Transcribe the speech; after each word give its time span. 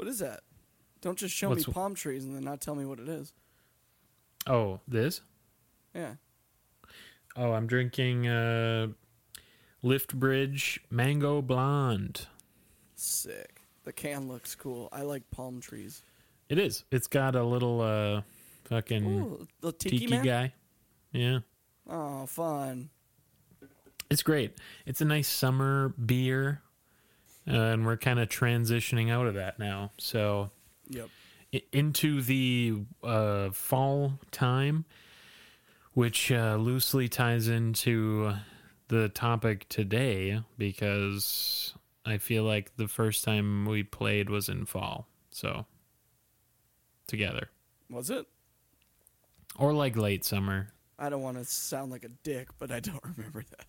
What 0.00 0.08
is 0.08 0.20
that? 0.20 0.40
Don't 1.02 1.18
just 1.18 1.34
show 1.34 1.50
What's- 1.50 1.68
me 1.68 1.74
palm 1.74 1.94
trees 1.94 2.24
and 2.24 2.34
then 2.34 2.42
not 2.42 2.62
tell 2.62 2.74
me 2.74 2.86
what 2.86 2.98
it 2.98 3.06
is. 3.06 3.34
Oh, 4.46 4.80
this? 4.88 5.20
Yeah. 5.94 6.14
Oh, 7.36 7.52
I'm 7.52 7.66
drinking 7.66 8.26
uh, 8.26 8.86
Lift 9.82 10.18
Bridge 10.18 10.80
Mango 10.88 11.42
Blonde. 11.42 12.28
Sick. 12.94 13.60
The 13.84 13.92
can 13.92 14.26
looks 14.26 14.54
cool. 14.54 14.88
I 14.90 15.02
like 15.02 15.30
palm 15.30 15.60
trees. 15.60 16.02
It 16.48 16.58
is. 16.58 16.84
It's 16.90 17.06
got 17.06 17.36
a 17.36 17.44
little 17.44 17.82
uh, 17.82 18.22
fucking 18.64 19.04
Ooh, 19.04 19.46
the 19.60 19.72
tiki, 19.72 20.06
tiki 20.06 20.16
guy. 20.26 20.54
Yeah. 21.12 21.40
Oh, 21.86 22.24
fun. 22.24 22.88
It's 24.10 24.22
great. 24.22 24.54
It's 24.86 25.02
a 25.02 25.04
nice 25.04 25.28
summer 25.28 25.90
beer, 25.90 26.62
uh, 27.48 27.52
and 27.52 27.86
we're 27.86 27.96
kind 27.96 28.18
of 28.20 28.28
transitioning 28.28 29.10
out 29.10 29.26
of 29.26 29.34
that 29.34 29.58
now. 29.58 29.90
So 29.98 30.50
Yep. 30.88 31.08
into 31.72 32.20
the 32.22 32.78
uh, 33.02 33.50
fall 33.50 34.18
time, 34.30 34.84
which 35.94 36.30
uh, 36.32 36.56
loosely 36.56 37.08
ties 37.08 37.48
into 37.48 38.32
the 38.88 39.08
topic 39.08 39.68
today 39.68 40.42
because 40.58 41.74
I 42.04 42.18
feel 42.18 42.42
like 42.44 42.76
the 42.76 42.88
first 42.88 43.24
time 43.24 43.66
we 43.66 43.82
played 43.84 44.28
was 44.30 44.48
in 44.48 44.66
fall. 44.66 45.06
So 45.30 45.66
together, 47.06 47.50
Was 47.88 48.10
it? 48.10 48.26
or 49.56 49.72
like 49.72 49.96
late 49.96 50.24
summer. 50.24 50.72
I 50.98 51.08
don't 51.08 51.22
want 51.22 51.38
to 51.38 51.44
sound 51.44 51.90
like 51.90 52.04
a 52.04 52.08
dick, 52.08 52.48
but 52.58 52.70
I 52.70 52.80
don't 52.80 53.02
remember 53.16 53.44
that. 53.50 53.66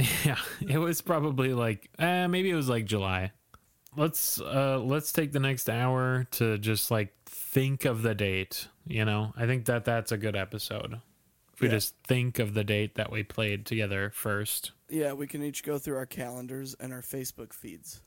Yeah, 0.24 0.36
it 0.68 0.78
was 0.78 1.00
probably 1.00 1.52
like 1.54 1.88
uh, 1.98 2.28
maybe 2.28 2.50
it 2.50 2.54
was 2.54 2.68
like 2.68 2.84
July. 2.86 3.32
Let's 3.96 4.40
uh 4.40 4.78
let's 4.78 5.12
take 5.12 5.32
the 5.32 5.40
next 5.40 5.68
hour 5.68 6.26
to 6.32 6.58
just 6.58 6.90
like 6.90 7.12
think 7.26 7.84
of 7.84 8.02
the 8.02 8.14
date, 8.14 8.68
you 8.86 9.04
know? 9.04 9.32
I 9.36 9.46
think 9.46 9.64
that 9.66 9.84
that's 9.84 10.12
a 10.12 10.16
good 10.16 10.36
episode. 10.36 11.00
If 11.54 11.60
we 11.60 11.66
Yeah. 11.68 11.74
just 11.74 11.94
think 12.06 12.38
of 12.38 12.54
the 12.54 12.62
date 12.64 12.94
that 12.94 13.10
we 13.10 13.22
played 13.24 13.66
together 13.66 14.10
first. 14.14 14.72
Yeah, 14.88 15.12
we 15.12 15.26
can 15.26 15.42
each 15.42 15.62
go 15.64 15.76
through 15.78 15.96
our 15.96 16.06
calendars 16.06 16.74
and 16.80 16.92
our 16.92 17.02
Facebook 17.02 17.52
feeds. 17.52 18.00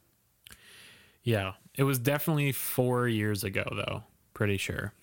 Yeah, 1.23 1.53
it 1.75 1.83
was 1.83 1.99
definitely 1.99 2.51
4 2.53 3.07
years 3.07 3.43
ago 3.43 3.63
though, 3.75 4.03
pretty 4.33 4.57
sure. 4.57 4.93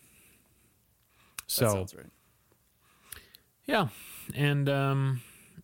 That 1.38 1.44
So, 1.46 1.68
sounds 1.74 1.94
right. 1.94 2.10
Yeah. 3.66 3.88
And 4.34 4.68
um 4.68 5.20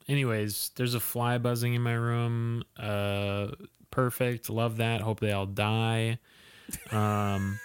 anyways, 0.08 0.70
there's 0.76 0.94
a 0.94 1.00
fly 1.00 1.38
buzzing 1.38 1.74
in 1.74 1.82
my 1.82 1.94
room. 1.94 2.64
Uh 2.78 3.48
perfect. 3.90 4.50
Love 4.50 4.76
that. 4.78 5.00
Hope 5.00 5.20
they 5.20 5.32
all 5.32 5.46
die. 5.46 6.18
Um 6.90 7.58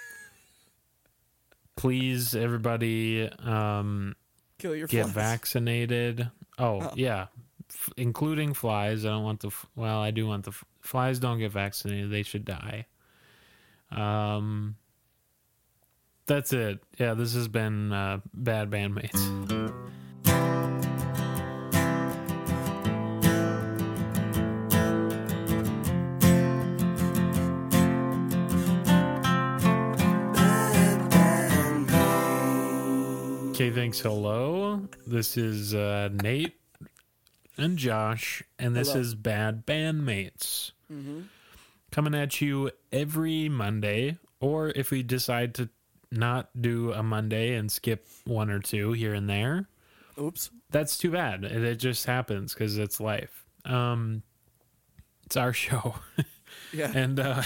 please 1.75 2.35
everybody 2.35 3.27
um 3.39 4.15
Kill 4.59 4.75
your 4.75 4.87
get 4.87 5.03
flies. 5.05 5.13
vaccinated. 5.13 6.29
Oh, 6.59 6.81
Oh. 6.81 6.91
yeah. 6.95 7.27
F- 7.69 7.89
including 7.97 8.53
flies. 8.53 9.05
I 9.05 9.09
don't 9.09 9.23
want 9.23 9.39
the 9.39 9.47
f- 9.47 9.65
well, 9.75 9.99
I 9.99 10.11
do 10.11 10.27
want 10.27 10.43
the 10.45 10.51
f- 10.51 10.63
flies 10.81 11.19
don't 11.19 11.39
get 11.39 11.51
vaccinated. 11.51 12.11
They 12.11 12.23
should 12.23 12.45
die. 12.45 12.85
Um 13.91 14.75
that's 16.27 16.53
it. 16.53 16.81
Yeah, 16.97 17.13
this 17.15 17.33
has 17.33 17.47
been 17.49 17.91
uh, 17.91 18.19
Bad 18.33 18.69
Bandmates. 18.69 19.19
Okay, 33.61 33.69
thanks. 33.69 33.99
Hello. 33.99 34.87
This 35.05 35.37
is 35.37 35.75
uh, 35.75 36.09
Nate 36.23 36.55
and 37.59 37.77
Josh, 37.77 38.41
and 38.57 38.75
this 38.75 38.87
Hello. 38.87 39.01
is 39.01 39.13
Bad 39.13 39.67
Bandmates. 39.67 40.71
Mhm. 40.91 41.25
Coming 41.91 42.15
at 42.15 42.41
you 42.41 42.71
every 42.91 43.49
Monday, 43.49 44.17
or 44.39 44.69
if 44.69 44.89
we 44.89 45.03
decide 45.03 45.53
to 45.55 45.69
not 46.09 46.49
do 46.59 46.91
a 46.91 47.03
Monday 47.03 47.53
and 47.53 47.71
skip 47.71 48.07
one 48.23 48.49
or 48.49 48.57
two 48.61 48.93
here 48.93 49.13
and 49.13 49.29
there, 49.29 49.69
Oops. 50.19 50.49
that's 50.71 50.97
too 50.97 51.11
bad. 51.11 51.43
It, 51.43 51.61
it 51.63 51.75
just 51.75 52.07
happens 52.07 52.55
because 52.55 52.79
it's 52.79 52.99
life. 52.99 53.45
Um, 53.63 54.23
it's 55.27 55.37
our 55.37 55.53
show, 55.63 55.93
Yeah. 56.73 56.91
and 56.95 57.19
uh, 57.19 57.43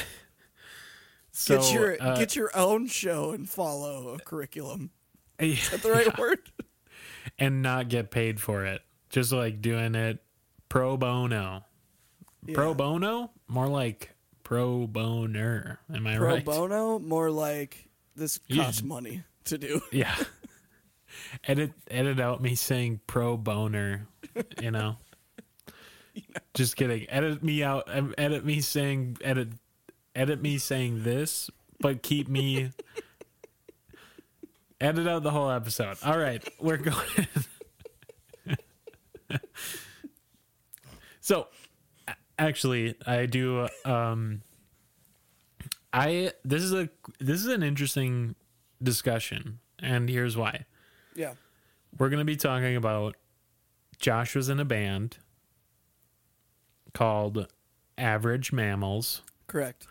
so 1.34 1.60
get 1.60 1.74
your 1.74 1.98
uh, 2.02 2.16
get 2.18 2.38
your 2.38 2.56
own 2.56 2.88
show 2.88 3.32
and 3.32 3.50
follow 3.50 4.14
a 4.14 4.20
curriculum. 4.20 4.92
Is 5.40 5.70
that 5.70 5.82
the 5.82 5.92
right 5.92 6.18
word? 6.20 6.40
and 7.40 7.62
not 7.62 7.90
get 7.90 8.12
paid 8.12 8.40
for 8.40 8.66
it. 8.66 8.82
Just 9.10 9.32
like 9.32 9.62
doing 9.62 9.96
it 9.96 10.24
pro 10.70 10.96
bono. 10.98 11.64
Pro 12.54 12.74
bono? 12.74 13.32
More 13.48 13.68
like 13.68 14.14
pro 14.44 14.88
boner. 14.88 15.80
Am 15.94 16.06
I 16.08 16.18
Pro 16.18 16.28
right? 16.28 16.46
Pro 16.46 16.68
bono, 16.68 17.00
more 17.00 17.32
like 17.32 17.90
this 18.16 18.40
costs 18.54 18.78
should- 18.78 18.86
money 18.86 19.24
to 19.46 19.58
do. 19.58 19.82
Yeah. 19.92 20.16
edit 21.46 21.74
edit 21.90 22.20
out 22.20 22.42
me 22.42 22.56
saying 22.56 23.00
pro 23.08 23.38
boner, 23.38 24.08
you 24.62 24.72
know. 24.72 24.98
Just 26.54 26.76
kidding. 26.76 27.10
Edit 27.10 27.44
me 27.44 27.64
out. 27.64 27.90
Edit 28.18 28.46
me 28.46 28.62
saying 28.62 29.18
edit 29.22 29.50
edit 30.16 30.42
me 30.42 30.58
saying 30.58 31.04
this, 31.04 31.50
but 31.80 32.02
keep 32.04 32.28
me 32.30 32.72
edit 34.80 35.08
out 35.08 35.24
the 35.24 35.32
whole 35.32 35.50
episode. 35.50 35.98
All 36.04 36.18
right, 36.18 36.44
we're 36.60 36.78
going. 36.78 37.28
so, 41.22 41.48
actually, 42.38 42.96
I 43.06 43.26
do. 43.26 43.68
Um, 43.84 44.42
I 45.94 46.34
this 46.44 46.62
is 46.62 46.74
a 46.74 46.90
this 47.20 47.40
is 47.40 47.48
an 47.48 47.64
interesting 47.64 48.36
discussion, 48.84 49.60
and 49.80 50.10
here's 50.10 50.36
why. 50.36 50.66
Yeah. 51.16 51.34
We're 51.98 52.10
going 52.10 52.20
to 52.20 52.26
be 52.26 52.36
talking 52.36 52.76
about 52.76 53.16
Josh 54.00 54.36
was 54.36 54.50
in 54.50 54.60
a 54.60 54.66
band 54.66 55.18
called 56.94 57.48
Average 57.98 58.52
Mammals. 58.52 59.22
Correct. 59.48 59.88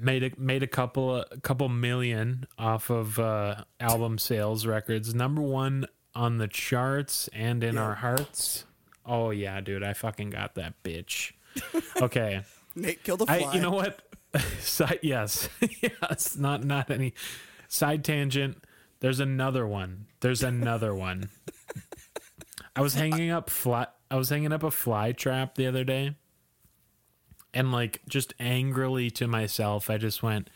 Made 0.00 0.24
a 0.24 0.30
made 0.40 0.62
a 0.62 0.66
couple 0.66 1.16
a 1.16 1.40
couple 1.42 1.68
million 1.68 2.46
off 2.58 2.88
of 2.90 3.18
uh, 3.18 3.64
album 3.78 4.18
sales 4.18 4.64
records. 4.66 5.14
Number 5.14 5.42
one 5.42 5.86
on 6.14 6.38
the 6.38 6.48
charts 6.48 7.28
and 7.32 7.62
in 7.62 7.74
Yeah. 7.74 7.82
our 7.82 7.94
hearts. 7.96 8.64
Oh 9.04 9.30
yeah, 9.30 9.60
dude, 9.60 9.82
I 9.82 9.92
fucking 9.92 10.30
got 10.30 10.54
that 10.54 10.82
bitch. 10.82 11.32
Okay. 12.02 12.42
Nate 12.74 13.02
killed 13.02 13.22
a 13.22 13.26
fly. 13.26 13.36
I 13.50 13.54
you 13.54 13.60
know 13.60 13.72
what? 13.72 14.00
Side 14.60 15.00
yes. 15.02 15.48
yes, 15.82 16.36
not 16.36 16.64
not 16.64 16.90
any 16.90 17.12
side 17.68 18.04
tangent. 18.04 18.64
There's 19.00 19.20
another 19.20 19.66
one. 19.66 20.06
There's 20.20 20.42
another 20.42 20.94
one. 20.94 21.28
I 22.76 22.80
was 22.80 22.94
hanging 22.94 23.30
up 23.30 23.50
fly 23.50 23.86
I 24.10 24.16
was 24.16 24.28
hanging 24.30 24.52
up 24.52 24.62
a 24.62 24.70
fly 24.70 25.12
trap 25.12 25.56
the 25.56 25.66
other 25.66 25.84
day. 25.84 26.14
And 27.52 27.72
like 27.72 28.00
just 28.08 28.32
angrily 28.38 29.10
to 29.12 29.26
myself, 29.26 29.90
I 29.90 29.98
just 29.98 30.22
went, 30.22 30.48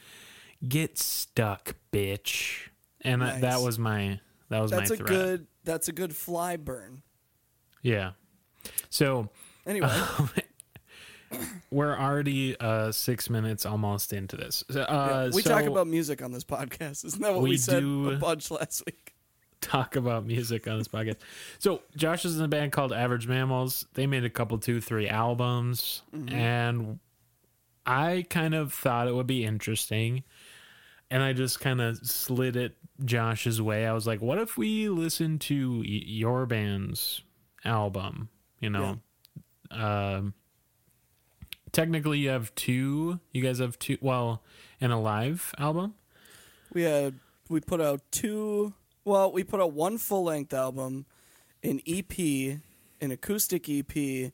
"Get 0.66 0.97
stuck, 0.99 1.75
bitch." 1.93 2.69
And 3.00 3.22
I- 3.25 3.41
that 3.41 3.55
Nice. 3.55 3.62
was 3.62 3.78
my 3.78 4.21
that 4.49 4.60
was 4.60 4.71
that's 4.71 4.91
my 4.91 4.94
a 4.94 4.97
threat. 4.99 5.09
good 5.09 5.47
that's 5.65 5.88
a 5.88 5.93
good 5.93 6.15
fly 6.15 6.56
burn. 6.56 7.03
Yeah. 7.83 8.12
So, 8.91 9.28
Anyway, 9.66 9.88
we're 11.71 11.97
already 11.99 12.59
uh 12.60 12.93
6 12.93 13.31
minutes 13.31 13.66
almost 13.66 14.12
into 14.12 14.37
this. 14.37 14.62
So, 14.71 14.83
Uh 14.83 15.30
we 15.34 15.42
so- 15.42 15.51
talk 15.51 15.65
about 15.65 15.86
music 15.86 16.22
on 16.22 16.33
this 16.33 16.45
podcast. 16.45 17.04
Isn't 17.04 17.21
that 17.22 17.33
what 17.34 17.42
we, 17.42 17.51
We 17.51 17.57
said 17.57 17.80
do- 17.80 18.10
a 18.10 18.16
bunch 18.16 18.51
last 18.51 18.83
week? 18.86 19.14
Talk 19.65 19.97
about 19.97 20.25
music 20.27 20.66
on 20.69 20.78
this 20.78 20.89
podcast. 20.89 21.16
So 21.59 21.83
Josh 21.97 22.25
is 22.25 22.39
in 22.39 22.45
a 22.45 22.49
band 22.49 22.72
called 22.72 22.93
Average 22.93 23.27
Mammals. 23.27 23.87
They 23.95 24.07
made 24.07 24.25
a 24.25 24.31
couple, 24.31 24.59
two, 24.59 24.81
three 24.81 25.09
albums, 25.09 26.03
and 26.28 26.99
I 27.87 28.25
kind 28.31 28.55
of 28.55 28.72
thought 28.72 29.09
it 29.09 29.15
would 29.15 29.27
be 29.27 29.45
interesting, 29.45 30.25
and 31.11 31.22
I 31.22 31.33
just 31.33 31.61
kind 31.61 31.81
of 31.81 31.99
slid 31.99 32.57
it 32.57 32.77
Josh's 33.05 33.61
way. 33.61 33.87
I 33.87 33.93
was 33.93 34.07
like, 34.07 34.21
"What 34.22 34.39
if 34.39 34.57
we 34.57 34.89
listen 34.89 35.39
to 35.41 35.78
y- 35.81 35.84
your 35.87 36.47
band's 36.47 37.22
album?" 37.65 38.28
You 38.60 38.71
know, 38.71 39.01
um, 39.71 40.34
technically 41.72 42.19
you 42.21 42.28
have 42.31 42.55
two. 42.55 43.21
You 43.33 43.43
guys 43.43 43.59
have 43.59 43.78
two. 43.78 43.99
Well, 44.01 44.43
and 44.81 44.93
a 44.93 44.97
live 44.97 45.55
album. 45.59 45.95
We 46.72 46.83
had 46.83 47.19
we 47.49 47.60
put 47.60 47.81
out 47.81 48.01
two. 48.10 48.72
Well, 49.04 49.33
we 49.33 49.45
put 49.45 49.60
out 49.60 49.72
one 49.72 49.98
full 49.98 50.24
length 50.24 50.53
album, 50.54 51.06
an 51.62 51.80
EP, 51.86 52.18
an 53.01 53.10
acoustic 53.10 53.68
EP, 53.68 54.33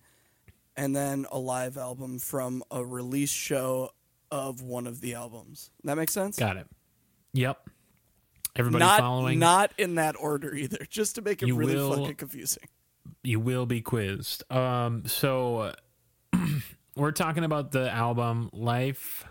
and 0.76 0.94
then 0.94 1.26
a 1.32 1.38
live 1.38 1.76
album 1.76 2.18
from 2.18 2.62
a 2.70 2.84
release 2.84 3.32
show 3.32 3.90
of 4.30 4.62
one 4.62 4.86
of 4.86 5.00
the 5.00 5.14
albums. 5.14 5.70
That 5.84 5.96
makes 5.96 6.12
sense. 6.12 6.38
Got 6.38 6.56
it. 6.56 6.66
Yep. 7.32 7.68
Everybody 8.56 8.84
not 8.84 9.00
following? 9.00 9.38
not 9.38 9.72
in 9.78 9.96
that 9.96 10.16
order 10.18 10.54
either, 10.54 10.78
just 10.88 11.16
to 11.16 11.22
make 11.22 11.42
it 11.42 11.48
You 11.48 11.56
really 11.56 11.74
will- 11.76 11.96
fucking 11.96 12.16
confusing. 12.16 12.64
you 13.22 13.38
will 13.40 13.66
be 13.66 13.80
quizzed. 13.80 14.42
Um, 14.52 15.04
so 15.06 15.74
we're 16.96 17.12
talking 17.12 17.44
about 17.44 17.70
the 17.72 17.90
album 17.90 18.50
Life 18.52 19.24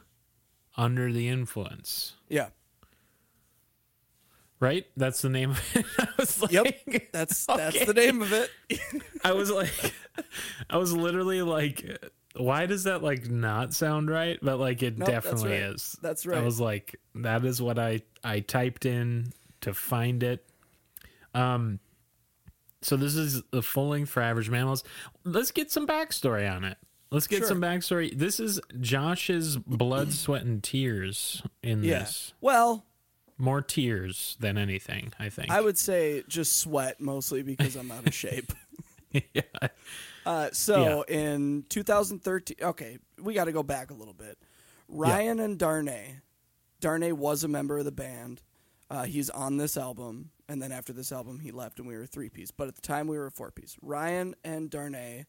Under 0.78 1.12
the 1.12 1.28
Influence, 1.30 2.16
Yeah. 2.30 2.50
Right? 4.60 4.86
That's 4.98 5.22
the 5.22 5.30
name 5.30 5.52
of 5.52 5.62
it. 5.76 5.86
I 6.00 6.08
was 6.18 6.42
like, 6.42 6.52
Yep. 6.52 7.12
That's 7.12 7.46
that's 7.46 7.76
Okay. 7.76 7.86
the 7.86 7.94
name 7.94 8.22
of 8.22 8.34
it. 8.34 8.50
I 9.24 9.32
was 9.34 9.50
like, 9.52 9.72
I 10.70 10.78
was 10.78 10.94
literally 10.94 11.42
like, 11.42 11.86
why 12.36 12.66
does 12.66 12.84
that 12.86 13.02
like 13.04 13.30
not 13.30 13.74
sound 13.74 14.10
right? 14.10 14.38
But 14.42 14.60
like, 14.60 14.84
it 14.84 14.98
Nope, 14.98 15.08
that's 15.10 15.26
definitely 15.26 15.52
right. 15.62 15.74
is. 15.76 15.98
That's 16.02 16.26
right. 16.26 16.38
I 16.38 16.42
was 16.44 16.60
like, 16.60 16.96
that 17.16 17.44
is 17.46 17.62
what 17.62 17.80
I 17.80 18.02
I 18.24 18.42
typed 18.42 18.86
in 18.86 19.32
to 19.62 19.74
find 19.74 20.24
it. 20.24 20.46
Um, 21.34 21.80
so 22.82 22.96
this 22.96 23.16
is 23.16 23.42
the 23.52 23.62
full 23.62 23.90
length 23.90 24.10
for 24.10 24.22
average 24.22 24.50
mammals. 24.50 24.84
Let's 25.26 25.52
get 25.52 25.70
some 25.72 25.86
backstory 25.86 26.50
on 26.50 26.64
it. 26.64 26.78
Let's 27.12 27.28
get 27.28 27.40
Sure. 27.40 27.48
some 27.48 27.62
backstory. 27.62 28.16
This 28.18 28.40
is 28.40 28.60
Josh's 28.80 29.58
blood, 29.58 30.14
sweat, 30.14 30.44
and 30.44 30.64
tears 30.64 31.42
in 31.64 31.84
yeah. 31.84 32.00
this. 32.00 32.34
Well, 32.40 32.86
More 33.40 33.62
tears 33.62 34.38
than 34.40 34.58
anything, 34.58 35.14
I 35.18 35.30
think. 35.30 35.50
I 35.50 35.62
would 35.62 35.78
say 35.78 36.24
just 36.28 36.58
sweat 36.58 37.00
mostly 37.00 37.42
because 37.42 37.76
I'm 37.76 37.92
out 37.92 38.06
of 38.06 38.14
shape. 38.14 38.52
yeah. 39.34 39.42
Uh, 40.26 40.50
so 40.52 41.02
in 41.04 41.66
2013, 41.70 42.58
okay, 42.62 43.00
we 43.20 43.34
got 43.34 43.46
to 43.46 43.52
go 43.52 43.64
back 43.64 43.90
a 43.90 43.94
little 43.94 44.14
bit. 44.14 44.38
Ryan 44.88 45.40
and 45.40 45.58
Darnay. 45.58 46.20
Darnay 46.80 47.12
was 47.12 47.44
a 47.44 47.48
member 47.48 47.78
of 47.78 47.86
the 47.86 47.92
band. 47.92 48.42
Uh, 48.90 49.04
he's 49.04 49.30
on 49.30 49.58
this 49.58 49.78
album, 49.78 50.32
and 50.48 50.62
then 50.62 50.72
after 50.72 50.94
this 50.94 51.12
album, 51.12 51.40
he 51.40 51.52
left, 51.52 51.80
and 51.80 51.88
we 51.88 51.96
were 51.96 52.04
a 52.04 52.08
three 52.08 52.30
piece. 52.30 52.52
But 52.52 52.68
at 52.68 52.76
the 52.76 52.82
time, 52.82 53.08
we 53.08 53.18
were 53.18 53.28
a 53.28 53.32
four 53.32 53.52
piece. 53.52 53.78
Ryan 53.82 54.36
and 54.44 54.70
Darnay, 54.70 55.26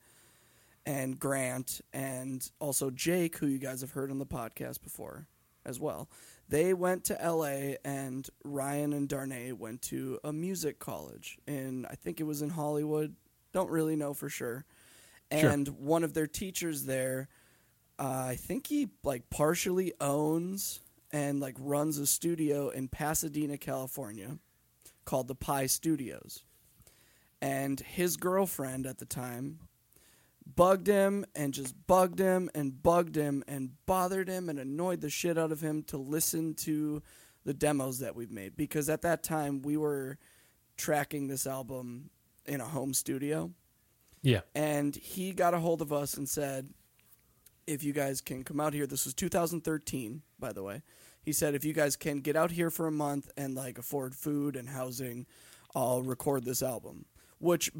and 0.87 1.19
Grant, 1.19 1.81
and 1.93 2.49
also 2.59 2.91
Jake, 2.91 3.37
who 3.39 3.47
you 3.47 3.59
guys 3.59 3.83
have 3.83 3.93
heard 3.93 4.11
on 4.11 4.19
the 4.19 4.27
podcast 4.27 4.83
before 4.83 5.27
as 5.67 5.79
well. 5.79 6.09
They 6.51 6.75
went 6.75 7.05
to 7.05 7.15
LA, 7.15 7.77
and 7.85 8.29
Ryan 8.43 8.93
and 8.93 9.09
Darnay 9.09 9.53
went 9.53 9.83
to 9.83 10.19
a 10.25 10.33
music 10.33 10.81
college 10.81 11.39
in, 11.47 11.87
I 11.89 11.95
think 11.95 12.19
it 12.19 12.25
was 12.25 12.43
in 12.43 12.51
Hollywood. 12.51 13.15
Don't 13.53 13.71
really 13.71 13.95
know 13.95 14.15
for 14.15 14.29
sure. 14.29 14.65
Sure. 15.33 15.49
And 15.49 15.69
one 15.69 16.03
of 16.03 16.13
their 16.13 16.27
teachers 16.27 16.87
there, 16.87 17.29
uh, 18.01 18.25
I 18.31 18.35
think 18.35 18.67
he 18.67 18.89
like 19.05 19.31
partially 19.31 19.93
owns 20.01 20.81
and 21.13 21.39
like 21.39 21.55
runs 21.61 21.99
a 21.99 22.07
studio 22.07 22.71
in 22.71 22.89
Pasadena, 22.89 23.57
California, 23.57 24.39
called 25.05 25.29
the 25.29 25.37
Pi 25.37 25.67
Studios. 25.67 26.43
And 27.41 27.79
his 27.79 28.17
girlfriend 28.17 28.87
at 28.87 28.99
the 28.99 29.07
time 29.07 29.61
bugged 30.57 30.87
him 30.87 31.25
and 31.35 31.53
just 31.55 31.75
bugged 31.87 32.19
him 32.19 32.51
and 32.55 32.83
bugged 32.83 33.17
him 33.17 33.43
and 33.47 33.71
bothered 33.87 34.29
him 34.29 34.49
and 34.49 34.59
annoyed 34.59 35.01
the 35.01 35.11
shit 35.11 35.39
out 35.39 35.53
of 35.53 35.61
him 35.61 35.83
to 35.85 35.97
listen 35.97 36.55
to 36.55 37.03
the 37.45 37.55
demos 37.55 37.99
that 38.01 38.15
we've 38.15 38.31
made. 38.31 38.57
Because 38.57 38.89
at 38.89 39.03
that 39.03 39.23
time 39.23 39.63
we 39.63 39.77
were 39.77 40.19
tracking 40.77 41.29
this 41.29 41.47
album 41.47 42.11
in 42.47 42.61
a 42.61 42.67
home 42.67 42.95
studio. 42.95 43.51
Yeah. 44.23 44.41
and 44.55 44.95
he 44.95 45.33
got 45.33 45.55
a 45.55 45.59
hold 45.59 45.81
of 45.81 45.95
us 45.95 46.15
and 46.19 46.29
said 46.29 46.69
if 47.67 47.83
you 47.83 47.95
guys 47.95 48.21
can 48.21 48.45
come 48.45 48.61
out 48.61 48.75
here 48.75 48.87
this 48.87 49.07
was 49.07 49.15
2013 49.15 50.21
by 50.39 50.53
the 50.53 50.63
way. 50.63 50.83
He 51.23 51.33
said 51.33 51.55
if 51.55 51.65
you 51.65 51.73
guys 51.73 51.97
can 51.97 52.21
get 52.21 52.37
out 52.37 52.51
here 52.51 52.71
for 52.71 52.87
a 52.87 52.93
month 52.93 53.31
and 53.37 53.55
like 53.55 53.79
afford 53.79 54.15
food 54.15 54.57
and 54.57 54.69
housing 54.69 55.27
i'll 55.75 56.03
record 56.03 56.45
this 56.45 56.63
album 56.63 57.07
which 57.39 57.71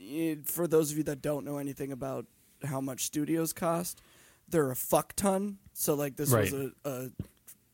eh, 0.00 0.36
for 0.44 0.66
those 0.66 0.90
of 0.90 0.98
you 0.98 1.04
that 1.04 1.22
don't 1.22 1.44
know 1.44 1.58
anything 1.58 1.92
about 1.92 2.26
how 2.64 2.80
much 2.80 3.04
studios 3.04 3.52
cost 3.52 4.00
they're 4.48 4.70
a 4.70 4.76
fuck 4.76 5.14
ton 5.14 5.58
so 5.72 5.94
like 5.94 6.16
this 6.16 6.32
was 6.32 6.52
a, 6.52 6.70
a 6.84 7.10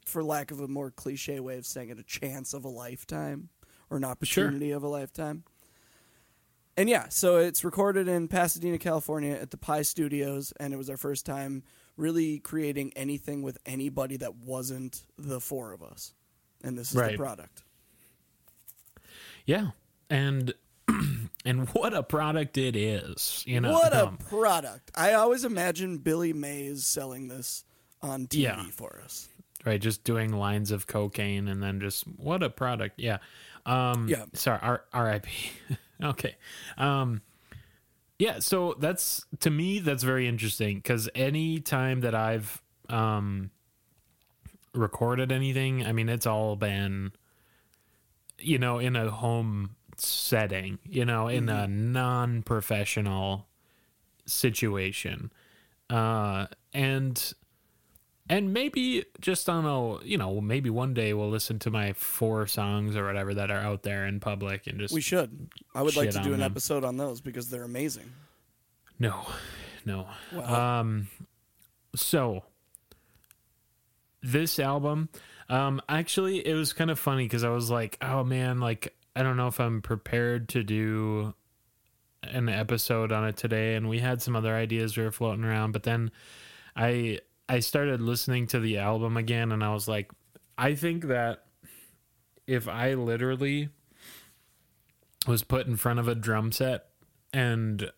for 0.04 0.24
lack 0.24 0.50
of 0.50 0.60
a 0.60 0.68
more 0.68 0.90
cliche 0.90 1.38
way 1.40 1.56
of 1.58 1.64
saying 1.66 1.88
it 1.90 1.98
a 1.98 2.02
chance 2.02 2.52
of 2.54 2.64
a 2.64 2.68
lifetime 2.68 3.48
or 3.90 3.96
an 3.96 4.04
opportunity 4.04 4.70
of 4.72 4.82
a 4.82 4.88
lifetime 4.88 5.44
and 6.74 6.88
yeah, 6.88 7.10
so 7.10 7.36
it's 7.36 7.64
recorded 7.64 8.08
in 8.08 8.28
Pasadena, 8.28 8.78
California 8.78 9.32
at 9.34 9.50
the 9.50 9.58
Pi 9.58 9.82
Studios, 9.82 10.54
and 10.58 10.72
it 10.72 10.78
was 10.78 10.88
our 10.88 10.96
first 10.96 11.26
time 11.26 11.64
really 11.98 12.38
creating 12.38 12.94
anything 12.96 13.42
with 13.42 13.58
anybody 13.66 14.16
that 14.16 14.36
wasn't 14.36 15.04
the 15.18 15.38
four 15.38 15.72
of 15.72 15.82
us. 15.82 16.14
And 16.64 16.78
this 16.78 16.90
is 16.92 16.96
Right. 16.96 17.12
the 17.12 17.18
product. 17.18 17.62
Yeah. 19.44 19.72
And 20.08 20.54
and 21.44 21.68
what 21.70 21.92
a 21.94 22.02
product 22.02 22.56
it 22.58 22.76
is. 22.76 23.42
You 23.46 23.60
know. 23.60 23.72
what 23.72 23.92
a 23.92 24.06
um, 24.08 24.16
product. 24.18 24.90
I 24.94 25.14
always 25.14 25.44
imagine 25.44 25.98
Billy 25.98 26.32
Mays 26.32 26.86
selling 26.86 27.28
this 27.28 27.64
on 28.00 28.26
TV 28.26 28.42
Yeah. 28.42 28.62
for 28.72 29.00
us. 29.04 29.28
right 29.64 29.80
just 29.80 30.02
doing 30.04 30.32
lines 30.32 30.70
of 30.72 30.86
cocaine 30.88 31.46
and 31.48 31.62
then 31.62 31.78
just 31.80 32.02
what 32.16 32.42
a 32.42 32.50
product 32.50 32.98
yeah 32.98 33.18
um 33.64 34.08
Yeah. 34.08 34.24
sorry 34.34 34.58
R- 34.60 34.84
rip 34.92 35.26
okay 36.02 36.34
um 36.76 37.22
yeah 38.18 38.40
so 38.40 38.74
that's 38.80 39.24
to 39.38 39.50
me 39.50 39.78
that's 39.78 40.02
very 40.02 40.26
interesting 40.26 40.78
because 40.78 41.08
any 41.14 41.60
time 41.60 42.00
that 42.00 42.12
i've 42.16 42.60
um 42.88 43.50
recorded 44.74 45.30
anything 45.30 45.86
i 45.86 45.92
mean 45.92 46.08
it's 46.08 46.26
all 46.26 46.56
been 46.56 47.12
you 48.40 48.58
know 48.58 48.78
in 48.80 48.96
a 48.96 49.10
home 49.10 49.76
setting 50.04 50.78
you 50.88 51.04
know 51.04 51.28
in 51.28 51.48
a 51.48 51.66
non-professional 51.68 53.46
situation 54.26 55.32
uh 55.90 56.46
and 56.72 57.34
and 58.28 58.52
maybe 58.52 59.04
just 59.20 59.48
on 59.48 59.66
a 59.66 60.02
you 60.04 60.16
know 60.16 60.40
maybe 60.40 60.70
one 60.70 60.94
day 60.94 61.12
we'll 61.12 61.28
listen 61.30 61.58
to 61.58 61.70
my 61.70 61.92
four 61.92 62.46
songs 62.46 62.96
or 62.96 63.04
whatever 63.04 63.34
that 63.34 63.50
are 63.50 63.58
out 63.58 63.82
there 63.82 64.06
in 64.06 64.20
public 64.20 64.66
and 64.66 64.78
just 64.78 64.94
We 64.94 65.00
should. 65.00 65.48
I 65.74 65.82
would 65.82 65.96
like 65.96 66.10
to 66.10 66.20
do 66.22 66.32
an 66.32 66.40
them. 66.40 66.50
episode 66.50 66.84
on 66.84 66.96
those 66.96 67.20
because 67.20 67.50
they're 67.50 67.64
amazing. 67.64 68.12
no 68.98 69.26
no 69.84 70.06
Wow. 70.32 70.80
um 70.80 71.08
so 71.96 72.44
this 74.22 74.58
album 74.60 75.08
um 75.48 75.82
actually 75.88 76.46
it 76.46 76.54
was 76.54 76.72
kind 76.72 76.90
of 76.90 76.98
funny 76.98 77.24
because 77.24 77.42
i 77.44 77.48
was 77.50 77.70
like 77.70 77.98
oh 78.00 78.22
man 78.22 78.60
like 78.60 78.94
i 79.16 79.22
don't 79.22 79.36
know 79.36 79.48
if 79.48 79.60
i'm 79.60 79.82
prepared 79.82 80.48
to 80.48 80.62
do 80.62 81.34
an 82.24 82.48
episode 82.48 83.10
on 83.10 83.26
it 83.26 83.36
today 83.36 83.74
and 83.74 83.88
we 83.88 83.98
had 83.98 84.22
some 84.22 84.36
other 84.36 84.54
ideas 84.54 84.96
we 84.96 85.02
were 85.02 85.10
floating 85.10 85.44
around 85.44 85.72
but 85.72 85.82
then 85.82 86.10
i 86.76 87.18
i 87.48 87.58
started 87.58 88.00
listening 88.00 88.46
to 88.46 88.60
the 88.60 88.78
album 88.78 89.16
again 89.16 89.52
and 89.52 89.64
i 89.64 89.72
was 89.72 89.88
like 89.88 90.10
i 90.56 90.74
think 90.74 91.06
that 91.06 91.44
if 92.46 92.68
i 92.68 92.94
literally 92.94 93.68
was 95.26 95.42
put 95.42 95.66
in 95.66 95.76
front 95.76 95.98
of 95.98 96.08
a 96.08 96.14
drum 96.14 96.52
set 96.52 96.86
and 97.32 97.90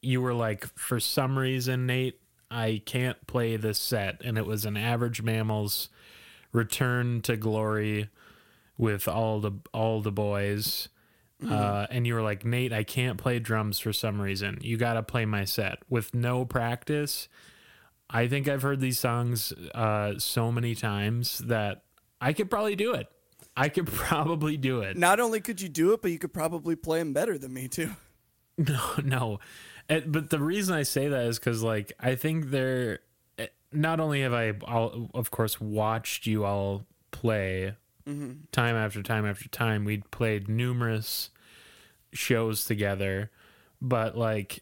you 0.00 0.20
were 0.20 0.34
like 0.34 0.66
for 0.78 1.00
some 1.00 1.38
reason 1.38 1.86
nate 1.86 2.20
i 2.50 2.80
can't 2.86 3.26
play 3.26 3.56
this 3.56 3.78
set 3.78 4.20
and 4.24 4.38
it 4.38 4.46
was 4.46 4.64
an 4.64 4.76
average 4.76 5.22
mammals 5.22 5.88
return 6.52 7.20
to 7.20 7.36
glory 7.36 8.08
with 8.78 9.06
all 9.08 9.40
the 9.40 9.52
all 9.74 10.00
the 10.00 10.12
boys 10.12 10.88
uh, 11.48 11.86
and 11.90 12.06
you 12.06 12.14
were 12.14 12.22
like 12.22 12.44
nate 12.44 12.72
i 12.72 12.82
can't 12.82 13.18
play 13.18 13.38
drums 13.38 13.78
for 13.78 13.92
some 13.92 14.20
reason 14.20 14.58
you 14.62 14.76
gotta 14.76 15.02
play 15.02 15.24
my 15.26 15.44
set 15.44 15.78
with 15.88 16.14
no 16.14 16.44
practice 16.44 17.28
i 18.10 18.26
think 18.26 18.48
i've 18.48 18.62
heard 18.62 18.80
these 18.80 18.98
songs 18.98 19.52
uh, 19.74 20.14
so 20.18 20.50
many 20.50 20.74
times 20.74 21.38
that 21.38 21.82
i 22.20 22.32
could 22.32 22.50
probably 22.50 22.74
do 22.76 22.92
it 22.94 23.06
i 23.56 23.68
could 23.68 23.86
probably 24.06 24.56
do 24.56 24.80
it 24.80 24.96
Not 24.96 25.20
only 25.20 25.40
could 25.40 25.60
you 25.60 25.68
do 25.68 25.92
it, 25.92 26.02
but 26.02 26.10
you 26.10 26.18
could 26.18 26.32
probably 26.32 26.74
play 26.76 26.98
them 27.00 27.12
better 27.12 27.36
than 27.38 27.52
me 27.52 27.68
too. 27.68 27.90
No, 28.58 28.80
no. 29.04 29.40
Uh, 29.88 30.00
But 30.06 30.30
the 30.30 30.40
reason 30.40 30.74
I 30.74 30.82
say 30.82 31.06
that 31.08 31.26
is 31.26 31.38
because, 31.38 31.62
like, 31.62 31.92
I 32.00 32.16
think 32.16 32.50
they're. 32.50 32.98
uh, 33.38 33.46
Not 33.72 34.00
only 34.00 34.22
have 34.22 34.32
I, 34.32 34.50
all, 34.66 35.08
of 35.14 35.30
course, 35.30 35.60
watched 35.60 36.26
you 36.26 36.44
all 36.44 36.84
play 37.12 37.74
time 38.52 38.76
after 38.76 39.02
time 39.02 39.26
after 39.26 39.48
time, 39.48 39.84
we'd 39.84 40.10
played 40.10 40.48
numerous 40.48 41.30
shows 42.12 42.64
together, 42.64 43.30
but, 43.80 44.16
like, 44.16 44.60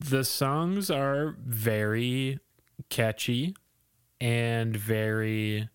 the 0.00 0.24
songs 0.24 0.90
are 0.90 1.36
very 1.44 2.38
catchy 2.88 3.54
and 4.20 4.76
very. 4.76 5.68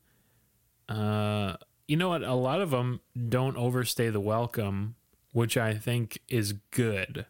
Uh, 0.88 1.56
you 1.88 1.96
know 1.98 2.10
what? 2.10 2.24
A 2.24 2.34
lot 2.34 2.62
of 2.62 2.72
them 2.72 3.00
don't 3.30 3.58
overstay 3.58 4.10
the 4.10 4.20
welcome, 4.20 4.96
which 5.32 5.58
I 5.58 5.74
think 5.76 6.20
is 6.28 6.54
good 6.72 7.26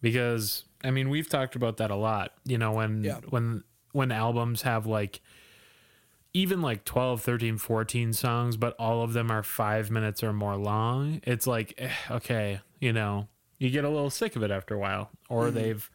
because 0.00 0.64
I 0.84 0.90
mean 0.90 1.08
we've 1.10 1.28
talked 1.28 1.56
about 1.56 1.76
that 1.78 1.90
a 1.90 1.96
lot. 1.96 2.32
You 2.44 2.58
know 2.58 2.72
when 2.72 3.04
Yeah. 3.04 3.20
when 3.28 3.64
when 3.92 4.10
albums 4.12 4.62
have 4.62 4.86
like 4.86 5.20
even 6.34 6.62
like 6.62 6.84
12 6.84 7.20
13 7.22 7.58
14 7.58 8.12
songs 8.12 8.56
but 8.56 8.74
all 8.78 9.02
of 9.02 9.12
them 9.12 9.30
are 9.30 9.42
five 9.42 9.90
minutes 9.90 10.22
or 10.22 10.32
more 10.32 10.56
long 10.56 11.20
it's 11.24 11.46
like 11.46 11.74
eh, 11.78 11.90
okay 12.10 12.60
you 12.80 12.92
know 12.92 13.28
you 13.58 13.70
get 13.70 13.84
a 13.84 13.88
little 13.88 14.10
sick 14.10 14.34
of 14.36 14.42
it 14.42 14.50
after 14.50 14.74
a 14.74 14.78
while 14.78 15.10
or 15.28 15.46
mm-hmm. 15.46 15.54
they've 15.54 15.90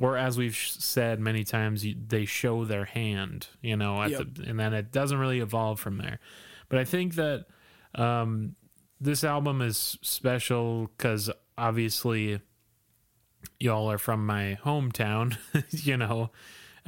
or 0.00 0.16
as 0.16 0.38
we've 0.38 0.56
said 0.56 1.18
many 1.18 1.42
times 1.42 1.84
they 2.06 2.24
show 2.24 2.64
their 2.64 2.84
hand 2.84 3.48
you 3.62 3.76
know 3.76 4.04
yep. 4.04 4.26
the, 4.34 4.44
and 4.44 4.58
then 4.58 4.74
it 4.74 4.92
doesn't 4.92 5.18
really 5.18 5.40
evolve 5.40 5.80
from 5.80 5.98
there 5.98 6.18
but 6.68 6.78
i 6.78 6.84
think 6.84 7.14
that 7.14 7.46
um, 7.94 8.54
this 9.00 9.24
album 9.24 9.62
is 9.62 9.96
special 10.02 10.90
because 10.96 11.30
obviously 11.56 12.40
y'all 13.58 13.90
are 13.90 13.98
from 13.98 14.24
my 14.26 14.58
hometown 14.62 15.36
you 15.70 15.96
know 15.96 16.30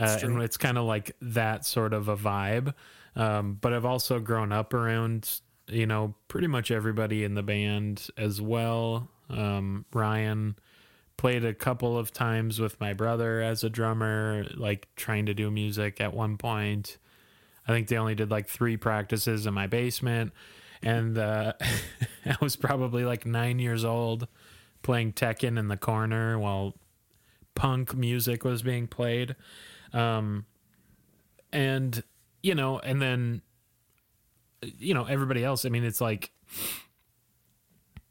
uh, 0.01 0.19
and 0.23 0.43
it's 0.43 0.57
kind 0.57 0.79
of 0.79 0.85
like 0.85 1.15
that 1.21 1.65
sort 1.65 1.93
of 1.93 2.09
a 2.09 2.17
vibe. 2.17 2.75
Um, 3.17 3.59
but 3.61 3.73
I've 3.73 3.85
also 3.85 4.19
grown 4.19 4.53
up 4.53 4.73
around, 4.73 5.41
you 5.69 5.87
know, 5.87 6.15
pretty 6.29 6.47
much 6.47 6.71
everybody 6.71 7.25
in 7.25 7.35
the 7.35 7.43
band 7.43 8.09
as 8.17 8.41
well. 8.41 9.11
Um, 9.29 9.85
Ryan 9.93 10.57
played 11.17 11.45
a 11.45 11.53
couple 11.53 11.99
of 11.99 12.13
times 12.13 12.59
with 12.59 12.81
my 12.81 12.95
brother 12.95 13.43
as 13.43 13.63
a 13.63 13.69
drummer, 13.69 14.47
like 14.57 14.89
trying 14.97 15.27
to 15.27 15.35
do 15.35 15.51
music 15.51 16.01
at 16.01 16.15
one 16.15 16.39
point. 16.39 16.97
I 17.69 17.73
think 17.73 17.89
they 17.89 17.99
only 17.99 18.15
did 18.15 18.31
like 18.31 18.49
three 18.49 18.77
practices 18.77 19.47
in 19.47 19.53
my 19.53 19.67
basement. 19.67 20.33
And 20.83 21.19
uh, 21.19 21.53
I 22.25 22.37
was 22.41 22.57
probably 22.57 23.05
like 23.05 23.27
nine 23.27 23.59
years 23.59 23.85
old 23.85 24.29
playing 24.83 25.13
Tekken 25.13 25.59
in 25.59 25.69
the 25.69 25.77
corner 25.77 26.39
while 26.39 26.75
punk 27.55 27.95
music 27.95 28.45
was 28.45 28.63
being 28.63 28.87
played. 28.87 29.37
Um, 29.93 30.47
and 31.53 32.03
you 32.43 32.55
know, 32.55 32.79
and 32.79 33.01
then 33.01 33.43
you 34.79 34.95
know 34.95 35.05
everybody 35.05 35.45
else. 35.45 35.65
I 35.65 35.69
mean, 35.69 35.85
it's 35.85 36.01
like 36.01 36.31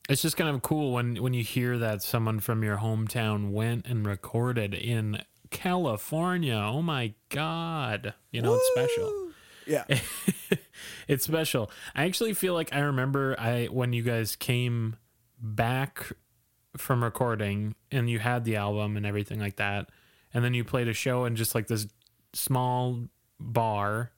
it's 0.10 0.22
just 0.22 0.38
kind 0.38 0.50
of 0.50 0.62
cool 0.62 0.94
when 0.94 1.16
when 1.22 1.34
you 1.34 1.44
hear 1.44 1.78
that 1.78 2.02
someone 2.02 2.40
from 2.40 2.64
your 2.64 2.78
hometown 2.78 3.52
went 3.52 3.86
and 3.86 4.06
recorded 4.06 4.74
in 4.74 5.22
California. 5.52 6.56
Oh 6.56 6.82
my 6.82 7.14
god, 7.30 8.14
you 8.32 8.42
know 8.42 8.52
Woo! 8.52 8.58
it's 8.58 8.72
special. 8.72 9.26
Yeah. 9.70 9.84
it's 11.08 11.24
special. 11.24 11.70
I 11.96 12.06
actually 12.06 12.34
feel 12.34 12.56
like 12.56 12.74
I 12.74 12.80
remember 12.80 13.40
I 13.40 13.66
when 13.66 13.94
you 13.94 14.02
guys 14.02 14.36
came 14.36 14.96
back 15.40 16.12
from 16.76 17.04
recording 17.04 17.76
and 17.92 18.10
you 18.10 18.20
had 18.20 18.46
the 18.46 18.56
album 18.56 18.98
and 18.98 19.06
everything 19.06 19.40
like 19.40 19.58
that 19.58 19.90
and 20.34 20.44
then 20.44 20.54
you 20.54 20.64
played 20.64 20.88
a 20.88 20.94
show 20.94 21.26
in 21.26 21.36
just 21.36 21.56
like 21.56 21.68
this 21.68 21.88
small 22.34 23.00
bar 23.40 24.12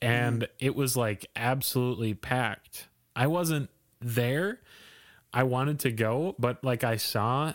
and 0.00 0.42
mm. 0.42 0.48
it 0.58 0.74
was 0.74 0.96
like 0.96 1.26
absolutely 1.36 2.14
packed. 2.14 2.88
I 3.14 3.26
wasn't 3.26 3.70
there. 4.00 4.60
I 5.32 5.44
wanted 5.44 5.80
to 5.80 5.92
go, 5.92 6.34
but 6.38 6.64
like 6.64 6.84
I 6.84 6.96
saw 6.96 7.52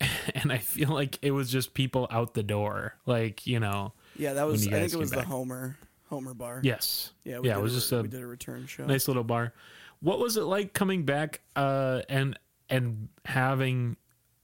and 0.34 0.52
I 0.52 0.58
feel 0.58 0.90
like 0.90 1.18
it 1.22 1.30
was 1.30 1.50
just 1.50 1.74
people 1.74 2.06
out 2.10 2.34
the 2.34 2.42
door. 2.42 2.94
Like, 3.06 3.46
you 3.46 3.60
know. 3.60 3.92
Yeah, 4.16 4.34
that 4.34 4.46
was 4.46 4.66
I 4.66 4.70
think 4.70 4.92
it 4.92 4.96
was 4.96 5.10
back. 5.10 5.20
the 5.20 5.26
Homer 5.26 5.76
Homer 6.08 6.34
bar. 6.34 6.60
Yes. 6.62 7.12
Yeah, 7.24 7.40
yeah, 7.42 7.56
it 7.56 7.62
was 7.62 7.72
a, 7.72 7.76
just 7.76 7.92
a 7.92 8.02
we 8.02 8.08
did 8.08 8.20
a 8.20 8.26
return 8.26 8.66
show. 8.66 8.84
Nice 8.84 9.08
little 9.08 9.24
bar. 9.24 9.52
What 10.00 10.18
was 10.18 10.36
it 10.36 10.42
like 10.42 10.74
coming 10.74 11.04
back 11.04 11.40
uh 11.56 12.02
and 12.08 12.38
and 12.68 13.08
having 13.24 13.96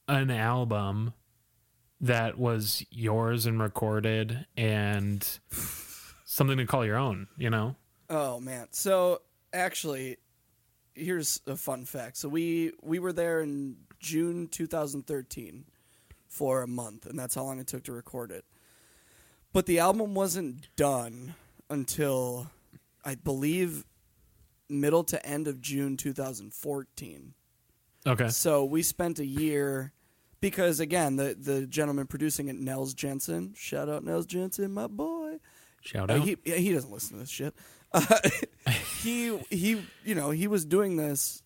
an 0.09 0.31
album 0.31 1.13
that 2.01 2.39
was 2.39 2.85
yours 2.91 3.47
and 3.47 3.61
recorded 3.61 4.47
and 4.57 5.39
something 6.25 6.57
to 6.57 6.67
call 6.67 6.85
your 6.85 6.97
own, 6.97 7.29
you 7.37 7.51
know? 7.51 7.77
Oh 8.09 8.41
man. 8.41 8.69
So 8.71 9.23
actually 9.53 10.17
here's 10.95 11.41
a 11.47 11.57
fun 11.57 11.85
fact. 11.85 12.17
So 12.17 12.29
we 12.29 12.73
we 12.83 12.99
were 12.99 13.13
there 13.13 13.41
in 13.41 13.77
June 13.99 14.49
2013 14.49 15.65
for 16.29 16.63
a 16.63 16.67
month 16.67 17.07
and 17.07 17.19
that's 17.19 17.35
how 17.35 17.45
long 17.45 17.59
it 17.59 17.67
took 17.67 17.85
to 17.85 17.93
record 17.93 18.31
it. 18.31 18.45
But 19.53 19.67
the 19.67 19.81
album 19.81 20.15
wasn't 20.15 20.69
done 20.77 21.35
until 21.69 22.51
I 23.05 23.17
believe 23.17 23.85
middle 24.69 25.05
to 25.05 25.27
end 25.27 25.49
of 25.49 25.61
June 25.61 25.97
2014. 25.97 27.35
Okay. 28.07 28.29
So 28.29 28.65
we 28.65 28.83
spent 28.83 29.19
a 29.19 29.27
year 29.27 29.93
because 30.41 30.81
again, 30.81 31.17
the 31.17 31.37
the 31.39 31.67
gentleman 31.67 32.07
producing 32.07 32.49
it, 32.49 32.57
Nels 32.57 32.95
Jensen, 32.95 33.55
shout 33.57 33.89
out 33.89 34.05
Nels 34.05 34.27
Jensen, 34.27 34.73
my 34.73 34.87
boy. 34.87 35.39
Shout 35.83 36.11
uh, 36.11 36.15
out. 36.15 36.21
Uh, 36.21 36.23
he 36.23 36.37
he 36.45 36.73
doesn't 36.73 36.91
listen 36.91 37.17
to 37.17 37.21
this 37.21 37.31
shit. 37.31 37.55
Uh, 37.93 38.05
he 39.03 39.37
he 39.51 39.83
you 40.05 40.15
know 40.15 40.31
he 40.31 40.47
was 40.47 40.65
doing 40.65 40.97
this 40.97 41.43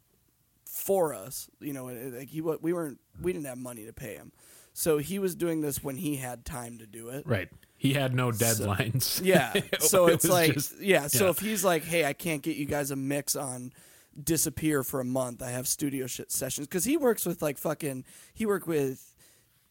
for 0.67 1.15
us. 1.15 1.49
You 1.59 1.73
know, 1.73 1.87
like 1.87 2.29
he 2.29 2.43
we 2.43 2.75
weren't 2.75 3.01
we 3.19 3.33
didn't 3.33 3.47
have 3.47 3.57
money 3.57 3.87
to 3.87 3.95
pay 3.95 4.17
him, 4.17 4.31
so 4.75 4.99
he 4.99 5.19
was 5.19 5.35
doing 5.35 5.63
this 5.63 5.83
when 5.83 5.97
he 5.97 6.17
had 6.17 6.45
time 6.45 6.77
to 6.79 6.87
do 6.87 7.09
it. 7.09 7.27
Right. 7.27 7.49
He 7.77 7.95
had 7.95 8.15
no 8.15 8.31
deadlines. 8.31 9.03
So, 9.21 9.25
yeah. 9.25 9.55
So 9.79 10.07
it's 10.07 10.29
like 10.29 10.53
just, 10.53 10.79
yeah. 10.81 11.07
So 11.07 11.25
yeah. 11.25 11.31
if 11.31 11.39
he's 11.39 11.65
like, 11.65 11.85
hey, 11.85 12.05
I 12.05 12.13
can't 12.13 12.43
get 12.43 12.57
you 12.57 12.67
guys 12.67 12.91
a 12.91 12.97
mix 12.97 13.37
on 13.37 13.73
disappear 14.23 14.83
for 14.83 15.01
a 15.01 15.05
month. 15.05 15.43
I 15.43 15.51
have 15.51 15.67
studio 15.67 16.07
sh- 16.07 16.21
sessions 16.29 16.67
because 16.67 16.85
he 16.85 16.97
works 16.97 17.27
with 17.27 17.43
like 17.43 17.59
fucking. 17.59 18.05
He 18.33 18.47
worked 18.47 18.67
with. 18.67 19.15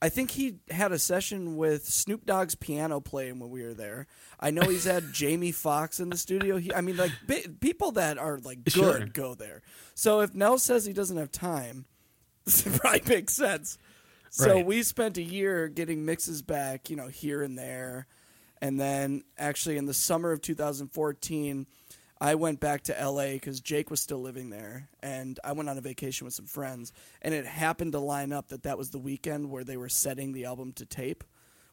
I 0.02 0.10
think 0.10 0.32
he 0.32 0.56
had 0.70 0.92
a 0.92 1.00
session 1.00 1.56
with 1.56 1.86
Snoop 1.86 2.26
Dogg's 2.26 2.56
piano 2.56 3.00
playing 3.00 3.40
when 3.40 3.50
we 3.50 3.64
were 3.64 3.74
there. 3.74 4.08
I 4.38 4.52
know 4.52 4.64
he's 4.64 4.84
had 4.84 5.04
Jamie 5.14 5.54
Foxx 5.54 6.02
in 6.02 6.10
the 6.10 6.18
studio. 6.18 6.58
He, 6.58 6.74
I 6.74 6.82
mean, 6.82 6.98
like 6.98 7.12
bi- 7.26 7.46
people 7.62 7.94
that 7.94 8.18
are 8.18 8.38
like 8.40 8.66
good 8.66 8.74
sure. 8.74 9.06
go 9.06 9.34
there. 9.34 9.62
So 9.96 10.20
if 10.20 10.36
Nell 10.36 10.58
says 10.58 10.86
he 10.86 10.92
doesn't 10.92 11.16
have 11.16 11.32
time, 11.32 11.86
this 12.46 12.64
probably 12.80 13.02
makes 13.08 13.34
sense. 13.34 13.78
So 14.30 14.56
right. 14.56 14.66
we 14.66 14.82
spent 14.84 15.18
a 15.18 15.24
year 15.24 15.68
getting 15.68 16.06
mixes 16.06 16.42
back, 16.42 16.90
you 16.90 16.96
know, 16.96 17.08
here 17.08 17.44
and 17.44 17.58
there, 17.58 18.08
and 18.62 18.80
then 18.80 19.24
actually 19.38 19.78
in 19.78 19.86
the 19.86 19.94
summer 19.94 20.32
of 20.32 20.42
2014 20.42 21.68
I 22.24 22.36
went 22.36 22.62
back 22.62 22.84
to 22.84 22.94
LA 22.94 23.34
because 23.34 23.60
Jake 23.60 23.92
was 23.92 24.00
still 24.00 24.22
living 24.22 24.50
there, 24.50 24.88
and 25.02 25.38
I 25.44 25.52
went 25.52 25.68
on 25.68 25.78
a 25.78 25.82
vacation 25.82 26.24
with 26.24 26.34
some 26.34 26.46
friends, 26.46 26.94
and 27.22 27.34
it 27.34 27.46
happened 27.46 27.92
to 27.92 28.00
line 28.00 28.32
up 28.32 28.48
that 28.48 28.64
that 28.64 28.78
was 28.78 28.92
the 28.92 28.98
weekend 28.98 29.50
where 29.50 29.66
they 29.66 29.76
were 29.76 29.90
setting 29.90 30.32
the 30.32 30.46
album 30.46 30.72
to 30.74 30.86
tape. 30.86 31.26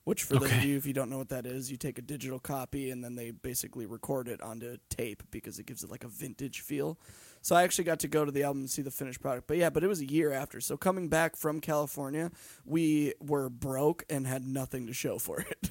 Which, 0.02 0.25
for 0.25 0.37
okay. 0.37 0.47
those 0.47 0.57
of 0.57 0.64
you 0.64 0.76
if 0.76 0.87
you 0.87 0.92
don't 0.92 1.09
know 1.09 1.19
what 1.19 1.28
that 1.28 1.47
is, 1.47 1.71
you 1.71 1.76
take 1.76 1.99
a 1.99 2.02
digital 2.02 2.40
copy 2.40 2.90
and 2.90 3.04
then 3.04 3.14
they 3.14 3.30
basically 3.30 3.87
record 3.87 4.26
it 4.26 4.40
onto 4.40 4.78
tape 4.88 5.23
because 5.30 5.61
it 5.61 5.66
gives 5.66 5.85
it 5.85 5.90
like 5.90 6.02
a 6.02 6.09
vintage 6.09 6.61
feel. 6.62 6.99
So 7.42 7.54
I 7.54 7.62
actually 7.62 7.85
got 7.85 8.00
to 8.00 8.09
go 8.09 8.25
to 8.25 8.33
the 8.33 8.42
album 8.42 8.62
and 8.62 8.71
see 8.71 8.83
the 8.83 8.90
finished 8.90 9.21
product. 9.21 9.47
But 9.47 9.59
yeah, 9.59 9.71
but 9.71 9.85
it 9.85 9.88
was 9.88 10.00
a 10.00 10.11
year 10.11 10.33
after. 10.33 10.61
So 10.61 10.76
coming 10.76 11.09
back 11.09 11.37
from 11.37 11.61
California, 11.61 12.33
we 12.64 13.12
were 13.21 13.49
broke 13.50 14.04
and 14.11 14.26
had 14.26 14.45
nothing 14.45 14.88
to 14.88 14.95
show 14.95 15.19
for 15.19 15.45
it. 15.49 15.71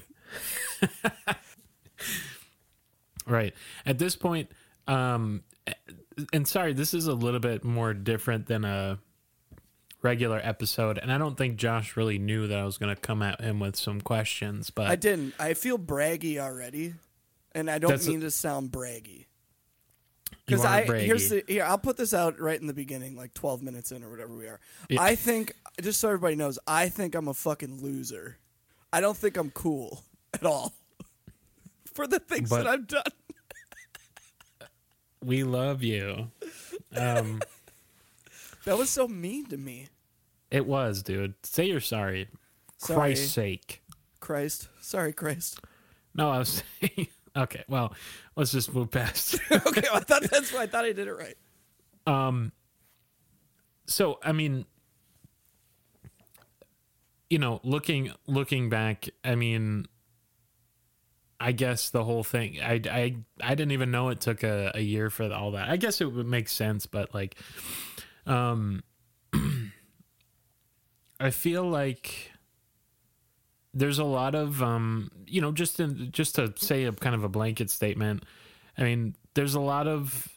right. 3.26 3.52
At 3.84 3.98
this 3.98 4.14
point, 4.14 4.48
um, 4.86 5.42
and 6.32 6.46
sorry, 6.46 6.72
this 6.72 6.94
is 6.94 7.06
a 7.06 7.14
little 7.14 7.40
bit 7.40 7.64
more 7.64 7.94
different 7.94 8.46
than 8.46 8.64
a 8.64 8.98
regular 10.02 10.40
episode, 10.42 10.98
and 10.98 11.12
I 11.12 11.18
don't 11.18 11.36
think 11.36 11.56
Josh 11.56 11.96
really 11.96 12.18
knew 12.18 12.46
that 12.46 12.58
I 12.58 12.64
was 12.64 12.78
going 12.78 12.94
to 12.94 13.00
come 13.00 13.22
at 13.22 13.40
him 13.40 13.60
with 13.60 13.76
some 13.76 14.00
questions. 14.00 14.70
But 14.70 14.88
I 14.88 14.96
didn't. 14.96 15.34
I 15.38 15.54
feel 15.54 15.78
braggy 15.78 16.38
already, 16.38 16.94
and 17.52 17.70
I 17.70 17.78
don't 17.78 18.04
mean 18.06 18.18
a, 18.18 18.22
to 18.22 18.30
sound 18.30 18.70
braggy. 18.70 19.26
Because 20.46 20.64
I 20.64 20.84
braggy. 20.84 21.00
here's 21.02 21.28
the 21.28 21.44
here 21.46 21.64
I'll 21.64 21.78
put 21.78 21.96
this 21.96 22.14
out 22.14 22.40
right 22.40 22.60
in 22.60 22.66
the 22.66 22.74
beginning, 22.74 23.16
like 23.16 23.34
twelve 23.34 23.62
minutes 23.62 23.92
in 23.92 24.02
or 24.02 24.10
whatever 24.10 24.34
we 24.34 24.46
are. 24.46 24.60
Yeah. 24.88 25.02
I 25.02 25.14
think 25.14 25.54
just 25.80 26.00
so 26.00 26.08
everybody 26.08 26.36
knows, 26.36 26.58
I 26.66 26.88
think 26.88 27.14
I'm 27.14 27.28
a 27.28 27.34
fucking 27.34 27.82
loser. 27.82 28.38
I 28.92 29.00
don't 29.00 29.16
think 29.16 29.36
I'm 29.36 29.50
cool 29.50 30.02
at 30.34 30.44
all 30.44 30.72
for 31.94 32.06
the 32.06 32.18
things 32.18 32.50
but, 32.50 32.64
that 32.64 32.66
I've 32.66 32.86
done 32.86 33.02
we 35.24 35.44
love 35.44 35.82
you. 35.82 36.30
Um, 36.96 37.40
that 38.64 38.78
was 38.78 38.90
so 38.90 39.08
mean 39.08 39.46
to 39.46 39.56
me. 39.56 39.88
It 40.50 40.66
was, 40.66 41.02
dude. 41.02 41.34
Say 41.44 41.66
you're 41.66 41.80
sorry. 41.80 42.28
sorry. 42.78 42.96
Christ's 42.96 43.32
sake. 43.32 43.82
Christ. 44.18 44.68
Sorry, 44.80 45.12
Christ. 45.12 45.60
No, 46.14 46.30
I 46.30 46.38
was 46.38 46.62
saying. 46.80 47.08
Okay, 47.36 47.64
well, 47.68 47.94
let's 48.34 48.52
just 48.52 48.74
move 48.74 48.90
past. 48.90 49.36
okay, 49.50 49.82
well, 49.84 49.96
I 49.96 50.00
thought 50.00 50.22
that's 50.30 50.52
why 50.52 50.62
I 50.62 50.66
thought 50.66 50.84
I 50.84 50.92
did 50.92 51.06
it 51.06 51.12
right. 51.12 51.36
Um. 52.06 52.52
So 53.86 54.18
I 54.22 54.32
mean, 54.32 54.66
you 57.28 57.38
know, 57.38 57.60
looking 57.62 58.12
looking 58.26 58.68
back, 58.68 59.08
I 59.24 59.36
mean, 59.36 59.86
I 61.40 61.52
guess 61.52 61.88
the 61.88 62.04
whole 62.04 62.22
thing. 62.22 62.60
I, 62.62 62.82
I, 62.90 63.16
I 63.40 63.54
didn't 63.54 63.72
even 63.72 63.90
know 63.90 64.10
it 64.10 64.20
took 64.20 64.42
a, 64.42 64.72
a 64.74 64.80
year 64.80 65.08
for 65.08 65.32
all 65.32 65.52
that. 65.52 65.70
I 65.70 65.78
guess 65.78 66.02
it 66.02 66.12
would 66.12 66.26
make 66.26 66.50
sense, 66.50 66.84
but 66.84 67.14
like, 67.14 67.36
um, 68.26 68.82
I 71.20 71.30
feel 71.30 71.64
like 71.64 72.30
there's 73.72 73.98
a 73.98 74.04
lot 74.04 74.34
of 74.34 74.62
um, 74.62 75.10
you 75.26 75.40
know, 75.40 75.50
just 75.50 75.80
in 75.80 76.10
just 76.12 76.34
to 76.34 76.52
say 76.56 76.84
a 76.84 76.92
kind 76.92 77.14
of 77.14 77.24
a 77.24 77.28
blanket 77.28 77.70
statement. 77.70 78.24
I 78.76 78.82
mean, 78.82 79.16
there's 79.32 79.54
a 79.54 79.60
lot 79.60 79.86
of 79.86 80.28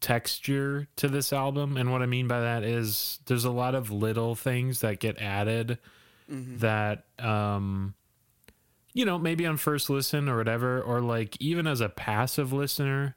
texture 0.00 0.88
to 0.96 1.08
this 1.08 1.32
album, 1.32 1.76
and 1.76 1.92
what 1.92 2.02
I 2.02 2.06
mean 2.06 2.26
by 2.26 2.40
that 2.40 2.64
is 2.64 3.20
there's 3.26 3.44
a 3.44 3.50
lot 3.50 3.76
of 3.76 3.92
little 3.92 4.34
things 4.34 4.80
that 4.80 4.98
get 4.98 5.20
added 5.20 5.78
mm-hmm. 6.30 6.58
that 6.58 7.04
um 7.20 7.94
you 8.92 9.04
know, 9.04 9.18
maybe 9.18 9.46
on 9.46 9.56
first 9.56 9.88
listen 9.90 10.28
or 10.28 10.36
whatever, 10.36 10.80
or 10.80 11.00
like 11.00 11.36
even 11.40 11.66
as 11.66 11.80
a 11.80 11.88
passive 11.88 12.52
listener, 12.52 13.16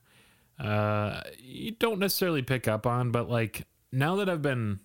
uh, 0.60 1.22
you 1.40 1.72
don't 1.72 2.00
necessarily 2.00 2.42
pick 2.42 2.68
up 2.68 2.86
on. 2.86 3.12
But 3.12 3.30
like 3.30 3.66
now 3.92 4.16
that 4.18 4.30
I've 4.30 4.42
been 4.42 4.80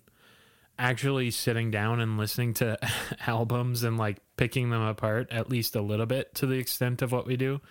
actually 0.77 1.29
sitting 1.29 1.69
down 1.69 1.99
and 1.99 2.17
listening 2.17 2.53
to 2.55 2.77
albums 3.27 3.83
and 3.83 3.97
like 3.97 4.17
picking 4.37 4.69
them 4.69 4.81
apart 4.81 5.27
at 5.31 5.49
least 5.49 5.75
a 5.75 5.81
little 5.81 6.05
bit 6.05 6.33
to 6.35 6.45
the 6.45 6.55
extent 6.55 7.01
of 7.01 7.11
what 7.11 7.27
we 7.27 7.37
do, 7.37 7.61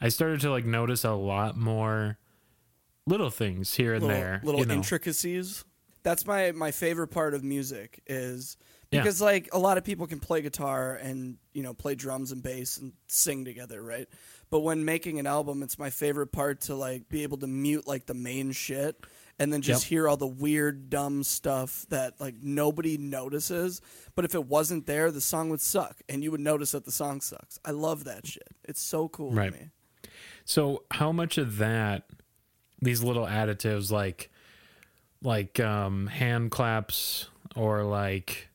I 0.00 0.08
started 0.08 0.40
to 0.40 0.50
like 0.50 0.64
notice 0.64 1.04
a 1.04 1.12
lot 1.12 1.56
more 1.56 2.18
little 3.06 3.30
things 3.30 3.74
here 3.74 3.94
and 3.94 4.02
little, 4.04 4.16
there, 4.20 4.40
little 4.42 4.60
you 4.60 4.66
know. 4.66 4.74
intricacies. 4.74 5.64
That's 6.02 6.26
my 6.26 6.50
my 6.50 6.72
favorite 6.72 7.08
part 7.08 7.34
of 7.34 7.44
music 7.44 8.00
is 8.08 8.56
because 8.92 9.20
yeah. 9.20 9.26
like 9.26 9.48
a 9.52 9.58
lot 9.58 9.78
of 9.78 9.84
people 9.84 10.06
can 10.06 10.20
play 10.20 10.42
guitar 10.42 10.94
and 10.94 11.36
you 11.52 11.62
know 11.62 11.74
play 11.74 11.94
drums 11.94 12.30
and 12.30 12.42
bass 12.42 12.76
and 12.78 12.92
sing 13.08 13.44
together 13.44 13.82
right 13.82 14.06
but 14.50 14.60
when 14.60 14.84
making 14.84 15.18
an 15.18 15.26
album 15.26 15.62
it's 15.62 15.78
my 15.78 15.90
favorite 15.90 16.28
part 16.28 16.60
to 16.60 16.74
like 16.74 17.08
be 17.08 17.22
able 17.24 17.38
to 17.38 17.46
mute 17.46 17.86
like 17.86 18.06
the 18.06 18.14
main 18.14 18.52
shit 18.52 18.96
and 19.38 19.52
then 19.52 19.62
just 19.62 19.84
yep. 19.84 19.88
hear 19.88 20.08
all 20.08 20.16
the 20.16 20.26
weird 20.26 20.90
dumb 20.90 21.24
stuff 21.24 21.86
that 21.88 22.20
like 22.20 22.34
nobody 22.42 22.98
notices 22.98 23.80
but 24.14 24.24
if 24.24 24.34
it 24.34 24.46
wasn't 24.46 24.86
there 24.86 25.10
the 25.10 25.20
song 25.20 25.48
would 25.48 25.60
suck 25.60 25.96
and 26.08 26.22
you 26.22 26.30
would 26.30 26.40
notice 26.40 26.72
that 26.72 26.84
the 26.84 26.92
song 26.92 27.20
sucks 27.20 27.58
i 27.64 27.70
love 27.70 28.04
that 28.04 28.26
shit 28.26 28.48
it's 28.64 28.80
so 28.80 29.08
cool 29.08 29.32
right. 29.32 29.52
to 29.52 29.58
me 29.58 29.70
so 30.44 30.84
how 30.90 31.10
much 31.10 31.38
of 31.38 31.56
that 31.56 32.04
these 32.80 33.02
little 33.02 33.26
additives 33.26 33.90
like 33.90 34.30
like 35.22 35.58
um 35.60 36.08
hand 36.08 36.50
claps 36.50 37.28
or 37.56 37.84
like 37.84 38.48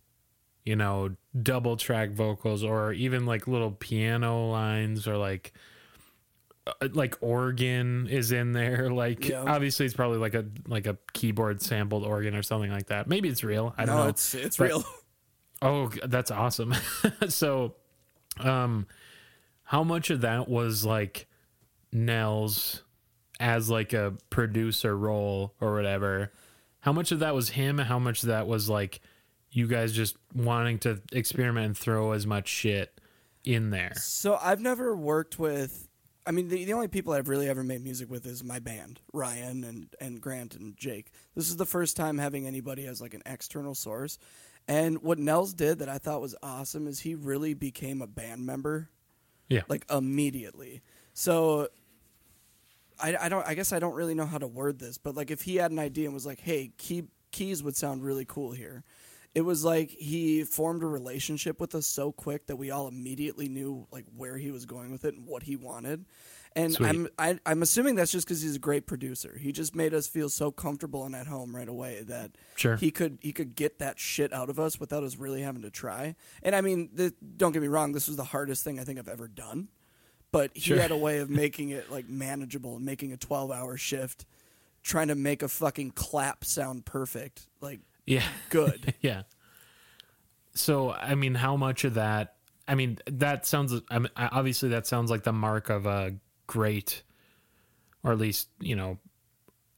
you 0.67 0.75
know, 0.75 1.15
double 1.41 1.77
track 1.77 2.11
vocals 2.11 2.61
or 2.61 2.91
even 2.91 3.25
like 3.25 3.47
little 3.47 3.71
piano 3.71 4.47
lines 4.49 5.07
or 5.07 5.15
like 5.15 5.53
uh, 6.67 6.89
like 6.91 7.15
organ 7.21 8.07
is 8.07 8.33
in 8.33 8.51
there. 8.51 8.89
Like 8.97 9.29
yeah. 9.29 9.43
obviously 9.47 9.85
it's 9.85 9.95
probably 9.95 10.17
like 10.17 10.33
a 10.33 10.45
like 10.67 10.85
a 10.87 10.97
keyboard 11.13 11.61
sampled 11.61 12.03
organ 12.03 12.35
or 12.35 12.43
something 12.43 12.69
like 12.69 12.87
that. 12.87 13.07
Maybe 13.07 13.29
it's 13.29 13.45
real. 13.45 13.73
I 13.77 13.85
don't 13.85 13.95
no, 13.95 14.03
know. 14.03 14.09
it's 14.09 14.35
it's 14.35 14.57
but, 14.57 14.67
real. 14.67 14.83
Oh 15.61 15.89
that's 16.05 16.29
awesome. 16.29 16.75
So 17.29 17.75
um 18.39 18.87
how 19.63 19.83
much 19.83 20.09
of 20.09 20.21
that 20.21 20.49
was 20.49 20.83
like 20.83 21.27
nels 21.93 22.83
as 23.39 23.69
like 23.69 23.93
a 23.93 24.15
producer 24.29 24.97
role 24.97 25.53
or 25.61 25.73
whatever? 25.73 26.33
How 26.81 26.91
much 26.91 27.13
of 27.13 27.19
that 27.19 27.33
was 27.33 27.49
him 27.49 27.77
how 27.77 27.99
much 27.99 28.23
of 28.23 28.29
that 28.29 28.47
was 28.47 28.69
like 28.69 28.99
you 29.51 29.67
guys 29.67 29.93
just 29.93 30.17
wanting 30.35 30.79
to 30.79 31.01
experiment 31.11 31.65
and 31.65 31.77
throw 31.77 32.11
as 32.11 32.27
much 32.27 32.47
shit 32.47 32.99
in 33.43 33.69
there. 33.69 33.93
So 33.95 34.37
I've 34.41 34.59
never 34.59 34.95
worked 34.95 35.39
with. 35.39 35.87
I 36.25 36.31
mean, 36.31 36.49
the, 36.49 36.65
the 36.65 36.73
only 36.73 36.89
people 36.89 37.13
I've 37.13 37.29
really 37.29 37.47
ever 37.47 37.63
made 37.63 37.81
music 37.81 38.11
with 38.11 38.25
is 38.25 38.43
my 38.43 38.59
band, 38.59 38.99
Ryan 39.13 39.63
and 39.63 39.95
and 40.01 40.19
Grant 40.19 40.55
and 40.55 40.75
Jake. 40.75 41.11
This 41.35 41.49
is 41.49 41.55
the 41.55 41.65
first 41.65 41.95
time 41.95 42.17
having 42.17 42.45
anybody 42.45 42.85
as 42.85 43.01
like 43.01 43.13
an 43.13 43.23
external 43.25 43.75
source. 43.75 44.19
And 44.67 45.01
what 45.01 45.17
Nels 45.17 45.53
did 45.53 45.79
that 45.79 45.87
I 45.87 45.97
thought 45.97 46.19
was 46.19 46.35
awesome 46.43 46.87
is 46.87 46.99
he 46.99 47.15
really 47.15 47.53
became 47.53 48.01
a 48.01 48.07
band 48.07 48.45
member. 48.45 48.89
Yeah. 49.47 49.61
Like 49.69 49.85
immediately. 49.89 50.81
So 51.13 51.69
I, 52.99 53.15
I 53.21 53.29
don't 53.29 53.47
I 53.47 53.53
guess 53.53 53.71
I 53.71 53.79
don't 53.79 53.95
really 53.95 54.13
know 54.13 54.25
how 54.25 54.37
to 54.37 54.47
word 54.47 54.79
this, 54.79 54.97
but 54.97 55.15
like 55.15 55.31
if 55.31 55.41
he 55.41 55.55
had 55.55 55.71
an 55.71 55.79
idea 55.79 56.05
and 56.05 56.13
was 56.13 56.25
like, 56.25 56.41
"Hey, 56.41 56.71
key, 56.77 57.05
keys 57.31 57.63
would 57.63 57.75
sound 57.75 58.03
really 58.03 58.25
cool 58.25 58.51
here." 58.51 58.83
It 59.37 59.45
was 59.45 59.63
like 59.63 59.91
he 59.91 60.43
formed 60.43 60.81
a 60.81 60.87
relationship 60.87 61.61
with 61.61 61.75
us 61.75 61.85
so 61.85 62.11
quick 62.11 62.47
that 62.47 62.55
we 62.55 62.71
all 62.71 62.87
immediately 62.87 63.47
knew 63.47 63.85
like 63.91 64.05
where 64.15 64.35
he 64.35 64.49
was 64.49 64.65
going 64.65 64.91
with 64.91 65.05
it 65.05 65.13
and 65.13 65.27
what 65.27 65.43
he 65.43 65.55
wanted. 65.55 66.05
And 66.55 66.73
Sweet. 66.73 66.87
I'm 66.87 67.07
I, 67.19 67.29
am 67.29 67.39
i 67.45 67.51
am 67.51 67.61
assuming 67.61 67.93
that's 67.93 68.11
just 68.11 68.25
because 68.25 68.41
he's 68.41 68.55
a 68.55 68.59
great 68.59 68.87
producer. 68.87 69.37
He 69.39 69.51
just 69.51 69.75
made 69.75 69.93
us 69.93 70.07
feel 70.07 70.27
so 70.29 70.49
comfortable 70.49 71.05
and 71.05 71.13
at 71.13 71.27
home 71.27 71.55
right 71.55 71.67
away 71.67 72.01
that 72.07 72.31
sure. 72.55 72.77
he 72.77 72.89
could 72.89 73.19
he 73.21 73.31
could 73.31 73.55
get 73.55 73.77
that 73.77 73.99
shit 73.99 74.33
out 74.33 74.49
of 74.49 74.59
us 74.59 74.79
without 74.79 75.03
us 75.03 75.17
really 75.17 75.43
having 75.43 75.61
to 75.61 75.69
try. 75.69 76.15
And 76.41 76.55
I 76.55 76.61
mean, 76.61 76.89
the, 76.91 77.13
don't 77.35 77.51
get 77.51 77.61
me 77.61 77.67
wrong, 77.67 77.91
this 77.91 78.07
was 78.07 78.17
the 78.17 78.23
hardest 78.23 78.63
thing 78.63 78.79
I 78.79 78.85
think 78.85 78.97
I've 78.97 79.07
ever 79.07 79.27
done. 79.27 79.67
But 80.31 80.49
he 80.55 80.61
sure. 80.61 80.79
had 80.79 80.89
a 80.89 80.97
way 80.97 81.19
of 81.19 81.29
making 81.29 81.69
it 81.69 81.91
like 81.91 82.09
manageable 82.09 82.77
and 82.77 82.83
making 82.83 83.13
a 83.13 83.17
12 83.17 83.51
hour 83.51 83.77
shift, 83.77 84.25
trying 84.81 85.09
to 85.09 85.15
make 85.15 85.43
a 85.43 85.47
fucking 85.47 85.91
clap 85.91 86.43
sound 86.43 86.85
perfect. 86.85 87.49
Like 87.61 87.81
yeah. 88.07 88.23
Good. 88.49 88.95
yeah. 89.01 89.23
So, 90.55 90.91
I 90.91 91.13
mean, 91.13 91.35
how 91.35 91.55
much 91.55 91.83
of 91.83 91.93
that? 91.93 92.35
I 92.67 92.73
mean, 92.73 92.97
that 93.05 93.45
sounds. 93.45 93.79
I 93.91 93.99
mean, 93.99 94.11
obviously, 94.17 94.69
that 94.69 94.87
sounds 94.87 95.11
like 95.11 95.23
the 95.23 95.33
mark 95.33 95.69
of 95.69 95.85
a 95.85 96.15
great, 96.47 97.03
or 98.03 98.11
at 98.11 98.17
least 98.17 98.49
you 98.59 98.75
know, 98.75 98.97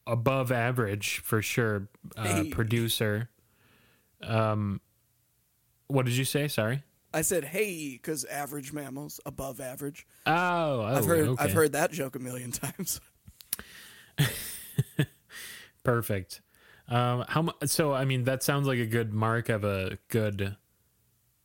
above 0.07 0.51
average 0.51 1.19
for 1.19 1.41
sure 1.41 1.89
uh, 2.15 2.43
hey. 2.43 2.49
producer. 2.49 3.29
Um, 4.23 4.79
what 5.87 6.05
did 6.05 6.15
you 6.15 6.25
say? 6.25 6.47
Sorry. 6.47 6.83
I 7.13 7.23
said 7.23 7.43
hey 7.43 7.93
because 7.93 8.23
average 8.25 8.71
mammals 8.71 9.19
above 9.25 9.59
average. 9.59 10.05
Oh, 10.25 10.33
oh 10.33 10.83
I've 10.83 11.05
heard 11.05 11.27
okay. 11.27 11.43
I've 11.43 11.53
heard 11.53 11.73
that 11.73 11.91
joke 11.91 12.15
a 12.15 12.19
million 12.19 12.51
times. 12.53 13.01
Perfect. 15.83 16.41
Um, 16.89 17.23
how 17.27 17.47
so? 17.65 17.93
I 17.93 18.05
mean, 18.05 18.23
that 18.23 18.41
sounds 18.41 18.67
like 18.67 18.79
a 18.79 18.85
good 18.85 19.13
mark 19.13 19.49
of 19.49 19.63
a 19.63 19.99
good 20.07 20.57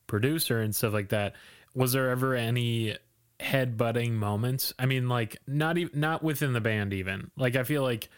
producer 0.06 0.60
and 0.60 0.74
stuff 0.74 0.94
like 0.94 1.10
that. 1.10 1.34
Was 1.74 1.92
there 1.92 2.10
ever 2.10 2.34
any 2.34 2.96
head 3.40 3.76
butting 3.76 4.14
moments? 4.14 4.72
I 4.78 4.86
mean, 4.86 5.08
like 5.08 5.36
not 5.46 5.76
even 5.76 6.00
not 6.00 6.22
within 6.22 6.54
the 6.54 6.60
band, 6.62 6.94
even. 6.94 7.30
Like 7.36 7.56
I 7.56 7.64
feel 7.64 7.82
like, 7.82 8.08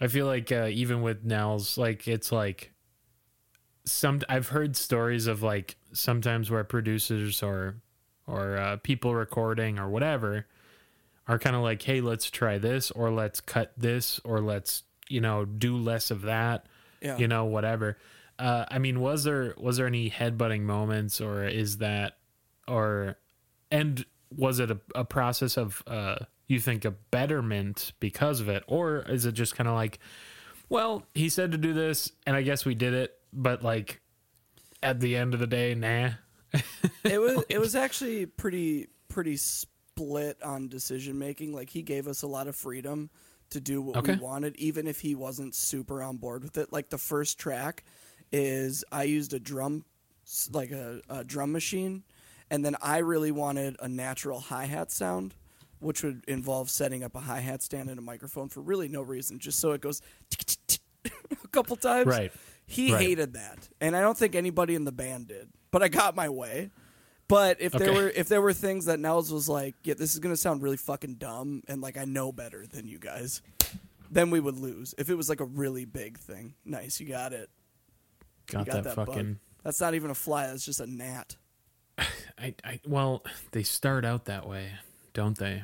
I 0.00 0.06
feel 0.06 0.26
like 0.26 0.52
uh, 0.52 0.68
even 0.70 1.02
with 1.02 1.24
Nels, 1.24 1.76
like 1.76 2.06
it's 2.06 2.30
like 2.30 2.72
some. 3.84 4.20
I've 4.28 4.48
heard 4.48 4.76
stories 4.76 5.26
of 5.26 5.42
like 5.42 5.76
sometimes 5.92 6.52
where 6.52 6.62
producers 6.62 7.42
or 7.42 7.76
or 8.28 8.56
uh, 8.56 8.76
people 8.76 9.12
recording 9.14 9.80
or 9.80 9.88
whatever 9.88 10.46
are 11.26 11.38
kind 11.38 11.56
of 11.56 11.62
like, 11.62 11.82
hey, 11.82 12.00
let's 12.00 12.30
try 12.30 12.58
this 12.58 12.92
or 12.92 13.10
let's 13.10 13.40
cut 13.40 13.72
this 13.76 14.20
or 14.24 14.40
let's 14.40 14.84
you 15.10 15.20
know, 15.20 15.44
do 15.44 15.76
less 15.76 16.10
of 16.10 16.22
that, 16.22 16.66
yeah. 17.02 17.16
you 17.18 17.28
know, 17.28 17.44
whatever. 17.44 17.98
Uh, 18.38 18.64
I 18.70 18.78
mean, 18.78 19.00
was 19.00 19.24
there 19.24 19.54
was 19.58 19.76
there 19.76 19.86
any 19.86 20.08
headbutting 20.08 20.62
moments, 20.62 21.20
or 21.20 21.44
is 21.44 21.78
that, 21.78 22.16
or, 22.66 23.16
and 23.70 24.04
was 24.34 24.60
it 24.60 24.70
a, 24.70 24.78
a 24.94 25.04
process 25.04 25.58
of 25.58 25.82
uh, 25.86 26.16
you 26.46 26.58
think 26.58 26.84
a 26.84 26.90
betterment 26.90 27.92
because 28.00 28.40
of 28.40 28.48
it, 28.48 28.62
or 28.66 29.00
is 29.08 29.26
it 29.26 29.32
just 29.32 29.56
kind 29.56 29.68
of 29.68 29.74
like, 29.74 29.98
well, 30.68 31.04
he 31.14 31.28
said 31.28 31.52
to 31.52 31.58
do 31.58 31.74
this, 31.74 32.12
and 32.26 32.34
I 32.34 32.42
guess 32.42 32.64
we 32.64 32.74
did 32.74 32.94
it, 32.94 33.14
but 33.32 33.62
like, 33.62 34.00
at 34.82 35.00
the 35.00 35.16
end 35.16 35.34
of 35.34 35.40
the 35.40 35.46
day, 35.46 35.74
nah. 35.74 36.10
it 37.04 37.20
was 37.20 37.44
it 37.48 37.58
was 37.60 37.76
actually 37.76 38.24
pretty 38.26 38.88
pretty 39.08 39.36
split 39.36 40.42
on 40.42 40.68
decision 40.68 41.18
making. 41.18 41.52
Like 41.52 41.68
he 41.68 41.82
gave 41.82 42.08
us 42.08 42.22
a 42.22 42.26
lot 42.26 42.48
of 42.48 42.56
freedom 42.56 43.10
to 43.50 43.60
do 43.60 43.82
what 43.82 43.96
okay. 43.98 44.14
we 44.14 44.20
wanted, 44.20 44.56
even 44.56 44.86
if 44.86 45.00
he 45.00 45.14
wasn't 45.14 45.54
super 45.54 46.02
on 46.02 46.16
board 46.16 46.42
with 46.42 46.56
it. 46.56 46.72
Like 46.72 46.88
the 46.88 46.98
first 46.98 47.38
track 47.38 47.84
is 48.32 48.84
I 48.90 49.04
used 49.04 49.34
a 49.34 49.40
drum, 49.40 49.84
like 50.52 50.70
a, 50.70 51.00
a 51.08 51.24
drum 51.24 51.52
machine, 51.52 52.04
and 52.50 52.64
then 52.64 52.76
I 52.82 52.98
really 52.98 53.32
wanted 53.32 53.76
a 53.80 53.88
natural 53.88 54.40
hi 54.40 54.64
hat 54.66 54.90
sound, 54.90 55.34
which 55.80 56.02
would 56.02 56.24
involve 56.28 56.70
setting 56.70 57.02
up 57.02 57.14
a 57.14 57.20
hi 57.20 57.40
hat 57.40 57.62
stand 57.62 57.90
and 57.90 57.98
a 57.98 58.02
microphone 58.02 58.48
for 58.48 58.60
really 58.60 58.88
no 58.88 59.02
reason, 59.02 59.38
just 59.38 59.58
so 59.58 59.72
it 59.72 59.80
goes 59.80 60.02
a 61.44 61.48
couple 61.48 61.76
times. 61.76 62.06
Right. 62.06 62.32
He 62.66 62.92
right. 62.92 63.02
hated 63.02 63.34
that, 63.34 63.68
and 63.80 63.96
I 63.96 64.00
don't 64.00 64.16
think 64.16 64.36
anybody 64.36 64.76
in 64.76 64.84
the 64.84 64.92
band 64.92 65.28
did. 65.28 65.48
But 65.72 65.82
I 65.82 65.88
got 65.88 66.14
my 66.14 66.28
way. 66.28 66.70
But 67.30 67.60
if 67.60 67.74
okay. 67.74 67.84
there 67.84 67.94
were 67.94 68.08
if 68.10 68.28
there 68.28 68.42
were 68.42 68.52
things 68.52 68.86
that 68.86 68.98
Nels 68.98 69.32
was 69.32 69.48
like, 69.48 69.76
yeah, 69.84 69.94
this 69.94 70.12
is 70.12 70.18
gonna 70.18 70.36
sound 70.36 70.62
really 70.62 70.76
fucking 70.76 71.14
dumb, 71.14 71.62
and 71.68 71.80
like 71.80 71.96
I 71.96 72.04
know 72.04 72.32
better 72.32 72.66
than 72.66 72.88
you 72.88 72.98
guys, 72.98 73.40
then 74.10 74.30
we 74.30 74.40
would 74.40 74.58
lose. 74.58 74.94
If 74.98 75.08
it 75.08 75.14
was 75.14 75.28
like 75.28 75.40
a 75.40 75.44
really 75.44 75.84
big 75.84 76.18
thing, 76.18 76.54
nice, 76.64 76.98
you 76.98 77.06
got 77.06 77.32
it. 77.32 77.48
Got, 78.48 78.66
got 78.66 78.74
that, 78.74 78.84
that, 78.84 78.94
fucking. 78.96 79.34
Bug. 79.34 79.36
That's 79.62 79.80
not 79.80 79.94
even 79.94 80.10
a 80.10 80.14
fly. 80.14 80.48
That's 80.48 80.64
just 80.64 80.80
a 80.80 80.86
gnat. 80.86 81.36
I, 81.98 82.54
I, 82.64 82.80
well, 82.84 83.24
they 83.52 83.62
start 83.62 84.04
out 84.04 84.24
that 84.24 84.48
way, 84.48 84.72
don't 85.12 85.38
they? 85.38 85.62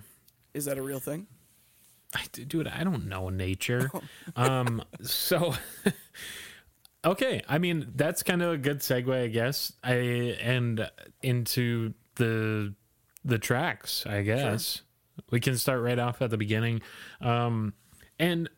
Is 0.54 0.66
that 0.66 0.78
a 0.78 0.82
real 0.82 1.00
thing? 1.00 1.26
I, 2.14 2.22
dude, 2.32 2.68
I 2.68 2.84
don't 2.84 3.08
know 3.08 3.28
nature. 3.28 3.90
um, 4.36 4.82
so 5.02 5.54
Okay, 7.06 7.42
I 7.48 7.58
mean 7.58 7.92
that's 7.94 8.22
kind 8.24 8.42
of 8.42 8.52
a 8.52 8.58
good 8.58 8.80
segue, 8.80 9.24
I 9.24 9.28
guess. 9.28 9.72
I 9.82 9.92
and 10.40 10.90
into 11.22 11.94
the 12.16 12.74
the 13.24 13.38
tracks, 13.38 14.04
I 14.06 14.22
guess. 14.22 14.76
Sure. 14.76 14.82
We 15.30 15.40
can 15.40 15.56
start 15.56 15.82
right 15.82 15.98
off 15.98 16.20
at 16.20 16.30
the 16.30 16.36
beginning. 16.36 16.82
Um, 17.20 17.74
and 18.18 18.50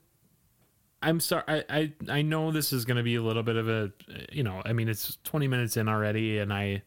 I'm 1.03 1.21
sorry. 1.21 1.45
I, 1.47 1.65
I, 1.69 1.93
I 2.09 2.23
know 2.23 2.51
this 2.51 2.73
is 2.73 2.85
going 2.85 2.97
to 2.97 3.03
be 3.03 3.15
a 3.15 3.23
little 3.23 3.43
bit 3.43 3.57
of 3.57 3.69
a, 3.69 3.93
you 4.33 4.43
know, 4.43 4.63
I 4.65 4.73
mean, 4.73 4.89
it's 4.89 5.17
20 5.25 5.47
minutes 5.47 5.77
in 5.77 5.89
already, 5.89 6.39
and 6.39 6.53
I, 6.53 6.83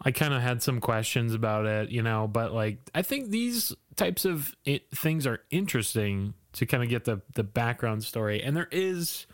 I 0.00 0.12
kind 0.12 0.32
of 0.32 0.40
had 0.40 0.62
some 0.62 0.80
questions 0.80 1.34
about 1.34 1.66
it, 1.66 1.90
you 1.90 2.02
know, 2.02 2.28
but 2.28 2.52
like, 2.52 2.78
I 2.94 3.02
think 3.02 3.30
these 3.30 3.74
types 3.96 4.24
of 4.24 4.54
it, 4.64 4.88
things 4.94 5.26
are 5.26 5.40
interesting 5.50 6.34
to 6.52 6.66
kind 6.66 6.82
of 6.82 6.88
get 6.88 7.04
the 7.04 7.20
the 7.34 7.42
background 7.42 8.04
story, 8.04 8.42
and 8.42 8.56
there 8.56 8.68
is 8.70 9.26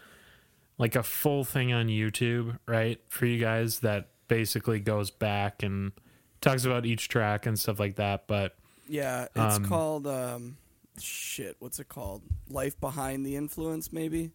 like 0.78 0.96
a 0.96 1.02
full 1.02 1.44
thing 1.44 1.72
on 1.72 1.86
YouTube, 1.86 2.58
right, 2.66 3.00
for 3.08 3.26
you 3.26 3.38
guys 3.38 3.80
that 3.80 4.08
basically 4.28 4.80
goes 4.80 5.10
back 5.10 5.62
and 5.62 5.92
talks 6.40 6.64
about 6.64 6.86
each 6.86 7.08
track 7.08 7.46
and 7.46 7.58
stuff 7.58 7.78
like 7.78 7.96
that. 7.96 8.26
But 8.26 8.56
yeah, 8.88 9.28
it's 9.34 9.56
um, 9.56 9.64
called 9.64 10.06
um, 10.06 10.56
shit. 10.98 11.56
What's 11.58 11.78
it 11.78 11.88
called? 11.88 12.22
Life 12.48 12.80
behind 12.80 13.24
the 13.24 13.36
influence, 13.36 13.92
maybe. 13.92 14.32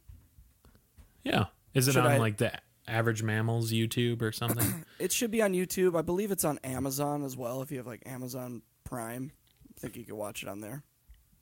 Yeah, 1.23 1.45
is 1.73 1.88
it 1.88 1.93
should 1.93 2.06
on 2.06 2.12
I, 2.12 2.17
like 2.17 2.38
the 2.38 2.52
Average 2.88 3.23
Mammals 3.23 3.71
YouTube 3.71 4.21
or 4.21 4.32
something? 4.32 4.86
it 4.99 5.12
should 5.12 5.32
be 5.32 5.41
on 5.41 5.54
YouTube. 5.54 5.97
I 5.97 6.02
believe 6.02 6.32
it's 6.32 6.45
on 6.45 6.58
Amazon 6.63 7.23
as 7.23 7.36
well. 7.36 7.62
If 7.62 7.71
you 7.71 7.78
have 7.78 7.88
like 7.88 8.04
Amazon 8.06 8.62
Prime, 8.84 9.32
I 9.75 9.80
think 9.80 9.97
you 9.97 10.06
could 10.06 10.15
watch 10.15 10.43
it 10.43 10.49
on 10.49 10.62
there. 10.62 10.84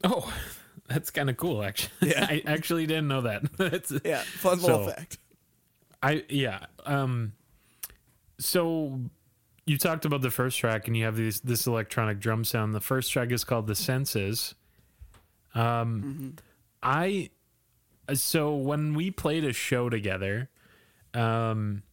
Oh, 0.03 0.33
that's 0.87 1.11
kind 1.11 1.29
of 1.29 1.37
cool. 1.37 1.63
Actually, 1.63 1.91
yeah, 2.09 2.25
I 2.29 2.41
actually 2.45 2.85
didn't 2.85 3.07
know 3.07 3.21
that. 3.21 3.43
that's 3.57 3.93
yeah, 4.03 4.21
fun 4.21 4.59
so, 4.59 4.67
little 4.67 4.87
fact. 4.89 5.17
I 6.01 6.23
yeah. 6.29 6.65
Um, 6.85 7.33
so 8.39 8.99
you 9.65 9.77
talked 9.77 10.05
about 10.05 10.21
the 10.21 10.31
first 10.31 10.57
track, 10.57 10.87
and 10.87 10.95
you 10.95 11.05
have 11.05 11.15
these 11.15 11.41
this 11.41 11.67
electronic 11.67 12.19
drum 12.19 12.43
sound. 12.43 12.73
The 12.73 12.81
first 12.81 13.11
track 13.11 13.31
is 13.31 13.43
called 13.43 13.67
"The 13.67 13.75
Senses." 13.75 14.55
Um, 15.53 16.03
mm-hmm. 16.03 16.29
I 16.81 17.29
so 18.13 18.55
when 18.55 18.93
we 18.93 19.11
played 19.11 19.43
a 19.43 19.53
show 19.53 19.89
together, 19.89 20.49
um, 21.13 21.83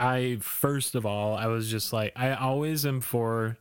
I 0.00 0.38
first 0.40 0.94
of 0.94 1.06
all 1.06 1.36
I 1.36 1.46
was 1.46 1.70
just 1.70 1.92
like 1.92 2.12
I 2.16 2.34
always 2.34 2.84
am 2.84 3.00
for 3.00 3.58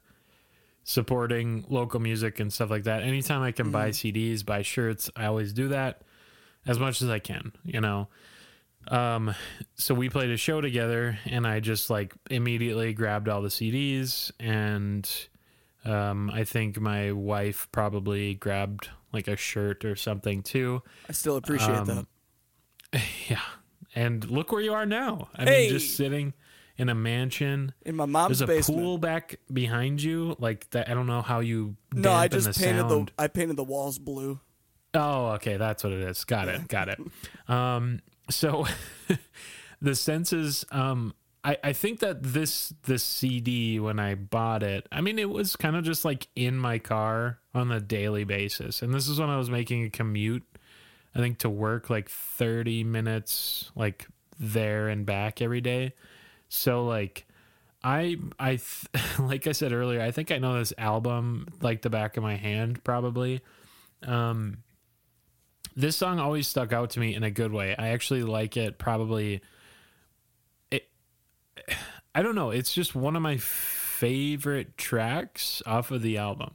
supporting 0.84 1.66
local 1.70 2.00
music 2.00 2.40
and 2.40 2.52
stuff 2.52 2.70
like 2.70 2.84
that. 2.84 3.04
Anytime 3.04 3.42
I 3.42 3.52
can 3.52 3.68
mm-hmm. 3.68 3.74
buy 3.74 3.90
CDs, 3.90 4.46
buy 4.46 4.62
shirts, 4.62 5.10
I 5.16 5.26
always 5.26 5.54
do 5.54 5.70
that 5.70 6.02
as 6.66 6.80
much 6.80 7.02
as 7.02 7.10
I 7.10 7.20
can, 7.20 7.54
you 7.64 7.82
know. 7.82 8.08
Um, 8.90 9.34
so 9.76 9.94
we 9.94 10.10
played 10.10 10.30
a 10.30 10.38
show 10.38 10.60
together 10.60 11.18
and 11.26 11.48
I 11.48 11.62
just 11.62 11.90
like 11.90 12.14
immediately 12.30 12.94
grabbed 12.94 13.30
all 13.30 13.42
the 13.42 13.50
CDs 13.50 14.32
and 14.40 15.10
um, 15.86 16.30
I 16.30 16.44
think 16.44 16.80
my 16.80 17.12
wife 17.12 17.70
probably 17.72 18.36
grabbed 18.36 18.90
like 19.14 19.28
a 19.28 19.38
shirt 19.38 19.86
or 19.86 19.96
something 19.96 20.44
too. 20.44 20.82
I 21.08 21.14
still 21.14 21.38
appreciate 21.38 21.78
um, 21.78 21.88
that. 22.92 23.02
Yeah. 23.28 23.40
And 23.96 24.30
look 24.30 24.52
where 24.52 24.62
you 24.62 24.74
are 24.74 24.86
now. 24.86 25.30
I 25.36 25.46
hey. 25.46 25.62
mean, 25.62 25.70
just 25.70 25.96
sitting 25.96 26.34
in 26.78 26.90
a 26.90 26.96
mansion 26.96 27.74
in 27.86 27.96
my 27.96 28.06
mom's 28.06 28.40
There's 28.40 28.50
a 28.50 28.54
basement. 28.54 28.82
pool 28.82 28.98
back 28.98 29.40
behind 29.52 30.02
you, 30.02 30.36
like 30.40 30.70
that. 30.72 30.90
I 30.90 30.94
don't 30.94 31.08
know 31.08 31.22
how 31.22 31.40
you. 31.40 31.76
No, 31.94 32.12
I 32.12 32.28
just 32.28 32.48
the 32.48 32.54
painted 32.54 32.90
sound. 32.90 33.12
the. 33.16 33.24
I 33.24 33.28
painted 33.28 33.58
the 33.58 33.64
walls 33.64 34.00
blue. 34.00 34.40
Oh, 34.96 35.28
okay, 35.34 35.58
that's 35.58 35.84
what 35.84 35.94
it 35.94 36.02
is. 36.02 36.24
Got 36.24 36.48
it. 36.50 36.68
Got 36.68 36.90
it. 36.90 37.00
Um, 37.48 38.00
so 38.30 38.66
the 39.82 39.96
senses. 39.96 40.66
Um, 40.72 41.14
I, 41.44 41.58
I 41.62 41.74
think 41.74 42.00
that 42.00 42.24
this 42.24 42.74
this 42.84 43.04
CD 43.04 43.80
when 43.80 44.00
I 44.00 44.16
bought 44.16 44.64
it, 44.64 44.88
I 44.92 45.02
mean 45.02 45.20
it 45.20 45.30
was 45.30 45.56
kind 45.58 45.76
of 45.76 45.84
just 45.84 46.06
like 46.06 46.28
in 46.36 46.58
my 46.58 46.80
car 46.80 47.40
on 47.54 47.72
a 47.72 47.82
daily 47.82 48.24
basis, 48.24 48.82
and 48.82 48.94
this 48.94 49.10
is 49.10 49.20
when 49.20 49.30
I 49.30 49.38
was 49.38 49.50
making 49.50 49.84
a 49.84 49.90
commute. 49.90 50.44
I 51.14 51.20
think 51.20 51.40
to 51.40 51.50
work 51.50 51.90
like 51.90 52.10
thirty 52.10 52.84
minutes, 52.84 53.72
like 53.76 54.08
there 54.40 54.88
and 54.88 55.06
back 55.06 55.42
every 55.42 55.62
day. 55.62 55.94
So 56.54 56.86
like 56.86 57.26
I 57.84 58.18
I 58.40 58.58
th- 58.58 58.88
like 59.20 59.48
I 59.48 59.54
said 59.54 59.74
earlier, 59.74 60.00
I 60.02 60.12
think 60.12 60.32
I 60.32 60.38
know 60.38 60.60
this 60.60 60.72
album 60.78 61.48
like 61.62 61.82
the 61.82 61.90
back 61.90 62.16
of 62.16 62.22
my 62.24 62.36
hand 62.36 62.84
probably. 62.84 63.42
Um 64.04 64.60
this 65.76 65.96
song 65.96 66.20
always 66.20 66.48
stuck 66.48 66.72
out 66.72 66.92
to 66.92 67.00
me 67.00 67.16
in 67.16 67.24
a 67.24 67.32
good 67.32 67.52
way. 67.52 67.76
I 67.76 67.88
actually 67.88 68.22
like 68.22 68.56
it 68.56 68.78
probably 68.78 69.42
it 70.70 70.88
I 72.16 72.22
don't 72.22 72.36
know, 72.36 72.52
it's 72.52 72.72
just 72.72 72.94
one 72.94 73.16
of 73.16 73.24
my 73.24 73.38
favorite 73.38 74.78
tracks 74.78 75.64
off 75.66 75.90
of 75.90 76.04
the 76.04 76.20
album. 76.20 76.52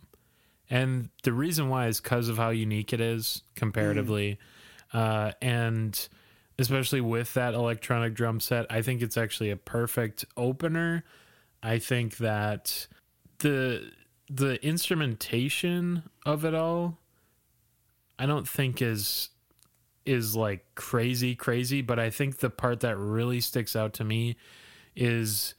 And 0.71 1.09
the 1.25 1.33
reason 1.33 1.69
why 1.69 1.89
is 1.89 1.99
cuz 1.99 2.29
of 2.29 2.37
how 2.37 2.51
unique 2.51 2.93
it 2.93 3.01
is 3.01 3.43
comparatively. 3.57 4.39
Mm. 4.95 4.99
Uh 5.01 5.33
and 5.43 6.09
especially 6.59 7.01
with 7.01 7.35
that 7.35 7.55
electronic 7.55 8.15
drum 8.15 8.41
set. 8.41 8.67
I 8.71 8.83
think 8.83 9.01
it's 9.01 9.17
actually 9.17 9.51
a 9.51 9.57
perfect 9.57 10.25
opener. 10.37 11.05
I 11.63 11.79
think 11.79 12.19
that 12.19 12.87
the 13.39 13.93
the 14.31 14.63
instrumentation 14.65 16.03
of 16.27 16.45
it 16.45 16.55
all 16.55 16.99
I 18.19 18.27
don't 18.27 18.49
think 18.49 18.83
is 18.83 19.31
is 20.05 20.35
like 20.35 20.65
crazy 20.75 21.35
crazy, 21.35 21.83
but 21.83 21.99
I 21.99 22.11
think 22.11 22.39
the 22.39 22.51
part 22.51 22.81
that 22.81 22.97
really 22.97 23.41
sticks 23.41 23.77
out 23.77 23.93
to 23.95 24.05
me 24.05 24.37
is 24.97 25.55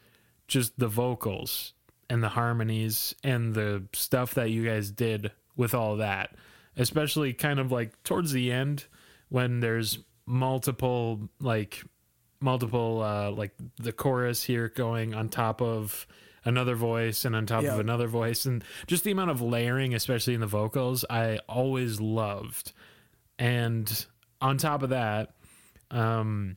just 0.47 0.77
the 0.77 0.87
vocals 0.87 1.73
and 2.09 2.23
the 2.23 2.29
harmonies 2.29 3.13
and 3.23 3.53
the 3.53 3.83
stuff 3.93 4.33
that 4.33 4.49
you 4.49 4.65
guys 4.65 4.91
did 4.91 5.31
with 5.55 5.73
all 5.73 5.97
that. 5.97 6.35
Especially 6.75 7.33
kind 7.33 7.59
of 7.59 7.71
like 7.71 8.01
towards 8.03 8.31
the 8.31 8.51
end 8.51 8.85
when 9.29 9.59
there's 9.59 9.99
multiple 10.29 11.27
like 11.41 11.83
multiple 12.39 13.01
uh 13.01 13.31
like 13.31 13.51
the 13.77 13.91
chorus 13.91 14.43
here 14.43 14.69
going 14.69 15.13
on 15.13 15.27
top 15.27 15.61
of 15.61 16.07
another 16.45 16.75
voice 16.75 17.25
and 17.25 17.35
on 17.35 17.45
top 17.45 17.63
yeah. 17.63 17.73
of 17.73 17.79
another 17.79 18.07
voice. 18.07 18.45
And 18.45 18.63
just 18.87 19.03
the 19.03 19.11
amount 19.11 19.31
of 19.31 19.41
layering 19.41 19.93
especially 19.93 20.35
in 20.35 20.39
the 20.39 20.47
vocals 20.47 21.03
I 21.09 21.39
always 21.49 21.99
loved. 21.99 22.71
And 23.37 24.05
on 24.39 24.57
top 24.57 24.83
of 24.83 24.89
that 24.91 25.33
um 25.89 26.55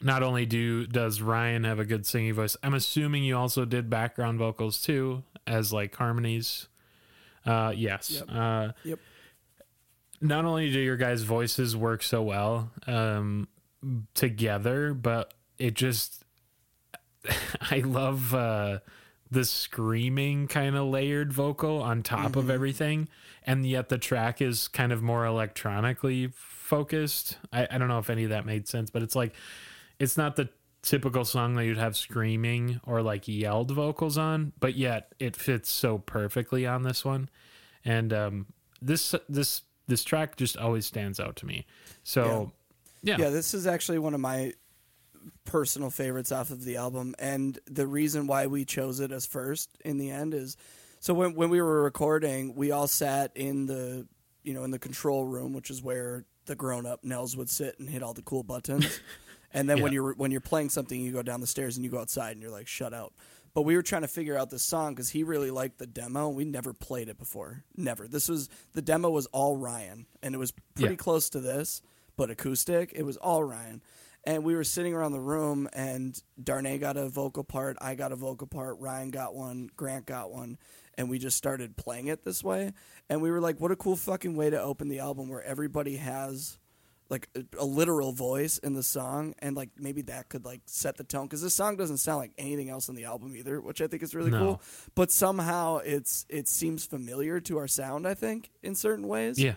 not 0.00 0.22
only 0.22 0.46
do 0.46 0.86
does 0.86 1.20
Ryan 1.20 1.64
have 1.64 1.78
a 1.78 1.84
good 1.84 2.06
singing 2.06 2.32
voice 2.32 2.56
I'm 2.62 2.74
assuming 2.74 3.22
you 3.24 3.36
also 3.36 3.66
did 3.66 3.90
background 3.90 4.38
vocals 4.38 4.80
too 4.80 5.22
as 5.46 5.70
like 5.70 5.94
harmonies. 5.94 6.66
Uh 7.44 7.74
yes. 7.76 8.10
Yep. 8.10 8.24
uh 8.30 8.68
yep 8.84 8.98
not 10.20 10.44
only 10.44 10.70
do 10.70 10.78
your 10.78 10.96
guys' 10.96 11.22
voices 11.22 11.76
work 11.76 12.02
so 12.02 12.22
well 12.22 12.70
um, 12.86 13.48
together, 14.14 14.94
but 14.94 15.34
it 15.58 15.74
just 15.74 16.24
I 17.70 17.78
love 17.78 18.34
uh, 18.34 18.80
the 19.30 19.44
screaming 19.44 20.48
kind 20.48 20.76
of 20.76 20.86
layered 20.86 21.32
vocal 21.32 21.82
on 21.82 22.02
top 22.02 22.30
mm-hmm. 22.30 22.38
of 22.38 22.50
everything, 22.50 23.08
and 23.44 23.66
yet 23.66 23.88
the 23.88 23.98
track 23.98 24.42
is 24.42 24.68
kind 24.68 24.92
of 24.92 25.02
more 25.02 25.24
electronically 25.24 26.32
focused. 26.34 27.38
I, 27.52 27.66
I 27.70 27.78
don't 27.78 27.88
know 27.88 27.98
if 27.98 28.10
any 28.10 28.24
of 28.24 28.30
that 28.30 28.46
made 28.46 28.68
sense, 28.68 28.90
but 28.90 29.02
it's 29.02 29.16
like 29.16 29.34
it's 29.98 30.16
not 30.16 30.36
the 30.36 30.48
typical 30.82 31.24
song 31.24 31.54
that 31.54 31.66
you'd 31.66 31.76
have 31.76 31.96
screaming 31.96 32.80
or 32.84 33.02
like 33.02 33.28
yelled 33.28 33.70
vocals 33.70 34.16
on, 34.16 34.52
but 34.60 34.74
yet 34.76 35.12
it 35.18 35.36
fits 35.36 35.70
so 35.70 35.98
perfectly 35.98 36.66
on 36.66 36.82
this 36.82 37.04
one. 37.04 37.28
And 37.84 38.12
um, 38.12 38.46
this 38.80 39.14
this 39.28 39.62
this 39.90 40.02
track 40.02 40.36
just 40.36 40.56
always 40.56 40.86
stands 40.86 41.20
out 41.20 41.36
to 41.36 41.46
me. 41.46 41.66
So, 42.02 42.52
yeah. 43.02 43.16
yeah. 43.16 43.24
Yeah, 43.24 43.30
this 43.30 43.52
is 43.52 43.66
actually 43.66 43.98
one 43.98 44.14
of 44.14 44.20
my 44.20 44.54
personal 45.44 45.90
favorites 45.90 46.32
off 46.32 46.50
of 46.50 46.64
the 46.64 46.76
album 46.76 47.14
and 47.18 47.58
the 47.66 47.86
reason 47.86 48.26
why 48.26 48.46
we 48.46 48.64
chose 48.64 49.00
it 49.00 49.12
as 49.12 49.26
first 49.26 49.68
in 49.84 49.98
the 49.98 50.10
end 50.10 50.32
is 50.32 50.56
so 51.00 51.14
when 51.14 51.34
when 51.34 51.48
we 51.48 51.60
were 51.60 51.82
recording, 51.82 52.54
we 52.54 52.70
all 52.70 52.86
sat 52.86 53.32
in 53.34 53.66
the 53.66 54.06
you 54.42 54.54
know, 54.54 54.64
in 54.64 54.70
the 54.70 54.78
control 54.78 55.24
room, 55.24 55.52
which 55.52 55.70
is 55.70 55.82
where 55.82 56.24
the 56.46 56.54
grown-up 56.54 57.04
Nels 57.04 57.36
would 57.36 57.50
sit 57.50 57.78
and 57.78 57.88
hit 57.88 58.02
all 58.02 58.14
the 58.14 58.22
cool 58.22 58.42
buttons. 58.42 59.00
and 59.52 59.68
then 59.68 59.78
yeah. 59.78 59.82
when 59.82 59.92
you're 59.92 60.14
when 60.14 60.30
you're 60.30 60.40
playing 60.40 60.68
something, 60.68 61.00
you 61.00 61.12
go 61.12 61.22
down 61.22 61.40
the 61.40 61.46
stairs 61.46 61.76
and 61.76 61.84
you 61.84 61.90
go 61.90 61.98
outside 61.98 62.32
and 62.32 62.42
you're 62.42 62.50
like, 62.50 62.68
"Shut 62.68 62.92
out." 62.92 63.14
But 63.52 63.62
we 63.62 63.74
were 63.74 63.82
trying 63.82 64.02
to 64.02 64.08
figure 64.08 64.36
out 64.36 64.50
this 64.50 64.62
song 64.62 64.94
because 64.94 65.10
he 65.10 65.24
really 65.24 65.50
liked 65.50 65.78
the 65.78 65.86
demo. 65.86 66.28
We 66.28 66.44
never 66.44 66.72
played 66.72 67.08
it 67.08 67.18
before. 67.18 67.64
Never. 67.76 68.06
This 68.06 68.28
was 68.28 68.48
the 68.72 68.82
demo 68.82 69.10
was 69.10 69.26
all 69.26 69.56
Ryan, 69.56 70.06
and 70.22 70.34
it 70.34 70.38
was 70.38 70.52
pretty 70.74 70.94
yeah. 70.94 70.96
close 70.96 71.30
to 71.30 71.40
this, 71.40 71.82
but 72.16 72.30
acoustic. 72.30 72.92
It 72.94 73.02
was 73.02 73.16
all 73.16 73.42
Ryan. 73.42 73.82
And 74.24 74.44
we 74.44 74.54
were 74.54 74.64
sitting 74.64 74.94
around 74.94 75.12
the 75.12 75.20
room, 75.20 75.68
and 75.72 76.20
Darnay 76.42 76.78
got 76.78 76.96
a 76.96 77.08
vocal 77.08 77.42
part, 77.42 77.78
I 77.80 77.94
got 77.94 78.12
a 78.12 78.16
vocal 78.16 78.46
part, 78.46 78.78
Ryan 78.78 79.10
got 79.10 79.34
one, 79.34 79.70
Grant 79.76 80.04
got 80.04 80.30
one, 80.30 80.58
and 80.98 81.08
we 81.08 81.18
just 81.18 81.38
started 81.38 81.76
playing 81.76 82.08
it 82.08 82.22
this 82.22 82.44
way. 82.44 82.74
And 83.08 83.22
we 83.22 83.30
were 83.30 83.40
like, 83.40 83.58
what 83.60 83.70
a 83.70 83.76
cool 83.76 83.96
fucking 83.96 84.36
way 84.36 84.50
to 84.50 84.60
open 84.60 84.88
the 84.88 84.98
album 84.98 85.30
where 85.30 85.42
everybody 85.42 85.96
has 85.96 86.58
like 87.10 87.28
a, 87.58 87.64
literal 87.64 88.12
voice 88.12 88.58
in 88.58 88.72
the 88.74 88.82
song, 88.82 89.34
and 89.40 89.56
like 89.56 89.70
maybe 89.78 90.02
that 90.02 90.28
could 90.28 90.44
like 90.44 90.60
set 90.66 90.96
the 90.96 91.04
tone 91.04 91.26
because 91.26 91.42
this 91.42 91.54
song 91.54 91.76
doesn't 91.76 91.98
sound 91.98 92.18
like 92.20 92.32
anything 92.38 92.70
else 92.70 92.88
on 92.88 92.94
the 92.94 93.04
album 93.04 93.36
either, 93.36 93.60
which 93.60 93.80
I 93.82 93.88
think 93.88 94.02
is 94.02 94.14
really 94.14 94.30
No. 94.30 94.38
cool. 94.38 94.62
But 94.94 95.10
somehow 95.10 95.78
it's 95.78 96.24
it 96.28 96.46
seems 96.48 96.86
familiar 96.86 97.40
to 97.40 97.58
our 97.58 97.66
sound. 97.68 98.06
I 98.06 98.14
think 98.14 98.50
in 98.62 98.74
certain 98.74 99.08
ways. 99.08 99.38
Yeah. 99.38 99.54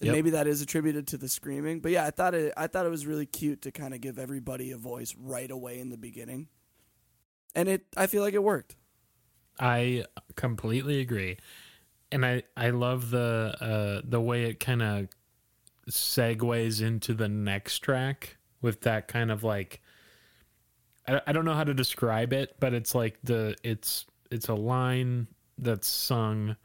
And 0.00 0.06
Yep. 0.08 0.12
maybe 0.14 0.30
that 0.30 0.46
is 0.48 0.60
attributed 0.60 1.06
to 1.08 1.16
the 1.18 1.28
screaming. 1.28 1.78
But 1.80 1.92
yeah, 1.92 2.04
I 2.04 2.10
thought 2.10 2.34
it 2.34 2.52
I 2.56 2.66
thought 2.66 2.84
it 2.86 2.90
was 2.90 3.06
really 3.06 3.26
cute 3.26 3.62
to 3.62 3.70
kind 3.70 3.94
of 3.94 4.00
give 4.00 4.18
everybody 4.18 4.72
a 4.72 4.76
voice 4.76 5.14
right 5.16 5.50
away 5.50 5.78
in 5.78 5.90
the 5.90 5.96
beginning. 5.98 6.48
And 7.54 7.68
it 7.68 7.86
I 7.96 8.06
feel 8.08 8.22
like 8.22 8.34
it 8.34 8.42
worked. 8.42 8.74
I 9.60 10.04
completely 10.34 11.00
agree, 11.00 11.36
and 12.10 12.26
I 12.26 12.42
I 12.56 12.70
love 12.70 13.10
the 13.10 13.54
uh, 13.60 14.00
the 14.04 14.20
way 14.20 14.44
it 14.46 14.58
kind 14.58 14.82
of 14.82 15.08
segues 15.90 16.80
into 16.80 17.14
the 17.14 17.28
next 17.28 17.80
track 17.80 18.36
with 18.62 18.82
that 18.82 19.08
kind 19.08 19.30
of 19.30 19.44
like 19.44 19.80
I, 21.06 21.20
I 21.26 21.32
don't 21.32 21.44
know 21.44 21.54
how 21.54 21.64
to 21.64 21.74
describe 21.74 22.32
it, 22.32 22.56
but 22.60 22.74
it's 22.74 22.94
like 22.94 23.18
the 23.22 23.56
it's 23.62 24.06
it's 24.30 24.48
a 24.48 24.54
line 24.54 25.26
that's 25.58 25.86
sung, 25.86 26.56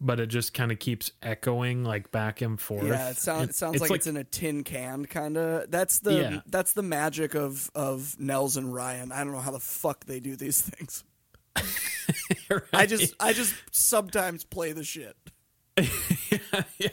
but 0.00 0.20
it 0.20 0.26
just 0.26 0.54
kind 0.54 0.70
of 0.70 0.78
keeps 0.78 1.12
echoing 1.22 1.84
like 1.84 2.10
back 2.10 2.40
and 2.42 2.60
forth. 2.60 2.86
Yeah, 2.86 3.10
it 3.10 3.16
sounds 3.16 3.50
it 3.50 3.54
sounds 3.54 3.80
like, 3.80 3.90
it's 3.90 4.06
in 4.06 4.16
a 4.16 4.24
tin 4.24 4.64
can 4.64 5.06
kind 5.06 5.36
of. 5.36 5.70
That's 5.70 6.00
the 6.00 6.12
Yeah. 6.14 6.40
that's 6.46 6.72
the 6.74 6.82
magic 6.82 7.34
of 7.34 7.70
of 7.74 8.16
Nels 8.18 8.56
and 8.56 8.72
Ryan. 8.72 9.12
I 9.12 9.24
don't 9.24 9.32
know 9.32 9.40
how 9.40 9.52
the 9.52 9.60
fuck 9.60 10.04
they 10.04 10.20
do 10.20 10.36
these 10.36 10.60
things. 10.60 11.04
I 12.72 12.86
just 12.86 13.14
I 13.18 13.32
just 13.32 13.54
sometimes 13.72 14.44
play 14.44 14.72
the 14.72 14.84
shit. 14.84 15.16
yeah. 16.78 16.88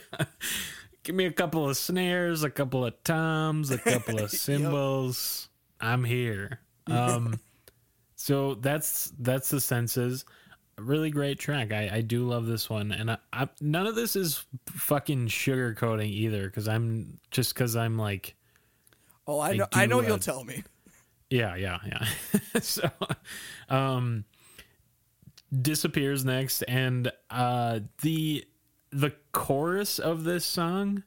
Give 1.07 1.15
me 1.15 1.23
a 1.23 1.31
couple 1.31 1.69
of 1.69 1.77
snares, 1.77 2.43
a 2.43 2.49
couple 2.49 2.83
of 2.85 3.01
toms, 3.05 3.71
a 3.71 3.77
couple 3.77 4.19
of 4.19 4.29
cymbals. 4.45 5.47
I'm 5.79 6.03
here. 6.03 6.59
Um, 6.89 7.39
so 8.15 8.55
that's 8.55 9.11
that's 9.19 9.49
the 9.49 9.59
senses. 9.61 10.25
A 10.77 10.81
really 10.81 11.09
great 11.11 11.37
track. 11.39 11.71
I, 11.73 11.89
I 11.95 12.01
do 12.01 12.25
love 12.25 12.45
this 12.45 12.69
one, 12.69 12.91
and 12.93 13.11
I, 13.11 13.17
I 13.31 13.47
none 13.61 13.87
of 13.87 13.95
this 13.95 14.15
is 14.17 14.45
fucking 14.69 15.27
sugarcoating 15.27 16.09
either, 16.09 16.45
because 16.45 16.67
I'm 16.69 17.19
just 17.31 17.53
because 17.53 17.75
I'm 17.77 17.97
like, 17.97 18.35
Oh, 19.27 19.39
I 19.39 19.49
I 19.49 19.53
know 19.55 19.67
I 19.73 19.85
do, 19.85 19.89
know 19.89 19.99
uh, 19.99 20.03
you'll 20.07 20.17
tell 20.19 20.43
me. 20.45 20.63
yeah, 21.29 21.55
yeah, 21.55 21.79
yeah. 21.85 22.05
so, 22.61 22.89
um, 23.69 24.23
disappears 25.61 26.23
next, 26.25 26.63
and 26.63 27.11
uh, 27.29 27.79
the 28.01 28.45
the 28.91 29.13
chorus 29.31 29.99
of 29.99 30.23
this 30.23 30.45
song, 30.45 31.03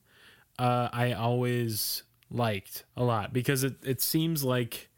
uh, 0.58 0.88
I 0.92 1.12
always 1.12 2.02
liked 2.30 2.84
a 2.96 3.02
lot 3.02 3.32
because 3.32 3.64
it 3.64 3.76
it 3.82 4.00
seems 4.00 4.44
like, 4.44 4.88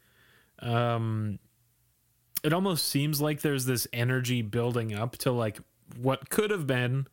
um, 0.59 1.39
it 2.43 2.53
almost 2.53 2.85
seems 2.85 3.21
like 3.21 3.41
there's 3.41 3.65
this 3.65 3.87
energy 3.93 4.41
building 4.41 4.93
up 4.93 5.17
to 5.19 5.31
like 5.31 5.59
what 5.97 6.29
could 6.29 6.51
have 6.51 6.67
been 6.67 7.07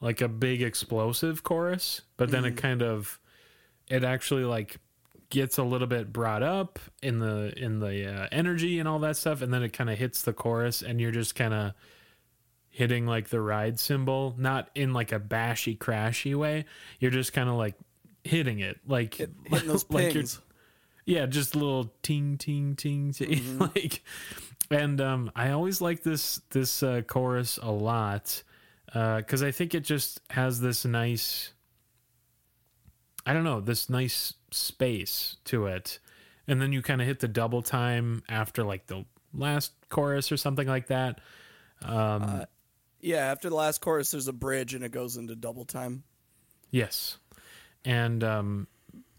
like 0.00 0.20
a 0.20 0.28
big 0.28 0.62
explosive 0.62 1.42
chorus, 1.42 2.02
but 2.16 2.30
then 2.30 2.44
it 2.44 2.56
kind 2.56 2.82
of 2.82 3.18
it 3.88 4.04
actually 4.04 4.44
like 4.44 4.78
gets 5.30 5.58
a 5.58 5.62
little 5.62 5.86
bit 5.86 6.12
brought 6.12 6.42
up 6.42 6.78
in 7.02 7.18
the 7.18 7.52
in 7.56 7.80
the 7.80 8.06
uh, 8.06 8.28
energy 8.30 8.78
and 8.78 8.88
all 8.88 8.98
that 9.00 9.16
stuff 9.16 9.42
and 9.42 9.52
then 9.52 9.62
it 9.62 9.72
kind 9.72 9.90
of 9.90 9.98
hits 9.98 10.22
the 10.22 10.32
chorus 10.32 10.82
and 10.82 11.00
you're 11.00 11.10
just 11.10 11.34
kind 11.34 11.52
of 11.52 11.72
hitting 12.74 13.06
like 13.06 13.28
the 13.28 13.40
ride 13.40 13.78
cymbal, 13.78 14.34
not 14.36 14.68
in 14.74 14.92
like 14.92 15.12
a 15.12 15.18
bashy 15.18 15.76
crashy 15.76 16.34
way. 16.34 16.64
You're 16.98 17.12
just 17.12 17.32
kind 17.32 17.48
of 17.48 17.54
like 17.54 17.74
hitting 18.24 18.58
it 18.60 18.78
like 18.86 19.14
Hitting 19.44 19.68
those 19.68 19.84
like 19.90 20.14
pings. 20.14 20.40
yeah 21.04 21.26
just 21.26 21.54
a 21.54 21.58
little 21.58 21.92
ting 22.02 22.38
ting 22.38 22.74
ting 22.74 23.12
ting 23.12 23.58
like 23.74 24.02
and 24.70 24.98
um 25.02 25.30
i 25.36 25.50
always 25.50 25.82
like 25.82 26.02
this 26.02 26.40
this 26.48 26.82
uh, 26.82 27.02
chorus 27.06 27.58
a 27.62 27.70
lot 27.70 28.42
because 28.86 29.42
i 29.42 29.50
think 29.50 29.74
it 29.74 29.84
just 29.84 30.22
has 30.30 30.58
this 30.58 30.86
nice 30.86 31.52
i 33.26 33.34
don't 33.34 33.44
know 33.44 33.60
this 33.60 33.90
nice 33.90 34.32
space 34.54 35.36
to 35.44 35.66
it. 35.66 35.98
And 36.46 36.60
then 36.60 36.72
you 36.72 36.82
kind 36.82 37.00
of 37.00 37.06
hit 37.06 37.20
the 37.20 37.28
double 37.28 37.62
time 37.62 38.22
after 38.28 38.64
like 38.64 38.86
the 38.86 39.04
last 39.32 39.72
chorus 39.88 40.30
or 40.30 40.36
something 40.36 40.66
like 40.68 40.88
that. 40.88 41.20
Um 41.82 42.44
Yeah, 43.04 43.30
after 43.30 43.48
the 43.48 43.54
last 43.54 43.80
chorus 43.80 44.10
there's 44.12 44.28
a 44.28 44.32
bridge 44.32 44.74
and 44.74 44.84
it 44.84 44.90
goes 44.92 45.16
into 45.16 45.36
double 45.36 45.64
time. 45.64 46.02
Yes. 46.70 47.18
And 47.84 48.24
um 48.24 48.66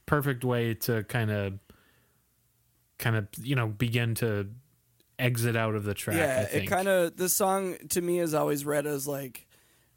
perfect 0.06 0.44
way 0.44 0.74
to 0.76 1.04
kind 1.04 1.32
of 1.32 1.54
kind 2.98 3.16
of, 3.16 3.28
you 3.42 3.56
know, 3.56 3.68
begin 3.68 4.16
to 4.16 4.48
exit 5.20 5.56
out 5.56 5.76
of 5.76 5.84
the 5.84 5.94
track, 5.94 6.16
I 6.18 6.20
yeah, 6.20 6.42
it 6.42 6.68
kind 6.68 6.88
of 6.88 7.16
this 7.16 7.36
song 7.36 7.76
to 7.90 8.02
me 8.02 8.20
is 8.20 8.34
always 8.34 8.66
read 8.66 8.86
as 8.86 9.08
like 9.08 9.48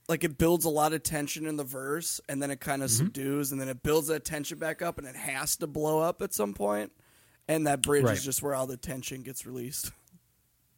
like 0.09 0.24
it 0.24 0.38
builds 0.38 0.64
a 0.64 0.70
lot 0.70 0.92
of 0.92 1.03
tension 1.03 1.46
in 1.46 1.57
the 1.57 1.64
verse 1.64 2.20
and 2.29 2.42
then 2.42 2.51
it 2.51 2.61
kind 2.61 2.77
Mm-hmm. 2.83 2.85
of 2.85 2.90
subdues 2.90 3.53
and 3.53 3.61
then 3.61 3.68
it 3.68 3.83
builds 3.83 4.09
that 4.09 4.24
tension 4.24 4.59
back 4.59 4.81
up 4.83 4.98
and 4.98 5.07
it 5.07 5.16
has 5.16 5.57
to 5.57 5.66
blow 5.66 5.98
up 6.01 6.22
at 6.22 6.33
some 6.33 6.55
point 6.55 6.92
and 7.46 7.66
that 7.66 7.83
bridge 7.83 8.05
Right. 8.05 8.16
is 8.16 8.24
just 8.24 8.42
where 8.42 8.55
all 8.55 8.66
the 8.66 8.77
tension 8.77 9.22
gets 9.22 9.44
released. 9.46 9.90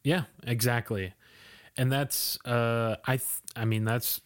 Yeah, 0.02 0.24
exactly. 0.46 1.12
And 1.80 1.90
that's 1.90 2.38
uh 2.44 2.96
I 3.06 3.16
th- 3.16 3.40
I 3.56 3.64
mean 3.64 3.84
that's 3.84 4.20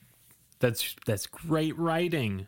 that's 0.58 0.96
that's 1.06 1.26
great 1.28 1.78
writing. 1.78 2.46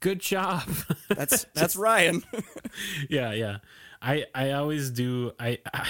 Good 0.00 0.18
job. 0.20 0.62
That's 1.08 1.44
that's 1.54 1.74
Ryan. 1.76 2.22
yeah, 3.10 3.32
yeah. 3.32 3.58
I 4.00 4.26
I 4.34 4.52
always 4.52 4.90
do 4.90 5.32
I, 5.40 5.58
I 5.74 5.86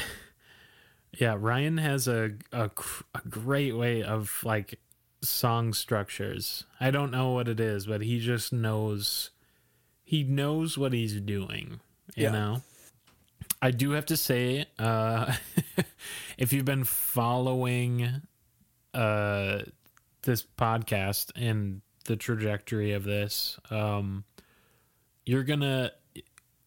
Yeah, 1.19 1.37
Ryan 1.39 1.79
has 1.79 2.09
a, 2.09 2.33
a 2.53 2.69
cr- 2.71 3.05
a 3.15 3.21
great 3.29 3.77
way 3.77 4.03
of 4.03 4.41
like 4.45 4.79
song 5.23 5.73
structures. 5.75 6.65
I 6.81 6.91
don't 6.91 7.11
know 7.11 7.31
what 7.33 7.49
it 7.49 7.61
is, 7.61 7.87
but 7.87 8.01
he 8.03 8.19
just 8.21 8.53
knows 8.53 9.31
he 10.05 10.23
knows 10.25 10.77
what 10.79 10.93
he's 10.95 11.21
doing, 11.21 11.81
you 12.15 12.25
Yeah. 12.25 12.31
know. 12.33 12.63
I 13.61 13.71
do 13.73 13.91
have 13.93 14.07
to 14.07 14.17
say 14.17 14.67
uh 14.79 15.35
if 16.39 16.53
you've 16.53 16.65
been 16.65 16.85
following 16.85 18.23
uh 18.95 19.59
this 20.23 20.45
podcast 20.57 21.31
and 21.37 21.81
the 22.05 22.17
trajectory 22.17 22.93
of 22.93 23.05
this, 23.05 23.59
um 23.71 24.25
you're 25.27 25.45
gonna 25.45 25.91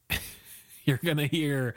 you're 0.86 1.00
gonna 1.04 1.28
hear 1.28 1.76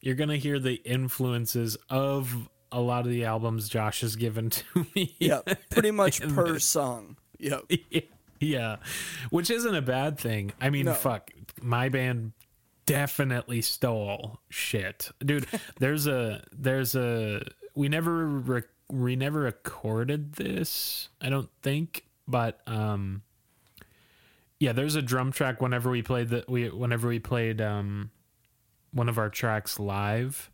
you're 0.00 0.14
gonna 0.14 0.36
hear 0.36 0.58
the 0.58 0.74
influences 0.74 1.76
of 1.90 2.48
a 2.72 2.80
lot 2.80 3.04
of 3.06 3.10
the 3.10 3.24
albums 3.24 3.68
Josh 3.68 4.00
has 4.02 4.16
given 4.16 4.50
to 4.50 4.64
me. 4.94 5.14
yeah, 5.18 5.40
pretty 5.70 5.90
much 5.90 6.20
per 6.34 6.54
this- 6.54 6.64
song. 6.64 7.16
Yep. 7.38 7.70
yeah, 8.40 8.76
which 9.30 9.50
isn't 9.50 9.74
a 9.74 9.82
bad 9.82 10.18
thing. 10.18 10.52
I 10.60 10.70
mean, 10.70 10.86
No. 10.86 10.94
fuck, 10.94 11.30
my 11.60 11.88
band 11.90 12.32
definitely 12.86 13.62
stole 13.62 14.40
shit, 14.48 15.10
dude. 15.24 15.46
there's 15.78 16.06
a 16.06 16.42
there's 16.52 16.94
a 16.94 17.42
we 17.74 17.88
never 17.88 18.26
rec- 18.26 18.64
we 18.90 19.16
never 19.16 19.40
recorded 19.40 20.34
this, 20.34 21.08
I 21.20 21.28
don't 21.30 21.50
think, 21.62 22.04
but 22.28 22.60
um, 22.66 23.22
yeah, 24.60 24.72
there's 24.72 24.94
a 24.94 25.02
drum 25.02 25.32
track 25.32 25.60
whenever 25.60 25.90
we 25.90 26.02
played 26.02 26.28
the 26.28 26.44
we 26.48 26.68
whenever 26.68 27.08
we 27.08 27.18
played 27.18 27.60
um 27.60 28.10
one 28.92 29.08
of 29.08 29.18
our 29.18 29.28
tracks 29.28 29.78
live 29.78 30.50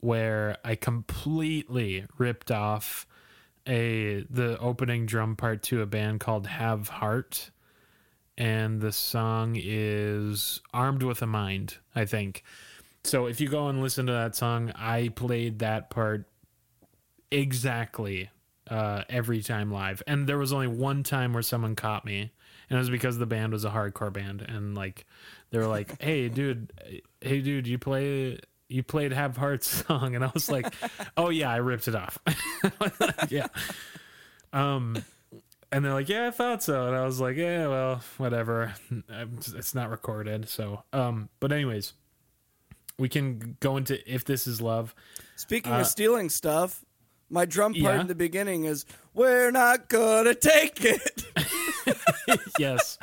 where 0.00 0.56
I 0.64 0.76
completely 0.76 2.06
ripped 2.16 2.50
off 2.50 3.06
a 3.68 4.24
the 4.30 4.58
opening 4.58 5.06
drum 5.06 5.36
part 5.36 5.62
to 5.64 5.82
a 5.82 5.86
band 5.86 6.20
called 6.20 6.46
Have 6.46 6.88
Heart 6.88 7.50
and 8.40 8.80
the 8.80 8.90
song 8.90 9.54
is 9.54 10.62
Armed 10.72 11.02
with 11.02 11.20
a 11.20 11.26
Mind, 11.26 11.76
I 11.94 12.06
think. 12.06 12.42
So 13.04 13.26
if 13.26 13.38
you 13.38 13.48
go 13.48 13.68
and 13.68 13.82
listen 13.82 14.06
to 14.06 14.12
that 14.12 14.34
song, 14.34 14.72
I 14.74 15.10
played 15.10 15.58
that 15.58 15.90
part 15.90 16.26
exactly 17.30 18.30
uh, 18.70 19.02
every 19.10 19.42
time 19.42 19.70
live. 19.70 20.02
And 20.06 20.26
there 20.26 20.38
was 20.38 20.54
only 20.54 20.68
one 20.68 21.02
time 21.02 21.34
where 21.34 21.42
someone 21.42 21.76
caught 21.76 22.06
me, 22.06 22.32
and 22.70 22.76
it 22.76 22.78
was 22.78 22.88
because 22.88 23.18
the 23.18 23.26
band 23.26 23.52
was 23.52 23.66
a 23.66 23.70
hardcore 23.70 24.10
band, 24.10 24.40
and 24.40 24.74
like 24.74 25.04
they 25.50 25.58
were 25.58 25.66
like, 25.66 26.00
"Hey, 26.02 26.30
dude, 26.30 26.72
hey, 27.20 27.42
dude, 27.42 27.66
you 27.66 27.78
play." 27.78 28.38
You 28.72 28.84
played 28.84 29.12
Have 29.12 29.36
Heart's 29.36 29.84
song, 29.86 30.14
and 30.14 30.24
I 30.24 30.30
was 30.32 30.48
like, 30.48 30.72
"Oh 31.16 31.28
yeah, 31.28 31.50
I 31.50 31.56
ripped 31.56 31.88
it 31.88 31.96
off." 31.96 32.16
yeah, 33.28 33.48
um, 34.52 35.02
and 35.72 35.84
they're 35.84 35.92
like, 35.92 36.08
"Yeah, 36.08 36.28
I 36.28 36.30
thought 36.30 36.62
so," 36.62 36.86
and 36.86 36.96
I 36.96 37.04
was 37.04 37.20
like, 37.20 37.36
"Yeah, 37.36 37.66
well, 37.68 38.02
whatever. 38.18 38.74
It's 39.08 39.74
not 39.74 39.90
recorded." 39.90 40.48
So, 40.48 40.82
um, 40.92 41.28
but 41.40 41.52
anyways, 41.52 41.92
we 42.98 43.08
can 43.08 43.56
go 43.60 43.76
into 43.76 43.98
if 44.12 44.24
this 44.24 44.46
is 44.46 44.60
love. 44.60 44.94
Speaking 45.36 45.72
Uh, 45.72 45.80
of 45.80 45.86
stealing 45.86 46.28
stuff, 46.30 46.84
my 47.28 47.44
drum 47.44 47.72
part 47.72 47.94
Yeah. 47.94 48.00
in 48.00 48.06
the 48.08 48.14
beginning 48.14 48.64
is 48.64 48.84
"We're 49.14 49.50
not 49.50 49.88
gonna 49.88 50.34
take 50.34 50.84
it." 50.84 51.24
yes. 52.58 52.98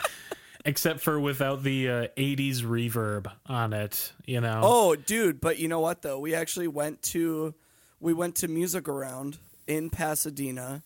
except 0.66 1.00
for 1.00 1.18
without 1.18 1.64
the 1.64 1.90
uh, 1.90 2.08
80s 2.18 2.58
reverb 2.62 3.32
on 3.46 3.72
it, 3.72 4.12
you 4.26 4.42
know. 4.42 4.60
Oh, 4.64 4.96
dude, 4.98 5.40
but 5.40 5.60
you 5.60 5.70
know 5.70 5.80
what 5.80 6.02
though? 6.02 6.20
We 6.20 6.36
actually 6.36 6.68
went 6.68 7.02
to 7.14 7.56
we 8.02 8.14
went 8.14 8.36
to 8.38 8.48
Music 8.50 8.88
Around 8.90 9.38
in 9.66 9.90
Pasadena 9.90 10.84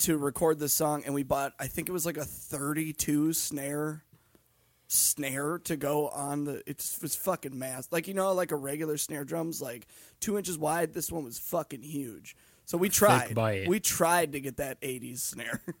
to 0.00 0.18
record 0.18 0.58
the 0.58 0.68
song 0.68 1.02
and 1.04 1.14
we 1.14 1.22
bought 1.22 1.52
I 1.58 1.66
think 1.66 1.88
it 1.88 1.92
was 1.92 2.04
like 2.06 2.16
a 2.16 2.24
32 2.24 3.32
snare 3.32 4.04
snare 4.88 5.58
to 5.64 5.76
go 5.76 6.08
on 6.08 6.44
the 6.44 6.62
it 6.68 6.84
was 7.00 7.14
fucking 7.14 7.56
mass. 7.58 7.88
Like 7.90 8.08
you 8.08 8.14
know 8.14 8.32
like 8.32 8.50
a 8.50 8.56
regular 8.56 8.96
snare 8.96 9.24
drum's 9.24 9.62
like 9.62 9.86
two 10.18 10.36
inches 10.36 10.58
wide? 10.58 10.92
This 10.94 11.12
one 11.12 11.24
was 11.24 11.38
fucking 11.38 11.82
huge. 11.82 12.36
So 12.64 12.78
we 12.78 12.88
tried. 12.88 13.34
we 13.68 13.80
tried 13.80 14.32
to 14.32 14.40
get 14.40 14.56
that 14.58 14.80
80s 14.80 15.18
snare. 15.18 15.60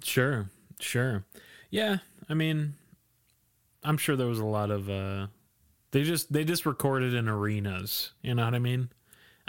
Sure, 0.00 0.48
sure. 0.78 1.24
Yeah, 1.70 1.96
I 2.28 2.34
mean, 2.34 2.74
I'm 3.82 3.96
sure 3.96 4.14
there 4.14 4.28
was 4.28 4.38
a 4.38 4.44
lot 4.44 4.70
of 4.70 4.88
uh 4.88 5.26
they 5.90 6.04
just 6.04 6.32
they 6.32 6.44
just 6.44 6.66
recorded 6.66 7.14
in 7.14 7.28
arenas, 7.28 8.12
you 8.22 8.34
know 8.34 8.44
what 8.44 8.54
I 8.54 8.60
mean? 8.60 8.90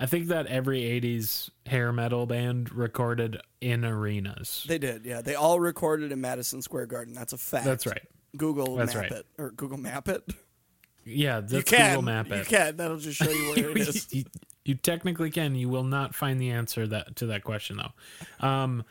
I 0.01 0.05
think 0.05 0.27
that 0.29 0.47
every 0.47 0.81
80s 0.81 1.49
hair 1.65 1.91
metal 1.91 2.25
band 2.25 2.71
recorded 2.73 3.41
in 3.61 3.83
arenas. 3.83 4.65
they 4.67 4.77
did 4.77 5.05
yeah 5.05 5.21
they 5.21 5.35
all 5.35 5.59
recorded 5.59 6.11
in 6.13 6.21
Madison 6.21 6.61
Square 6.61 6.85
Garden 6.87 7.13
that's 7.13 7.33
a 7.33 7.37
fact 7.37 7.65
That's 7.65 7.85
right. 7.85 8.01
Google 8.37 8.75
That's 8.75 8.93
map 8.95 9.03
right. 9.03 9.11
it 9.11 9.25
or 9.37 9.51
Google 9.51 9.77
map 9.77 10.07
it 10.07 10.23
Yeah, 11.05 11.41
that's 11.41 11.53
you 11.53 11.63
can 11.63 11.89
Google 11.95 12.01
Map 12.03 12.31
it. 12.31 12.37
you 12.39 12.45
can 12.45 12.77
that'll 12.77 12.97
just 12.97 13.17
show 13.17 13.29
you 13.29 13.49
where 13.55 13.69
it 13.71 13.77
is 13.87 14.07
you, 14.13 14.23
you 14.65 14.75
technically 14.75 15.31
can. 15.31 15.55
You 15.55 15.67
will 15.69 15.83
not 15.83 16.13
find 16.15 16.39
the 16.39 16.51
answer 16.51 16.85
that 16.87 17.15
to 17.17 17.25
that 17.27 17.43
question 17.43 17.77
though. 17.77 18.47
Um, 18.47 18.83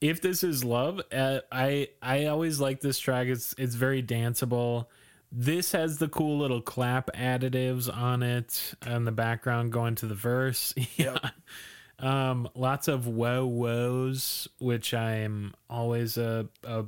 if 0.00 0.22
this 0.22 0.44
is 0.44 0.62
love, 0.64 1.00
uh, 1.12 1.40
I 1.50 1.88
I 2.00 2.26
always 2.26 2.60
like 2.60 2.80
this 2.80 2.98
track. 3.00 3.26
It's 3.26 3.52
it's 3.58 3.74
very 3.74 4.00
danceable. 4.02 4.86
This 5.30 5.72
has 5.72 5.98
the 5.98 6.08
cool 6.08 6.38
little 6.38 6.62
clap 6.62 7.10
additives 7.14 7.94
on 7.94 8.22
it 8.22 8.74
and 8.82 9.06
the 9.06 9.12
background 9.12 9.72
going 9.72 9.94
to 9.96 10.06
the 10.06 10.14
verse. 10.14 10.72
yeah. 10.96 11.18
Um, 11.98 12.48
lots 12.54 12.88
of 12.88 13.06
whoa 13.06 13.44
woes, 13.44 14.48
which 14.58 14.94
I'm 14.94 15.52
always 15.68 16.16
a, 16.16 16.48
a 16.64 16.84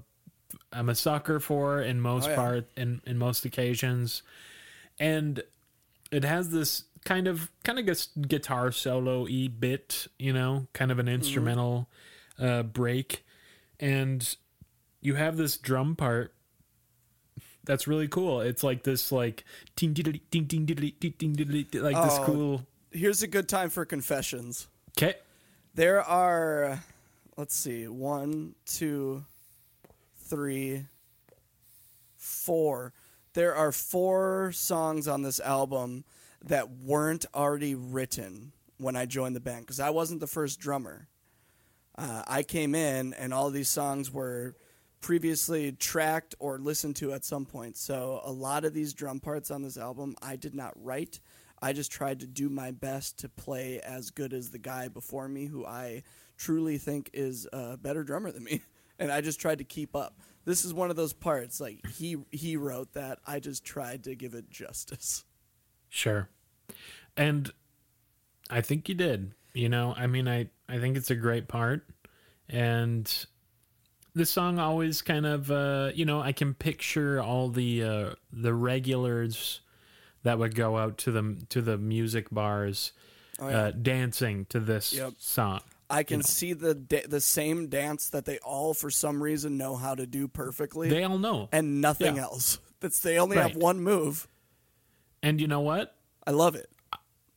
I'm 0.73 0.89
a 0.89 0.95
sucker 0.95 1.41
for 1.41 1.83
in 1.83 2.01
most 2.01 2.27
Oh, 2.29 2.31
yeah. 2.31 2.37
part 2.37 2.71
in 2.77 3.01
in 3.07 3.19
most 3.19 3.45
occasions, 3.45 4.23
and 4.99 5.43
it 6.13 6.25
has 6.25 6.51
this 6.51 6.85
kind 7.05 7.27
of 7.27 7.51
kind 7.65 7.79
of 7.79 7.87
gets 7.87 8.07
guitar 8.29 8.71
solo 8.73 9.27
e 9.29 9.49
bit, 9.49 10.07
you 10.19 10.33
know, 10.33 10.67
kind 10.73 10.91
of 10.93 10.99
an 10.99 11.09
instrumental 11.09 11.89
uh, 12.39 12.63
break, 12.63 13.25
and 13.81 14.37
you 15.01 15.17
have 15.17 15.37
this 15.37 15.57
drum 15.57 15.97
part 15.97 16.33
that's 17.71 17.87
really 17.87 18.09
cool. 18.09 18.41
It's 18.41 18.65
like 18.65 18.83
this 18.83 19.13
like 19.13 19.45
ding 19.77 19.93
ding 19.93 20.21
ding 20.31 20.47
diddly 20.67 20.93
ding 20.99 21.15
ding 21.17 21.37
diddly 21.37 21.81
like 21.81 21.95
this 22.05 22.19
Oh. 22.19 22.25
cool. 22.25 22.67
here's 22.91 23.23
a 23.23 23.29
good 23.29 23.49
time 23.49 23.71
for 23.71 23.85
confessions 23.85 24.67
Okay, 24.99 25.15
There 25.75 26.03
are, 26.03 26.83
let's 27.37 27.55
see, 27.57 27.87
one, 27.87 28.57
two, 28.67 29.25
three, 30.17 30.87
four. 32.17 32.93
There 33.35 33.55
are 33.55 33.71
four 33.71 34.51
songs 34.53 35.07
on 35.07 35.23
this 35.23 35.39
album 35.39 36.05
that 36.45 36.71
weren't 36.71 37.25
already 37.35 37.77
written 37.77 38.51
when 38.79 38.97
I 38.97 39.07
joined 39.07 39.37
the 39.37 39.41
band 39.41 39.61
because 39.61 39.79
I 39.79 39.91
wasn't 39.91 40.19
the 40.21 40.27
first 40.27 40.59
drummer. 40.59 41.07
Uh, 41.97 42.25
I 42.27 42.43
came 42.43 42.75
in 42.75 43.15
and 43.15 43.33
all 43.33 43.51
these 43.51 43.69
songs 43.69 44.11
were 44.11 44.57
previously 45.01 45.73
tracked 45.73 46.35
or 46.39 46.59
listened 46.59 46.97
to 46.97 47.13
at 47.13 47.25
some 47.25 47.47
point. 47.47 47.77
So 47.77 48.21
a 48.25 48.33
lot 48.33 48.65
of 48.65 48.75
these 48.75 48.93
drum 48.93 49.21
parts 49.21 49.51
on 49.51 49.63
this 49.63 49.77
album 49.77 50.15
I 50.23 50.37
did 50.37 50.55
not 50.55 50.73
write. 50.77 51.21
I 51.63 51.73
just 51.73 51.93
tried 51.93 52.21
to 52.21 52.27
do 52.27 52.49
my 52.49 52.71
best 52.71 53.19
to 53.19 53.29
play 53.29 53.81
as 53.81 54.11
good 54.11 54.33
as 54.33 54.51
the 54.51 54.59
guy 54.59 54.89
before 54.89 55.29
me, 55.29 55.47
who 55.47 55.67
I 55.67 56.03
truly 56.37 56.79
think 56.79 57.11
is 57.13 57.47
a 57.53 57.77
better 57.77 58.03
drummer 58.03 58.31
than 58.31 58.45
me. 58.45 58.63
And 58.99 59.11
I 59.11 59.23
just 59.23 59.41
tried 59.41 59.57
to 59.57 59.65
keep 59.65 59.97
up. 59.97 60.21
This 60.45 60.63
is 60.63 60.75
one 60.75 60.91
of 60.91 60.97
those 60.97 61.15
parts 61.15 61.59
like 61.59 61.81
he 61.87 62.19
he 62.31 62.59
wrote 62.59 62.93
that. 62.93 63.19
I 63.27 63.41
just 63.41 63.65
tried 63.65 64.05
to 64.05 64.15
give 64.15 64.35
it 64.35 64.51
justice. 64.51 65.25
sure, 65.89 66.29
and 67.17 67.51
I 68.51 68.61
think 68.61 68.91
you 68.91 68.95
did. 68.95 69.33
You 69.55 69.71
know, 69.71 69.95
I 69.97 70.07
mean, 70.07 70.29
I 70.29 70.51
I 70.69 70.79
think 70.81 70.99
it's 70.99 71.11
a 71.11 71.15
great 71.15 71.49
part, 71.49 71.87
and 72.47 73.11
the 74.15 74.27
song 74.27 74.59
always 74.59 75.03
kind 75.03 75.27
of 75.27 75.51
uh, 75.51 75.91
you 75.95 76.05
know 76.05 76.21
I 76.21 76.33
can 76.33 76.55
picture 76.55 77.21
all 77.21 77.49
the 77.49 77.83
uh, 77.85 78.11
the 78.33 78.55
regulars 78.55 79.61
that 80.23 80.39
would 80.39 80.55
go 80.55 80.77
out 80.77 80.99
to 80.99 81.11
the 81.13 81.37
to 81.51 81.63
the 81.63 81.79
music 81.79 82.29
bars 82.31 82.93
Oh, 83.43 83.49
yeah. 83.49 83.59
uh, 83.59 83.71
dancing 83.71 84.45
to 84.51 84.61
this 84.61 84.93
Yep. 84.93 85.15
song. 85.17 85.61
I 85.89 86.03
can 86.03 86.23
see 86.23 86.53
the 86.53 86.75
da- 86.75 87.07
the 87.07 87.21
same 87.23 87.69
dance 87.69 88.11
that 88.11 88.27
they 88.27 88.39
all 88.41 88.75
for 88.75 88.91
some 88.91 89.23
reason 89.23 89.57
know 89.57 89.77
how 89.77 89.95
to 89.95 90.07
do 90.07 90.29
perfectly, 90.29 90.91
They 90.91 91.05
all 91.05 91.17
know, 91.19 91.49
and 91.51 91.81
nothing 91.81 92.17
Yeah. 92.17 92.23
else. 92.25 92.59
That's 92.81 93.01
they 93.01 93.19
only 93.19 93.39
Right. 93.39 93.49
have 93.53 93.57
one 93.57 93.81
move. 93.81 94.29
and 95.23 95.41
you 95.41 95.47
know 95.49 95.61
what? 95.61 95.97
I 96.27 96.31
love 96.33 96.55
it. 96.55 96.71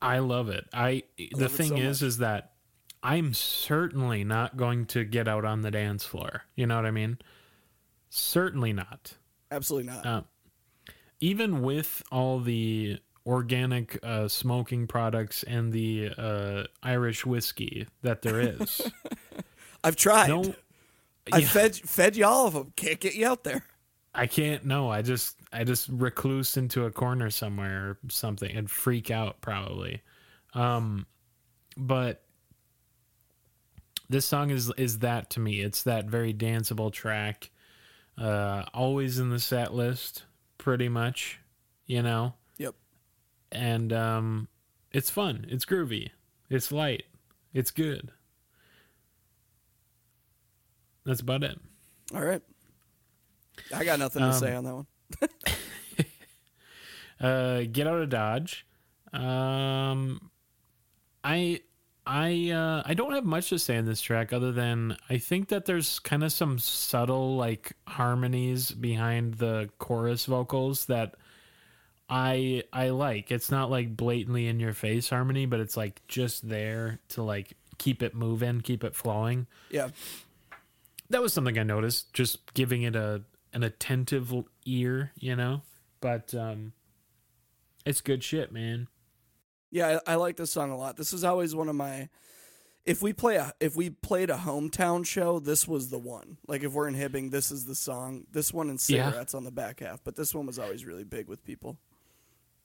I 0.01 0.19
love 0.19 0.49
it. 0.49 0.65
I 0.73 1.03
the 1.17 1.29
love 1.33 1.41
it 1.43 1.49
thing 1.57 1.69
so 1.69 1.75
is 1.77 2.01
much. 2.01 2.07
is 2.07 2.17
that 2.17 2.51
I'm 3.03 3.33
certainly 3.33 4.23
not 4.23 4.55
going 4.55 4.85
to 4.87 5.03
get 5.03 5.27
out 5.27 5.43
on 5.43 5.61
the 5.61 5.71
dance 5.71 6.05
floor. 6.05 6.43
You 6.55 6.65
know 6.65 6.77
what 6.77 6.85
I 6.85 6.91
mean? 6.91 7.17
Certainly 8.09 8.73
not. 8.73 9.15
Absolutely 9.51 9.91
not. 9.91 10.05
Uh, 10.05 10.21
even 11.19 11.61
with 11.61 12.01
all 12.11 12.39
the 12.39 12.99
organic 13.25 13.99
uh, 14.03 14.27
smoking 14.27 14.87
products 14.87 15.43
and 15.43 15.73
the 15.73 16.11
uh, 16.17 16.63
Irish 16.81 17.25
whiskey 17.25 17.87
that 18.01 18.21
there 18.21 18.39
is, 18.39 18.81
I've 19.83 19.97
tried. 19.97 20.29
no, 20.29 20.55
I 21.31 21.39
yeah, 21.39 21.47
fed 21.47 21.75
fed 21.75 22.15
you 22.15 22.25
all 22.25 22.47
of 22.47 22.53
them. 22.53 22.73
Can't 22.75 22.99
get 22.99 23.15
you 23.15 23.27
out 23.27 23.43
there. 23.43 23.65
I 24.15 24.27
can't. 24.27 24.65
No, 24.65 24.89
I 24.89 25.01
just 25.01 25.37
I 25.51 25.63
just 25.63 25.89
recluse 25.89 26.55
into 26.55 26.85
a 26.85 26.91
corner 26.91 27.29
somewhere 27.29 27.89
or 27.89 27.97
something 28.09 28.51
and 28.55 28.69
freak 28.69 29.11
out 29.11 29.41
probably. 29.41 30.01
Um, 30.53 31.05
but 31.75 32.21
this 34.09 34.25
song 34.25 34.49
is 34.51 34.71
is 34.77 34.99
that 34.99 35.29
to 35.31 35.39
me. 35.39 35.61
It's 35.61 35.83
that 35.83 36.05
very 36.05 36.33
danceable 36.33 36.91
track. 36.91 37.49
Uh, 38.17 38.63
always 38.73 39.17
in 39.19 39.29
the 39.29 39.39
set 39.39 39.73
list, 39.73 40.23
pretty 40.57 40.89
much. 40.89 41.39
You 41.85 42.01
know, 42.01 42.33
Yep. 42.57 42.75
and 43.51 43.91
um, 43.91 44.47
it's 44.91 45.09
fun. 45.09 45.45
It's 45.49 45.65
groovy. 45.65 46.11
It's 46.49 46.71
light. 46.71 47.03
It's 47.53 47.71
good. 47.71 48.11
That's 51.05 51.19
about 51.21 51.43
it. 51.43 51.59
All 52.15 52.23
right. 52.23 52.41
I 53.73 53.83
got 53.83 53.99
nothing 53.99 54.21
to 54.21 54.27
Um, 54.29 54.33
say 54.33 54.55
on 54.55 54.63
that 54.63 54.75
one. 54.75 54.87
uh 57.19 57.63
get 57.71 57.85
out 57.87 57.99
of 58.01 58.09
dodge 58.09 58.65
um 59.13 60.31
i 61.23 61.61
i 62.05 62.49
uh 62.51 62.81
i 62.85 62.93
don't 62.93 63.13
have 63.13 63.23
much 63.23 63.49
to 63.49 63.57
say 63.57 63.75
in 63.77 63.85
this 63.85 64.01
track 64.01 64.33
other 64.33 64.51
than 64.51 64.97
i 65.09 65.17
think 65.17 65.47
that 65.49 65.65
there's 65.65 65.99
kind 65.99 66.23
of 66.23 66.31
some 66.31 66.59
subtle 66.59 67.35
like 67.37 67.73
harmonies 67.87 68.71
behind 68.71 69.35
the 69.35 69.69
chorus 69.79 70.25
vocals 70.25 70.85
that 70.87 71.15
i 72.09 72.61
i 72.73 72.89
like 72.89 73.31
it's 73.31 73.49
not 73.49 73.71
like 73.71 73.95
blatantly 73.95 74.47
in 74.47 74.59
your 74.59 74.73
face 74.73 75.09
harmony 75.09 75.45
but 75.45 75.59
it's 75.61 75.77
like 75.77 76.01
just 76.07 76.47
there 76.49 76.99
to 77.07 77.23
like 77.23 77.53
keep 77.77 78.03
it 78.03 78.13
moving 78.13 78.59
keep 78.61 78.83
it 78.83 78.95
flowing 78.95 79.47
Yeah. 79.69 79.89
that 81.09 81.21
was 81.21 81.33
something 81.33 81.57
I 81.57 81.63
noticed, 81.63 82.13
just 82.13 82.53
giving 82.53 82.83
it 82.83 82.95
a 82.95 83.23
an 83.53 83.61
attentive 83.63 84.33
ear, 84.65 85.11
you 85.19 85.35
know. 85.35 85.61
But 86.01 86.33
um, 86.33 86.73
it's 87.85 88.01
good 88.01 88.23
shit, 88.23 88.51
man. 88.51 88.87
Yeah, 89.73 89.99
I, 90.05 90.13
I 90.13 90.15
like 90.15 90.37
this 90.37 90.51
song 90.51 90.69
a 90.69 90.77
lot. 90.77 90.97
This 90.97 91.13
is 91.13 91.23
always 91.23 91.55
one 91.55 91.67
of 91.67 91.75
my. 91.75 92.09
If 92.85 93.01
we 93.01 93.11
play 93.11 93.37
a 93.37 93.53
if 93.59 93.75
we 93.75 93.89
played 93.89 94.29
a 94.29 94.35
hometown 94.37 95.03
show, 95.03 95.39
this 95.39 95.67
was 95.67 95.89
the 95.89 95.97
one. 95.97 96.37
Like 96.47 96.63
if 96.63 96.73
we're 96.73 96.87
in 96.87 96.93
Hibbing, 96.95 97.31
this 97.31 97.49
is 97.49 97.65
the 97.65 97.73
song. 97.73 98.25
This 98.31 98.53
one 98.53 98.69
and 98.69 98.77
Yeah. 98.87 99.09
cigarettes 99.09 99.33
on 99.33 99.45
the 99.45 99.51
back 99.51 99.79
half, 99.79 100.03
but 100.03 100.15
this 100.15 100.35
one 100.35 100.45
was 100.45 100.59
always 100.59 100.85
really 100.85 101.03
big 101.03 101.27
with 101.27 101.43
people. 101.43 101.77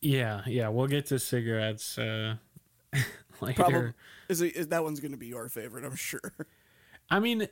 Yeah, 0.02 0.42
yeah. 0.46 0.68
We'll 0.68 0.86
get 0.86 1.06
to 1.06 1.18
cigarettes 1.18 1.96
uh, 1.96 2.36
later. 3.40 3.54
Probably 3.54 3.92
is, 4.28 4.42
it, 4.42 4.54
is 4.54 4.68
that 4.68 4.84
one's 4.84 5.00
going 5.00 5.12
to 5.12 5.18
be 5.18 5.28
your 5.28 5.48
favorite, 5.48 5.84
I'm 5.84 5.96
sure. 5.96 6.20
I 7.10 7.20
mean, 7.20 7.48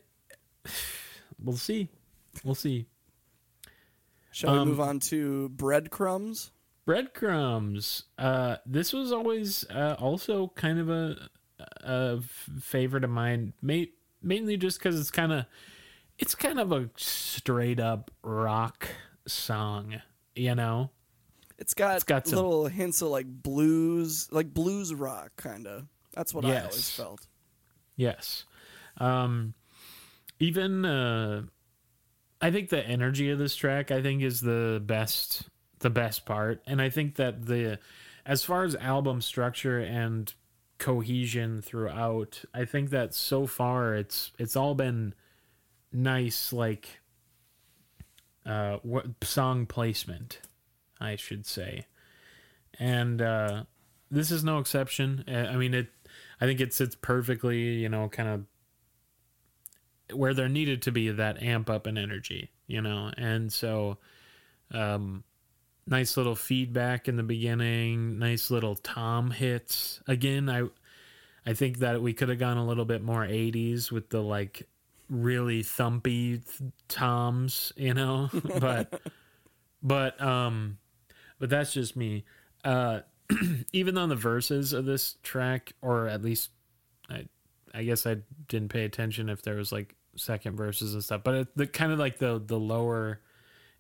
we'll 1.43 1.57
see. 1.57 1.89
We'll 2.45 2.55
see. 2.55 2.87
Shall 4.33 4.53
we 4.53 4.59
Um, 4.59 4.69
move 4.69 4.81
on 4.81 5.01
to 5.01 5.49
breadcrumbs? 5.49 6.51
Breadcrumbs. 6.87 8.05
Uh, 8.17 8.57
this 8.65 8.93
was 8.93 9.13
always 9.13 9.69
uh, 9.71 9.97
also 9.99 10.53
kind 10.55 10.79
of 10.79 10.89
a, 10.89 11.29
a 11.81 12.21
favorite 12.61 13.05
of 13.05 13.11
mine, 13.11 13.53
ma- 13.61 13.85
mainly 14.23 14.57
just 14.57 14.79
because 14.79 14.99
it's 14.99 15.11
kind 15.11 15.33
of 15.33 15.47
it's 16.19 16.35
kind 16.35 16.59
of 16.59 16.73
a 16.73 16.89
straight 16.97 17.81
up 17.81 18.11
rock 18.23 18.89
song, 19.27 20.01
you 20.35 20.55
know? 20.55 20.91
It's 21.59 21.75
got, 21.75 21.97
it's 21.97 22.05
got 22.05 22.27
some, 22.27 22.37
little 22.37 22.67
hints 22.69 23.03
of 23.03 23.09
like 23.09 23.27
blues, 23.27 24.29
like 24.31 24.55
blues 24.55 24.95
rock 24.95 25.33
kind 25.37 25.67
of. 25.67 25.87
That's 26.13 26.33
what 26.33 26.45
yes. 26.45 26.63
I 26.63 26.67
always 26.67 26.91
felt. 26.91 27.27
Yes. 27.97 28.45
Um 28.99 29.55
even 30.39 30.85
uh 30.85 31.43
I 32.41 32.51
think 32.51 32.69
the 32.69 32.87
energy 32.87 33.31
of 33.31 33.39
this 33.39 33.57
track 33.57 33.91
I 33.91 34.03
think 34.03 34.23
is 34.23 34.41
the 34.41 34.83
best 34.85 35.49
the 35.81 35.91
best 35.91 36.25
part 36.27 36.63
and 36.67 36.81
I 36.81 36.91
think 36.91 37.17
that 37.17 37.47
the 37.47 37.79
as 38.27 38.43
far 38.43 38.65
as 38.65 38.75
album 38.77 39.21
structure 39.21 39.79
and 39.79 40.35
cohesion 40.79 41.63
throughout, 41.63 42.45
I 42.53 42.65
think 42.65 42.91
that 42.91 43.15
so 43.15 43.47
far 43.47 43.95
it's 43.95 44.33
it's 44.39 44.57
all 44.57 44.75
been 44.75 45.15
nice 45.93 46.53
like 46.53 47.01
uh 48.45 48.79
what 48.83 49.07
song 49.23 49.67
placement, 49.67 50.41
I 51.01 51.17
should 51.17 51.47
say. 51.47 51.87
And 52.79 53.23
uh 53.23 53.65
this 54.11 54.31
is 54.31 54.45
no 54.45 54.59
exception. 54.59 55.25
I 55.29 55.57
mean 55.57 55.73
it 55.73 55.89
I 56.41 56.47
think 56.47 56.61
it 56.61 56.75
sits 56.75 56.95
perfectly, 56.95 57.75
you 57.75 57.89
know, 57.89 58.09
kind 58.09 58.29
of 58.29 60.17
where 60.17 60.35
there 60.35 60.49
needed 60.49 60.83
to 60.83 60.93
be 60.93 61.11
that 61.11 61.43
amp 61.43 61.71
up 61.71 61.87
in 61.87 61.97
energy, 61.97 62.51
you 62.67 62.83
know. 62.83 63.13
And 63.17 63.53
so 63.53 63.99
um 64.73 65.23
nice 65.87 66.17
little 66.17 66.35
feedback 66.35 67.09
in 67.09 67.17
the 67.17 67.23
beginning, 67.23 68.19
nice 68.19 68.51
little 68.51 68.75
tom 68.77 69.31
hits. 69.31 70.01
Again, 70.07 70.49
I 70.49 70.65
I 71.45 71.55
think 71.55 71.79
that 71.79 72.03
we 72.03 72.13
could 72.13 72.29
have 72.29 72.39
gone 72.39 72.57
a 72.57 72.67
little 72.67 72.85
bit 72.85 73.03
more 73.03 73.25
80s 73.25 73.93
with 73.93 74.11
the 74.11 74.21
like 74.21 74.69
really 75.09 75.63
thumpy 75.63 76.45
th- 76.45 76.73
toms, 76.89 77.73
you 77.77 77.95
know, 77.95 78.31
but 78.61 79.01
but 79.83 80.21
um 80.21 80.79
but 81.39 81.51
that's 81.51 81.73
just 81.73 81.97
me. 81.97 82.25
Uh 82.65 83.01
even 83.73 83.99
on 83.99 84.09
the 84.09 84.17
verses 84.17 84.73
of 84.73 84.85
this 84.85 85.17
track 85.23 85.73
or 85.83 86.09
at 86.09 86.23
least 86.23 86.51
I 87.09 87.27
I 87.73 87.85
guess 87.85 88.07
I 88.07 88.19
didn't 88.49 88.71
pay 88.71 88.85
attention 88.85 89.29
if 89.29 89.43
there 89.43 89.57
was 89.57 89.71
like 89.71 89.95
second 90.17 90.57
verses 90.57 90.95
and 90.95 91.05
stuff, 91.05 91.23
but 91.23 91.35
it, 91.35 91.57
the 91.57 91.67
kind 91.67 91.93
of 91.93 91.99
like 91.99 92.19
the 92.19 92.43
the 92.45 92.59
lower 92.59 93.21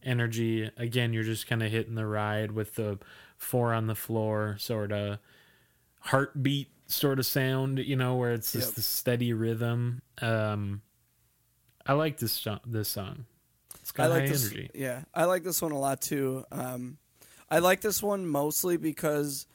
energy. 0.06 0.70
Again, 0.76 1.12
you're 1.12 1.24
just 1.24 1.46
kind 1.46 1.62
of 1.62 1.70
hitting 1.70 1.94
the 1.94 2.06
ride 2.06 2.52
with 2.52 2.76
the 2.76 2.98
four 3.36 3.74
on 3.74 3.86
the 3.86 3.94
floor 3.94 4.56
sort 4.58 4.92
of 4.92 5.18
heartbeat 6.00 6.70
sort 6.86 7.18
of 7.18 7.26
sound, 7.26 7.78
you 7.78 7.96
know, 7.96 8.14
where 8.14 8.32
it's 8.32 8.52
just 8.52 8.68
yep. 8.68 8.74
the 8.76 8.82
steady 8.82 9.32
rhythm. 9.32 10.00
Um, 10.22 10.82
I 11.84 11.92
like 11.94 12.18
this 12.18 12.32
song, 12.32 12.60
this 12.66 12.88
song. 12.88 13.26
It's 13.80 13.92
got 13.92 14.04
I 14.04 14.08
like 14.08 14.20
high 14.22 14.28
this, 14.28 14.44
energy. 14.46 14.70
Yeah, 14.74 15.02
I 15.14 15.24
like 15.24 15.44
this 15.44 15.60
one 15.60 15.72
a 15.72 15.78
lot 15.78 16.00
too. 16.00 16.44
Um, 16.50 16.98
I 17.50 17.58
like 17.58 17.80
this 17.80 18.02
one 18.02 18.26
mostly 18.26 18.76
because 18.76 19.46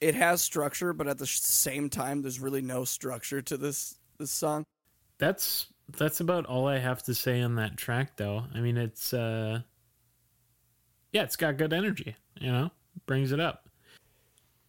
it 0.00 0.14
has 0.14 0.42
structure, 0.42 0.92
but 0.92 1.08
at 1.08 1.18
the 1.18 1.26
same 1.26 1.90
time, 1.90 2.22
there's 2.22 2.40
really 2.40 2.62
no 2.62 2.84
structure 2.84 3.42
to 3.42 3.56
this 3.56 3.96
this 4.18 4.30
song. 4.30 4.64
That's 5.18 5.66
that's 5.96 6.20
about 6.20 6.46
all 6.46 6.66
I 6.66 6.78
have 6.78 7.02
to 7.04 7.14
say 7.14 7.40
on 7.42 7.56
that 7.56 7.76
track, 7.76 8.16
though. 8.16 8.44
I 8.54 8.60
mean, 8.60 8.76
it's 8.76 9.12
uh, 9.12 9.60
yeah, 11.16 11.22
it's 11.22 11.36
got 11.36 11.56
good 11.56 11.72
energy. 11.72 12.14
You 12.38 12.52
know, 12.52 12.70
brings 13.06 13.32
it 13.32 13.40
up. 13.40 13.70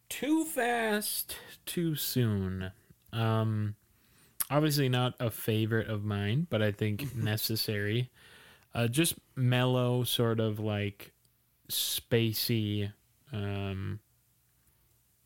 Too 0.08 0.46
fast, 0.46 1.36
too 1.66 1.96
soon. 1.96 2.72
Um, 3.12 3.76
obviously 4.50 4.88
not 4.88 5.16
a 5.20 5.30
favorite 5.30 5.90
of 5.90 6.06
mine, 6.06 6.48
but 6.50 6.62
I 6.62 6.72
think 6.72 7.14
necessary. 7.22 8.10
Uh, 8.74 8.88
just 8.88 9.16
mellow, 9.36 10.06
sort 10.06 10.40
of 10.40 10.58
like 10.58 11.12
spacey. 11.70 12.94
Um, 13.34 14.00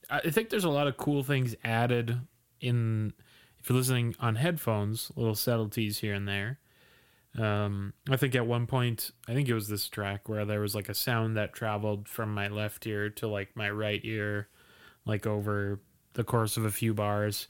I 0.10 0.32
think 0.32 0.50
there's 0.50 0.64
a 0.64 0.70
lot 0.70 0.88
of 0.88 0.98
cool 0.98 1.22
things 1.22 1.56
added 1.64 2.20
in 2.60 3.14
if 3.60 3.70
you're 3.70 3.78
listening 3.78 4.16
on 4.20 4.38
headphones, 4.38 5.12
little 5.16 5.36
subtleties 5.36 6.00
here 6.00 6.16
and 6.16 6.28
there. 6.28 6.58
Um, 7.38 7.94
I 8.10 8.18
think 8.18 8.36
at 8.36 8.46
one 8.46 8.68
point, 8.68 9.12
I 9.28 9.34
think 9.34 9.48
it 9.48 9.54
was 9.54 9.70
this 9.70 9.88
track 9.88 10.28
where 10.28 10.46
there 10.46 10.60
was 10.60 10.76
like 10.76 10.90
a 10.90 10.94
sound 10.94 11.38
that 11.38 11.54
traveled 11.54 12.08
from 12.08 12.34
my 12.34 12.50
left 12.50 12.86
ear 12.86 13.10
to 13.12 13.28
like 13.28 13.56
my 13.56 13.70
right 13.70 14.02
ear, 14.04 14.50
like 15.06 15.26
over 15.26 15.80
the 16.14 16.24
course 16.24 16.58
of 16.58 16.66
a 16.66 16.72
few 16.72 16.94
bars. 16.94 17.48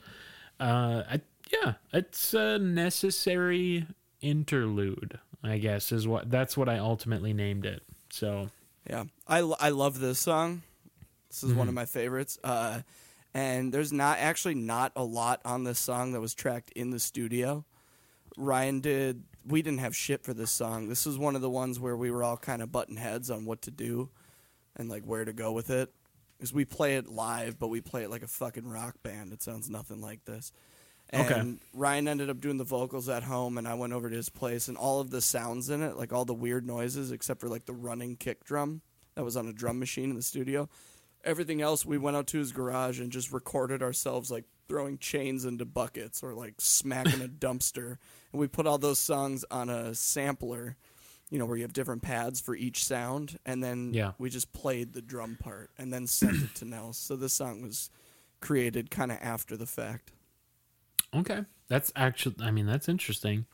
Uh, 0.60 1.02
I, 1.10 1.20
yeah, 1.52 1.74
it's 1.92 2.32
a 2.34 2.58
necessary 2.58 3.86
interlude, 4.20 5.18
I 5.42 5.58
guess, 5.58 5.90
is 5.90 6.06
what 6.06 6.30
that's 6.30 6.56
what 6.56 6.68
I 6.68 6.78
ultimately 6.78 7.32
named 7.32 7.66
it. 7.66 7.82
So, 8.10 8.50
yeah, 8.88 9.04
I, 9.26 9.38
I 9.38 9.70
love 9.70 9.98
this 9.98 10.20
song. 10.20 10.62
This 11.28 11.42
is 11.42 11.50
mm-hmm. 11.50 11.58
one 11.58 11.68
of 11.68 11.72
mm-hmm. 11.72 11.76
my 11.76 11.86
favorites. 11.86 12.38
Uh, 12.44 12.82
and 13.34 13.72
there's 13.72 13.92
not 13.92 14.18
actually 14.18 14.54
not 14.54 14.92
a 14.94 15.02
lot 15.02 15.40
on 15.44 15.64
this 15.64 15.78
song 15.78 16.12
that 16.12 16.20
was 16.20 16.34
tracked 16.34 16.70
in 16.72 16.90
the 16.90 17.00
studio. 17.00 17.64
Ryan 18.36 18.80
did. 18.80 19.24
We 19.46 19.62
didn't 19.62 19.80
have 19.80 19.96
shit 19.96 20.24
for 20.24 20.34
this 20.34 20.50
song. 20.50 20.88
This 20.88 21.06
was 21.06 21.18
one 21.18 21.36
of 21.36 21.42
the 21.42 21.50
ones 21.50 21.80
where 21.80 21.96
we 21.96 22.10
were 22.10 22.22
all 22.22 22.36
kind 22.36 22.62
of 22.62 22.70
button 22.70 22.96
heads 22.96 23.30
on 23.30 23.44
what 23.44 23.62
to 23.62 23.70
do 23.70 24.10
and 24.76 24.88
like 24.88 25.04
where 25.04 25.24
to 25.24 25.32
go 25.32 25.52
with 25.52 25.70
it. 25.70 25.92
Because 26.38 26.52
we 26.52 26.64
play 26.64 26.96
it 26.96 27.08
live, 27.08 27.58
but 27.58 27.68
we 27.68 27.80
play 27.80 28.02
it 28.02 28.10
like 28.10 28.22
a 28.22 28.28
fucking 28.28 28.68
rock 28.68 28.96
band. 29.02 29.32
It 29.32 29.42
sounds 29.42 29.70
nothing 29.70 30.00
like 30.00 30.24
this. 30.24 30.52
And 31.10 31.30
okay. 31.30 31.54
Ryan 31.74 32.08
ended 32.08 32.30
up 32.30 32.40
doing 32.40 32.56
the 32.56 32.64
vocals 32.64 33.08
at 33.08 33.22
home, 33.22 33.58
and 33.58 33.68
I 33.68 33.74
went 33.74 33.92
over 33.92 34.08
to 34.08 34.16
his 34.16 34.30
place, 34.30 34.66
and 34.66 34.76
all 34.76 35.00
of 35.00 35.10
the 35.10 35.20
sounds 35.20 35.68
in 35.68 35.82
it, 35.82 35.96
like 35.96 36.12
all 36.12 36.24
the 36.24 36.34
weird 36.34 36.66
noises, 36.66 37.12
except 37.12 37.40
for 37.40 37.48
like 37.48 37.66
the 37.66 37.74
running 37.74 38.16
kick 38.16 38.44
drum 38.44 38.80
that 39.14 39.24
was 39.24 39.36
on 39.36 39.46
a 39.46 39.52
drum 39.52 39.78
machine 39.78 40.10
in 40.10 40.16
the 40.16 40.22
studio, 40.22 40.68
everything 41.22 41.60
else 41.60 41.84
we 41.84 41.98
went 41.98 42.16
out 42.16 42.26
to 42.28 42.38
his 42.38 42.50
garage 42.50 42.98
and 42.98 43.12
just 43.12 43.30
recorded 43.30 43.82
ourselves 43.82 44.30
like 44.30 44.44
throwing 44.72 44.96
chains 44.96 45.44
into 45.44 45.66
buckets 45.66 46.22
or 46.22 46.32
like 46.32 46.54
smacking 46.56 47.20
a 47.20 47.28
dumpster. 47.28 47.98
And 48.32 48.40
we 48.40 48.48
put 48.48 48.66
all 48.66 48.78
those 48.78 48.98
songs 48.98 49.44
on 49.50 49.68
a 49.68 49.94
sampler 49.94 50.78
you 51.32 51.38
know 51.38 51.46
where 51.46 51.56
you 51.56 51.62
have 51.62 51.72
different 51.72 52.02
pads 52.02 52.42
for 52.42 52.54
each 52.54 52.84
sound. 52.84 53.38
And 53.46 53.64
then 53.64 53.94
yeah. 53.94 54.12
we 54.18 54.28
just 54.28 54.52
played 54.52 54.92
the 54.92 55.00
drum 55.00 55.38
part 55.40 55.70
and 55.78 55.90
then 55.90 56.06
sent 56.06 56.42
it 56.42 56.54
to 56.56 56.66
Nels. 56.66 56.98
So 56.98 57.16
this 57.16 57.32
song 57.32 57.62
was 57.62 57.88
created 58.40 58.90
kind 58.90 59.10
of 59.10 59.18
after 59.22 59.56
the 59.56 59.64
fact. 59.64 60.12
Okay. 61.14 61.40
That's 61.68 61.90
actually 61.96 62.36
i 62.42 62.50
mean 62.50 62.66
that's 62.66 62.86
interesting. 62.86 63.46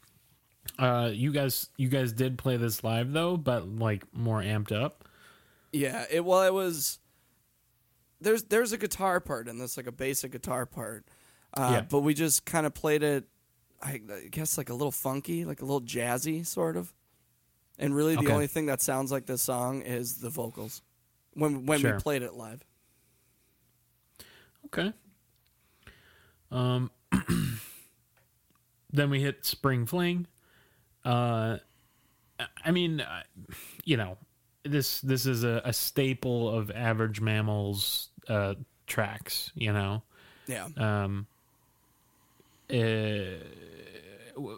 Uh 0.76 1.10
you 1.12 1.30
guys 1.30 1.68
you 1.76 1.88
guys 1.88 2.12
did 2.12 2.36
play 2.36 2.56
this 2.56 2.82
live 2.82 3.12
though 3.12 3.36
but 3.36 3.68
like 3.68 4.02
more 4.12 4.42
amped 4.42 4.72
up? 4.72 5.04
Yeah. 5.72 6.04
It 6.10 6.24
well 6.24 6.42
it 6.42 6.52
was 6.52 6.98
there's 8.20 8.44
there's 8.44 8.72
a 8.72 8.78
guitar 8.78 9.20
part 9.20 9.48
in 9.48 9.58
this, 9.58 9.76
like 9.76 9.86
a 9.86 9.92
basic 9.92 10.32
guitar 10.32 10.66
part. 10.66 11.06
Uh, 11.54 11.70
yeah. 11.72 11.80
But 11.82 12.00
we 12.00 12.14
just 12.14 12.44
kind 12.44 12.66
of 12.66 12.74
played 12.74 13.02
it, 13.02 13.24
I 13.82 13.98
guess, 14.30 14.58
like 14.58 14.70
a 14.70 14.74
little 14.74 14.92
funky, 14.92 15.44
like 15.44 15.62
a 15.62 15.64
little 15.64 15.80
jazzy, 15.80 16.44
sort 16.44 16.76
of. 16.76 16.92
And 17.78 17.94
really, 17.94 18.14
the 18.14 18.22
okay. 18.22 18.32
only 18.32 18.46
thing 18.48 18.66
that 18.66 18.80
sounds 18.80 19.12
like 19.12 19.26
this 19.26 19.42
song 19.42 19.82
is 19.82 20.18
the 20.18 20.30
vocals 20.30 20.82
when 21.34 21.66
when 21.66 21.80
sure. 21.80 21.94
we 21.94 22.00
played 22.00 22.22
it 22.22 22.34
live. 22.34 22.64
Okay. 24.66 24.92
Um. 26.50 26.90
then 28.92 29.10
we 29.10 29.20
hit 29.20 29.44
Spring 29.44 29.86
Fling. 29.86 30.26
Uh, 31.04 31.58
I 32.64 32.70
mean, 32.70 33.00
uh, 33.00 33.22
you 33.84 33.96
know, 33.96 34.18
this 34.64 35.00
this 35.00 35.26
is 35.26 35.44
a, 35.44 35.62
a 35.64 35.72
staple 35.72 36.50
of 36.50 36.70
average 36.70 37.20
mammals 37.20 38.07
uh, 38.28 38.54
tracks. 38.86 39.52
You 39.54 39.72
know. 39.72 40.02
Yeah. 40.46 40.68
Um. 40.76 41.26
Uh, 42.70 43.38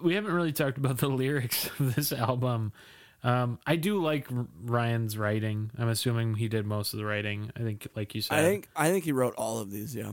we 0.03 0.15
haven't 0.15 0.33
really 0.33 0.53
talked 0.53 0.79
about 0.79 0.99
the 0.99 1.09
lyrics 1.09 1.69
of 1.79 1.95
this 1.95 2.13
album. 2.13 2.73
Um, 3.23 3.59
I 3.67 3.77
do 3.77 4.03
like 4.03 4.27
Ryan's 4.65 5.19
writing. 5.19 5.71
I'm 5.79 5.89
assuming 5.89 6.35
he 6.35 6.49
did 6.49 6.67
most 6.67 6.95
of 6.95 6.99
the 6.99 7.05
writing. 7.05 7.51
I 7.55 7.61
think, 7.61 7.87
like 7.95 8.15
you 8.15 8.23
said, 8.23 8.39
I 8.39 8.43
think 8.43 8.69
I 8.75 8.91
think 8.91 9.05
he 9.05 9.13
wrote 9.13 9.35
all 9.37 9.59
of 9.59 9.71
these. 9.71 9.95
Yeah, 9.95 10.13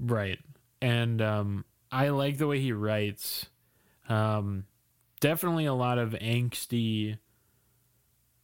right. 0.00 0.38
And 0.80 1.20
um, 1.20 1.64
I 1.90 2.10
like 2.10 2.38
the 2.38 2.46
way 2.46 2.60
he 2.60 2.72
writes. 2.72 3.46
Um, 4.08 4.66
definitely 5.20 5.64
a 5.64 5.74
lot 5.74 5.98
of 5.98 6.10
angsty 6.10 7.18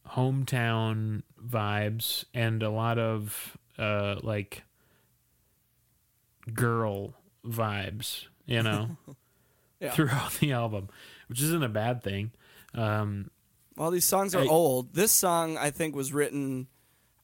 hometown 0.09 1.21
vibes 1.39 2.25
and 2.33 2.63
a 2.63 2.69
lot 2.69 2.97
of 2.97 3.57
uh 3.81 4.19
like 4.21 4.63
girl 6.53 7.13
vibes, 7.45 8.25
you 8.45 8.63
know, 8.63 8.97
yeah. 9.79 9.91
throughout 9.91 10.33
the 10.33 10.51
album, 10.51 10.89
which 11.27 11.41
isn't 11.41 11.63
a 11.63 11.69
bad 11.69 12.03
thing. 12.03 12.31
Um 12.73 13.31
well, 13.75 13.91
these 13.91 14.05
songs 14.05 14.35
are 14.35 14.43
I, 14.43 14.47
old. 14.47 14.93
This 14.93 15.11
song 15.11 15.57
I 15.57 15.71
think 15.71 15.95
was 15.95 16.13
written 16.13 16.67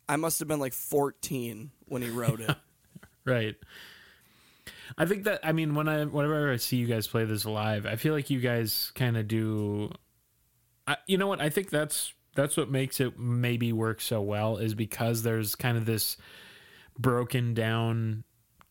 I 0.10 0.16
must 0.16 0.39
have 0.39 0.47
been 0.47 0.60
like 0.60 0.74
14 0.74 1.72
when 1.86 2.01
he 2.01 2.10
wrote 2.10 2.39
it. 2.39 2.55
right. 3.26 3.55
I 4.97 5.05
think 5.05 5.26
that 5.26 5.41
I 5.43 5.51
mean 5.51 5.76
when 5.76 5.88
I 5.88 6.05
whenever 6.05 6.51
I 6.51 6.58
see 6.58 6.78
you 6.78 6.88
guys 6.88 7.08
play 7.08 7.26
this 7.26 7.45
live, 7.45 7.86
I 7.86 7.97
feel 7.97 8.14
like 8.14 8.30
you 8.30 8.39
guys 8.39 8.91
kind 8.95 9.18
of 9.18 9.28
do 9.28 9.91
I, 10.88 10.97
you 11.05 11.18
know 11.18 11.28
what? 11.28 11.41
I 11.41 11.49
think 11.49 11.70
that's 11.70 12.14
that's 12.34 12.55
what 12.55 12.72
makes 12.72 12.99
it 12.99 13.20
maybe 13.20 13.74
work 13.74 13.99
so 13.99 14.22
well 14.22 14.58
is 14.58 14.74
because 14.74 15.24
there's 15.24 15.55
kind 15.55 15.78
of 15.78 15.86
this 15.86 16.18
broken 16.98 17.54
down 17.54 18.24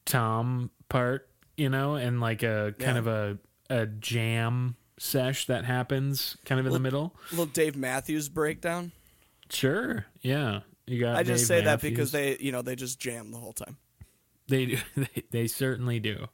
tom 0.05 0.71
part, 0.89 1.29
you 1.57 1.69
know, 1.69 1.95
and 1.97 2.21
like 2.21 2.43
a 2.43 2.75
kind 2.79 2.95
Yeah. 2.95 2.99
of 2.99 3.07
a 3.07 3.39
a 3.69 3.87
jam 3.87 4.77
sesh 4.99 5.47
that 5.47 5.65
happens 5.65 6.37
kind 6.45 6.61
of 6.61 6.67
in 6.67 6.73
the 6.73 6.79
middle. 6.81 7.17
Little 7.31 7.47
Dave 7.47 7.75
Matthews 7.77 8.29
breakdown. 8.29 8.93
Sure. 9.51 10.07
Yeah. 10.23 10.61
You 10.87 11.01
got 11.01 11.17
I 11.17 11.23
just 11.25 11.43
Dave 11.43 11.47
say 11.49 11.65
that 11.65 11.81
because 11.81 12.13
they, 12.13 12.37
you 12.39 12.53
know, 12.53 12.63
they 12.63 12.77
just 12.77 13.01
jam 13.01 13.33
the 13.33 13.39
whole 13.39 13.53
time. 13.53 13.77
They 14.49 14.67
do. 14.67 14.79
They, 14.97 15.23
they 15.33 15.47
certainly 15.49 15.99
do. 15.99 16.29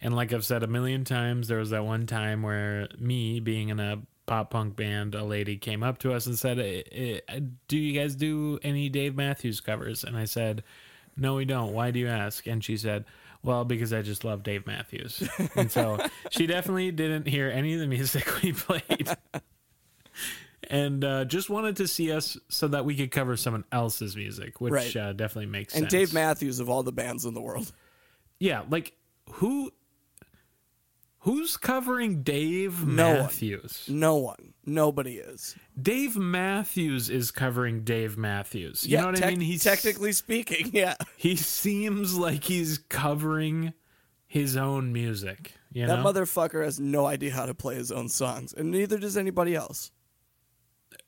And 0.00 0.16
like 0.16 0.32
I've 0.32 0.44
said 0.44 0.62
a 0.62 0.66
million 0.66 1.04
times, 1.04 1.48
there 1.48 1.58
was 1.58 1.70
that 1.70 1.84
one 1.84 2.06
time 2.06 2.42
where 2.42 2.88
me, 2.98 3.40
being 3.40 3.68
in 3.68 3.78
a 3.80 3.98
pop 4.26 4.50
punk 4.50 4.76
band, 4.76 5.14
a 5.14 5.24
lady 5.24 5.56
came 5.56 5.82
up 5.82 5.98
to 5.98 6.12
us 6.12 6.26
and 6.26 6.38
said, 6.38 6.58
"Eh, 6.58 6.82
eh, 7.28 7.40
"Do 7.68 7.76
you 7.78 7.98
guys 7.98 8.14
do 8.14 8.58
any 8.62 8.88
Dave 8.88 9.14
Matthews 9.14 9.60
covers?" 9.60 10.04
And 10.04 10.16
I 10.16 10.24
said, 10.24 10.62
"No, 11.16 11.34
we 11.36 11.44
don't. 11.44 11.72
Why 11.72 11.90
do 11.90 11.98
you 11.98 12.08
ask?" 12.08 12.46
And 12.46 12.62
she 12.64 12.76
said, 12.76 13.04
"Well, 13.42 13.64
because 13.64 13.92
I 13.92 14.02
just 14.02 14.24
love 14.24 14.42
Dave 14.42 14.66
Matthews." 14.66 15.28
And 15.54 15.70
so 15.70 15.98
she 16.30 16.46
definitely 16.48 16.90
didn't 16.92 17.26
hear 17.28 17.48
any 17.50 17.74
of 17.74 17.80
the 17.80 17.86
music 17.86 18.26
we 18.42 18.52
played. 18.52 19.08
And 20.70 21.04
uh, 21.04 21.26
just 21.26 21.50
wanted 21.50 21.76
to 21.76 21.86
see 21.86 22.10
us 22.10 22.38
so 22.48 22.68
that 22.68 22.86
we 22.86 22.96
could 22.96 23.10
cover 23.10 23.36
someone 23.36 23.64
else's 23.70 24.16
music, 24.16 24.60
which 24.62 24.72
Right. 24.72 24.96
uh, 24.96 25.12
definitely 25.12 25.46
makes 25.50 25.74
And 25.74 25.82
sense. 25.82 25.92
And 25.92 26.00
Dave 26.00 26.14
Matthews 26.14 26.58
of 26.58 26.70
all 26.70 26.82
the 26.82 26.92
bands 26.92 27.26
in 27.26 27.34
the 27.34 27.42
world. 27.42 27.70
Yeah, 28.38 28.62
like 28.70 28.94
who 29.32 29.72
who's 31.24 31.56
covering 31.58 32.22
Dave 32.22 32.86
No 32.86 33.08
one. 33.08 33.18
Matthews? 33.24 33.84
No 33.88 34.16
one. 34.16 34.54
Nobody 34.64 35.16
is. 35.16 35.56
Dave 35.80 36.16
Matthews 36.16 37.10
is 37.10 37.30
covering 37.30 37.82
Dave 37.84 38.16
Matthews. 38.16 38.86
You 38.86 38.96
know 38.98 39.06
what 39.06 39.22
I 39.22 39.30
mean? 39.30 39.40
He's 39.40 39.62
technically 39.64 40.12
speaking, 40.12 40.70
yeah. 40.72 40.94
he 41.16 41.36
seems 41.36 42.16
like 42.16 42.44
he's 42.44 42.78
covering 42.88 43.74
his 44.26 44.56
own 44.56 44.92
music. 44.92 45.52
You 45.72 45.86
That 45.86 46.00
know? 46.02 46.12
motherfucker 46.12 46.64
has 46.64 46.80
no 46.80 47.04
idea 47.06 47.32
how 47.32 47.46
to 47.46 47.54
play 47.54 47.74
his 47.74 47.92
own 47.92 48.08
songs, 48.08 48.52
and 48.54 48.70
neither 48.70 48.96
does 48.98 49.16
anybody 49.16 49.54
else. 49.54 49.90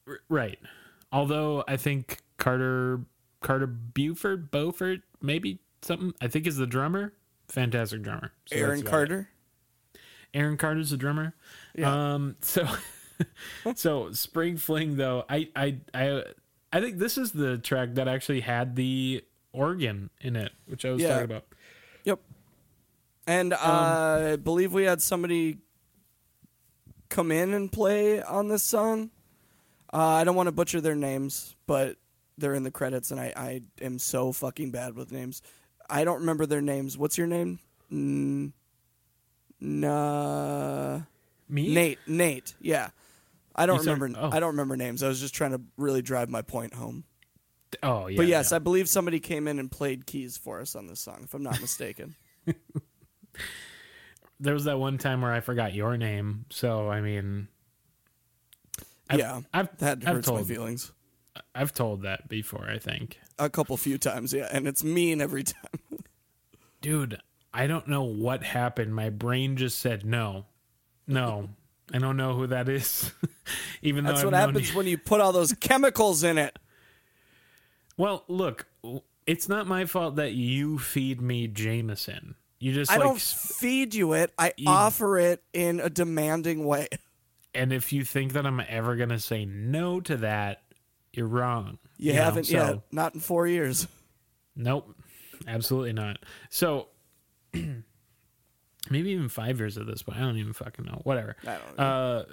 R- 0.06 0.20
right. 0.28 0.58
Although 1.12 1.64
I 1.68 1.76
think 1.76 2.18
Carter 2.36 3.00
Carter 3.40 3.66
Buford 3.66 4.50
Beaufort 4.50 5.00
maybe 5.22 5.60
something 5.82 6.12
I 6.20 6.28
think 6.28 6.46
is 6.46 6.56
the 6.56 6.66
drummer. 6.66 7.12
Fantastic 7.48 8.02
drummer. 8.02 8.32
So 8.46 8.56
Aaron 8.56 8.82
Carter. 8.82 9.20
it. 9.20 9.26
Aaron 10.36 10.56
Carter's 10.56 10.90
the 10.90 10.96
drummer. 10.96 11.34
Yeah. 11.74 12.12
Um. 12.14 12.36
So, 12.40 12.66
so 13.74 14.12
Spring 14.12 14.56
Fling 14.58 14.96
though, 14.96 15.24
I 15.28 15.48
I 15.56 15.78
I 15.94 16.24
I 16.72 16.80
think 16.80 16.98
this 16.98 17.16
is 17.18 17.32
the 17.32 17.58
track 17.58 17.94
that 17.94 18.06
actually 18.08 18.40
had 18.40 18.76
the 18.76 19.24
organ 19.52 20.10
in 20.20 20.36
it, 20.36 20.52
which 20.66 20.84
I 20.84 20.90
was 20.90 21.00
Yeah. 21.02 21.08
talking 21.08 21.24
about. 21.24 21.44
Yep. 22.04 22.20
And 23.26 23.52
uh, 23.54 23.56
Um, 23.56 24.32
I 24.32 24.36
believe 24.36 24.72
we 24.72 24.84
had 24.84 25.00
somebody 25.02 25.58
come 27.08 27.32
in 27.32 27.54
and 27.54 27.70
play 27.72 28.22
on 28.22 28.48
this 28.48 28.62
song. 28.62 29.10
Uh, 29.92 29.98
I 29.98 30.24
don't 30.24 30.36
want 30.36 30.48
to 30.48 30.52
butcher 30.52 30.80
their 30.80 30.94
names, 30.94 31.54
but 31.66 31.96
they're 32.36 32.54
in 32.54 32.64
the 32.64 32.70
credits, 32.70 33.10
and 33.10 33.18
I, 33.20 33.32
I 33.36 33.60
am 33.80 33.98
so 33.98 34.32
fucking 34.32 34.70
bad 34.70 34.94
with 34.94 35.10
names. 35.12 35.40
I 35.88 36.04
don't 36.04 36.20
remember 36.20 36.44
their 36.44 36.60
names. 36.60 36.98
What's 36.98 37.16
your 37.16 37.26
name? 37.28 37.60
N- 37.90 38.52
nah. 39.60 41.00
Me, 41.48 41.72
Nate. 41.74 41.98
Nate. 42.06 42.54
Yeah. 42.60 42.90
I 43.54 43.66
don't 43.66 43.76
You 43.78 43.84
said- 43.84 44.00
remember. 44.00 44.18
oh. 44.20 44.30
I 44.32 44.40
don't 44.40 44.50
remember 44.50 44.76
names. 44.76 45.02
I 45.02 45.08
was 45.08 45.20
just 45.20 45.34
trying 45.34 45.52
to 45.52 45.60
really 45.76 46.02
drive 46.02 46.28
my 46.28 46.42
point 46.42 46.74
home. 46.74 47.04
Oh 47.82 48.06
yeah. 48.06 48.16
but 48.16 48.26
yes. 48.26 48.52
I 48.52 48.58
believe 48.58 48.88
somebody 48.88 49.20
came 49.20 49.46
in 49.48 49.58
and 49.58 49.70
played 49.70 50.06
keys 50.06 50.36
for 50.36 50.60
us 50.60 50.74
on 50.76 50.86
this 50.86 51.00
song, 51.00 51.20
if 51.24 51.34
I'm 51.34 51.42
not 51.42 51.60
mistaken. 51.60 52.14
there 54.40 54.54
was 54.54 54.64
that 54.64 54.78
one 54.78 54.98
time 54.98 55.22
where 55.22 55.32
I 55.32 55.40
forgot 55.40 55.74
your 55.74 55.96
name. 55.96 56.46
So 56.50 56.88
I 56.90 57.00
mean, 57.00 57.48
I've, 59.10 59.18
yeah, 59.18 59.40
I've 59.52 59.76
that 59.78 59.98
I've 60.06 60.16
hurts 60.16 60.28
my 60.28 60.34
told 60.36 60.48
feelings. 60.48 60.92
I've 61.54 61.72
told 61.74 62.02
that 62.02 62.28
before. 62.28 62.66
I 62.68 62.78
think, 62.78 63.18
A 63.38 63.50
couple 63.50 63.76
few 63.76 63.98
times, 63.98 64.32
yeah, 64.32 64.48
and 64.50 64.66
it's 64.66 64.82
mean 64.84 65.20
every 65.20 65.42
time. 65.42 65.80
dude. 66.80 67.20
I 67.56 67.66
don't 67.66 67.88
know 67.88 68.02
what 68.02 68.42
happened. 68.42 68.94
My 68.94 69.08
brain 69.10 69.56
just 69.56 69.78
said 69.78 70.04
no, 70.04 70.44
no. 71.06 71.48
I 71.94 71.98
don't 71.98 72.16
know 72.16 72.34
who 72.34 72.48
that 72.48 72.68
is. 72.68 73.12
Even 73.82 74.04
That's 74.04 74.20
though 74.20 74.26
what 74.26 74.34
happens 74.34 74.70
you- 74.70 74.76
when 74.76 74.86
you 74.86 74.98
put 74.98 75.20
all 75.20 75.32
those 75.32 75.52
chemicals 75.60 76.22
in 76.24 76.36
it. 76.36 76.58
Well, 77.96 78.24
look, 78.28 78.66
it's 79.26 79.48
not 79.48 79.66
my 79.66 79.84
fault 79.86 80.16
that 80.16 80.32
you 80.32 80.78
feed 80.78 81.20
me 81.20 81.46
Jameson. 81.46 82.34
You 82.58 82.72
just 82.72 82.90
I 82.90 82.96
like, 82.96 83.04
don't 83.04 83.20
feed 83.20 83.94
you 83.94 84.12
it. 84.14 84.32
I 84.38 84.52
You- 84.56 84.68
offer 84.68 85.18
it 85.18 85.42
in 85.52 85.80
a 85.80 85.88
demanding 85.90 86.64
way. 86.66 86.88
and 87.54 87.72
if 87.72 87.92
you 87.92 88.04
think 88.04 88.32
that 88.34 88.46
I'm 88.46 88.60
ever 88.68 88.96
gonna 88.96 89.18
say 89.20 89.44
no 89.44 90.00
to 90.00 90.16
that, 90.18 90.62
you're 91.12 91.26
wrong. 91.28 91.78
You, 91.96 92.12
know, 92.14 92.22
haven't 92.22 92.44
so- 92.44 92.52
yet. 92.52 92.80
Not 92.92 93.14
in 93.14 93.20
four 93.20 93.46
years. 93.46 93.86
Nope, 94.56 94.94
absolutely 95.46 95.92
not. 95.92 96.18
So 96.50 96.88
maybe 98.90 99.10
even 99.10 99.28
five 99.28 99.58
years 99.58 99.78
at 99.78 99.86
this 99.86 100.02
point. 100.02 100.18
I 100.18 100.20
don't 100.20 100.38
even 100.38 100.52
fucking 100.52 100.84
know. 100.84 101.00
Whatever. 101.04 101.36
I 101.42 101.58
don't 101.58 101.78
know. 101.78 101.84
Uh, 101.84 102.24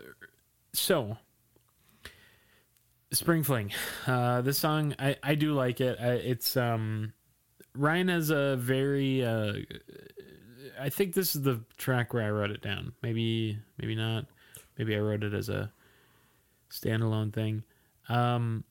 so 0.74 1.18
Spring 3.12 3.44
Fling. 3.44 3.72
Uh, 4.08 4.42
this 4.42 4.58
song 4.58 4.96
I 5.00 5.18
I 5.24 5.36
do 5.36 5.54
like 5.54 5.80
it. 5.82 5.98
I, 6.02 6.14
it's 6.14 6.58
um 6.58 7.14
Ryan 7.76 8.08
has 8.10 8.30
a 8.30 8.56
very 8.58 9.24
uh 9.24 9.54
I 10.80 10.90
think 10.90 11.14
this 11.14 11.36
is 11.36 11.44
the 11.44 11.62
track 11.78 12.14
where 12.14 12.24
I 12.24 12.30
wrote 12.32 12.52
it 12.52 12.62
down. 12.62 12.94
Maybe 13.02 13.60
maybe 13.78 13.96
not. 13.96 14.26
Maybe 14.78 14.96
I 14.96 15.00
wrote 15.00 15.24
it 15.24 15.34
as 15.34 15.50
a 15.50 15.72
standalone 16.72 17.34
thing. 17.34 17.64
Um 18.10 18.64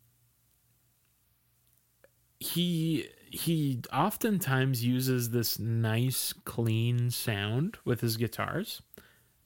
he 2.40 3.06
he 3.32 3.80
oftentimes 3.92 4.84
uses 4.84 5.30
this 5.30 5.58
nice 5.58 6.32
clean 6.44 7.10
sound 7.10 7.78
with 7.84 8.00
his 8.00 8.16
guitars. 8.16 8.82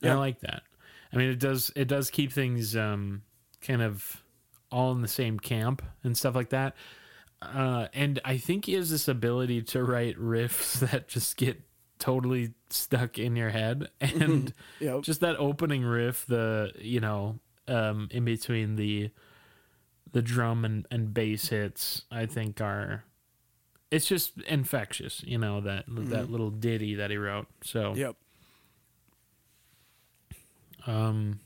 And 0.01 0.11
I 0.11 0.15
like 0.15 0.41
that. 0.41 0.63
I 1.11 1.17
mean 1.17 1.29
it 1.29 1.39
does 1.39 1.71
it 1.75 1.87
does 1.87 2.11
keep 2.11 2.31
things 2.31 2.75
um 2.75 3.21
kind 3.61 3.81
of 3.81 4.23
all 4.71 4.91
in 4.91 5.01
the 5.01 5.07
same 5.07 5.39
camp 5.39 5.81
and 6.03 6.17
stuff 6.17 6.35
like 6.35 6.49
that. 6.49 6.75
Uh, 7.41 7.87
and 7.93 8.19
I 8.25 8.37
think 8.37 8.65
he 8.65 8.73
has 8.73 8.89
this 8.89 9.07
ability 9.07 9.61
to 9.63 9.83
write 9.83 10.17
riffs 10.17 10.79
that 10.91 11.07
just 11.07 11.37
get 11.37 11.61
totally 11.99 12.53
stuck 12.69 13.17
in 13.17 13.35
your 13.35 13.49
head. 13.49 13.89
And 14.01 14.53
Yep. 14.79 15.03
just 15.03 15.21
that 15.21 15.37
opening 15.37 15.83
riff, 15.83 16.25
the 16.25 16.71
you 16.79 16.99
know, 16.99 17.39
um, 17.67 18.09
in 18.11 18.25
between 18.25 18.75
the 18.75 19.11
the 20.11 20.21
drum 20.21 20.65
and, 20.65 20.85
and 20.91 21.13
bass 21.13 21.49
hits, 21.49 22.03
I 22.11 22.25
think 22.25 22.59
are 22.61 23.03
it's 23.91 24.05
just 24.07 24.37
infectious, 24.41 25.23
you 25.25 25.37
know, 25.37 25.61
that 25.61 25.85
that 25.87 26.29
little 26.29 26.49
ditty 26.49 26.95
that 26.95 27.09
he 27.11 27.17
wrote. 27.17 27.47
So 27.63 27.93
Yep. 27.95 28.15
um 30.85 31.39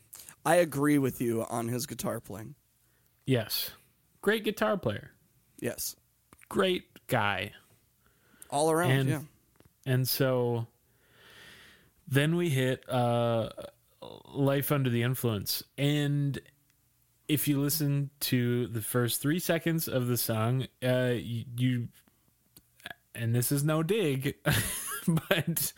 I 0.45 0.55
agree 0.55 0.97
with 0.97 1.21
you 1.21 1.45
on 1.49 1.67
his 1.67 1.85
guitar 1.85 2.19
playing. 2.19 2.55
yes. 3.25 3.71
Great 4.21 4.43
guitar 4.43 4.77
player. 4.77 5.11
Yes. 5.59 5.95
Great 6.47 6.83
guy. 7.07 7.53
All 8.51 8.69
around, 8.69 8.91
And- 8.91 9.09
yeah. 9.09 9.21
And 9.87 10.07
so 10.07 10.67
then 12.07 12.35
we 12.35 12.49
hit 12.49 12.87
uh, 12.87 13.49
Life 14.27 14.71
Under 14.71 14.91
the 14.91 15.01
Influence. 15.01 15.63
And 15.75 16.39
if 17.27 17.47
you 17.47 17.59
listen 17.59 18.11
to 18.21 18.67
the 18.67 18.81
first 18.81 19.21
three 19.23 19.39
seconds 19.39 19.87
of 19.87 20.05
the 20.05 20.17
song, 20.17 20.67
uh, 20.83 21.13
you, 21.15 21.45
you 21.57 21.87
and 23.15 23.33
this 23.35 23.51
is 23.51 23.63
no 23.63 23.83
dig, 23.83 24.35
but 25.07 25.73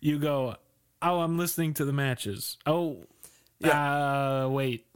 you 0.00 0.18
go, 0.18 0.56
Oh, 1.02 1.20
I'm 1.20 1.36
listening 1.38 1.74
to 1.74 1.84
the 1.84 1.92
matches. 1.92 2.56
Oh, 2.64 3.04
uh, 3.62 4.48
wait. 4.50 4.86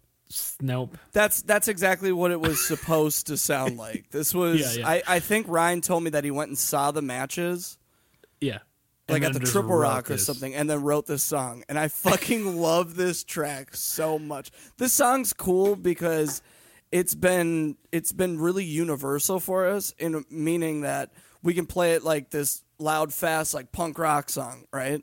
Nope. 0.61 0.97
That's 1.12 1.43
that's 1.43 1.68
exactly 1.68 2.12
what 2.12 2.30
it 2.30 2.41
was 2.41 2.66
supposed 2.66 3.28
to 3.28 3.36
sound 3.36 3.76
like. 3.78 4.11
This 4.11 4.34
was 4.34 4.76
Yeah, 4.76 4.80
yeah. 4.80 4.89
I, 4.89 5.03
I 5.16 5.18
think 5.20 5.47
Ryan 5.49 5.80
told 5.80 6.03
me 6.03 6.11
that 6.11 6.24
he 6.24 6.30
went 6.30 6.49
and 6.49 6.59
saw 6.59 6.91
the 6.91 7.01
matches 7.03 7.78
Yeah. 8.41 8.59
like 9.09 9.22
at 9.22 9.32
the 9.32 9.41
Triple 9.41 9.76
Rock 9.76 10.11
or 10.11 10.18
something, 10.18 10.55
and 10.55 10.68
then 10.68 10.82
wrote 10.82 11.07
this 11.07 11.22
song. 11.22 11.62
And 11.68 11.78
I 11.78 11.89
fucking 11.89 12.57
love 12.61 12.95
this 12.95 13.24
track 13.24 13.74
so 13.74 14.18
much. 14.18 14.51
This 14.76 14.93
song's 14.93 15.32
cool 15.32 15.76
because 15.76 16.43
it's 16.93 17.14
been 17.14 17.76
it's 17.93 18.12
been 18.12 18.39
really 18.39 18.64
universal 18.64 19.41
for 19.41 19.66
us 19.66 19.95
in 19.99 20.24
meaning 20.30 20.82
that 20.82 21.11
we 21.43 21.55
can 21.55 21.66
play 21.66 21.93
it 21.95 22.03
like 22.05 22.30
this 22.30 22.62
loud, 22.78 23.12
fast, 23.12 23.55
like 23.55 23.72
punk 23.72 23.99
rock 23.99 24.30
song, 24.30 24.64
right? 24.72 25.03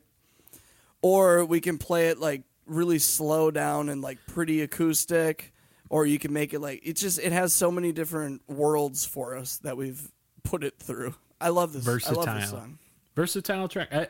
Or 1.02 1.44
we 1.44 1.60
can 1.60 1.78
play 1.78 2.08
it 2.08 2.18
like 2.18 2.42
really 2.66 2.98
slow 2.98 3.50
down 3.50 3.88
and 3.88 4.02
like 4.02 4.18
pretty 4.26 4.60
acoustic. 4.62 5.52
or 5.88 6.04
you 6.04 6.18
can 6.18 6.32
make 6.32 6.52
it 6.52 6.60
like 6.60 6.80
it 6.84 6.96
just 6.96 7.18
it 7.20 7.30
has 7.32 7.52
so 7.52 7.70
many 7.70 7.92
different 7.92 8.42
worlds 8.48 9.04
for 9.04 9.36
us 9.36 9.58
that 9.58 9.76
we've 9.76 10.10
put 10.42 10.64
it 10.64 10.74
through. 10.78 11.14
I 11.40 11.50
love 11.50 11.72
this. 11.72 11.84
Versatile. 11.84 12.22
I 12.22 12.24
love 12.24 12.40
this 12.40 12.50
song. 12.50 12.78
Versatile 13.14 13.68
track. 13.68 13.88
I 13.92 14.08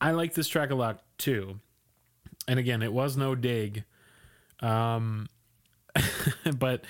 I 0.00 0.12
like 0.12 0.34
this 0.34 0.48
track 0.48 0.70
a 0.70 0.74
lot 0.74 1.02
too. 1.18 1.60
And 2.46 2.58
again, 2.58 2.82
it 2.82 2.92
was 2.92 3.16
no 3.16 3.34
dig. 3.34 3.84
Um 4.60 5.28
but 6.58 6.84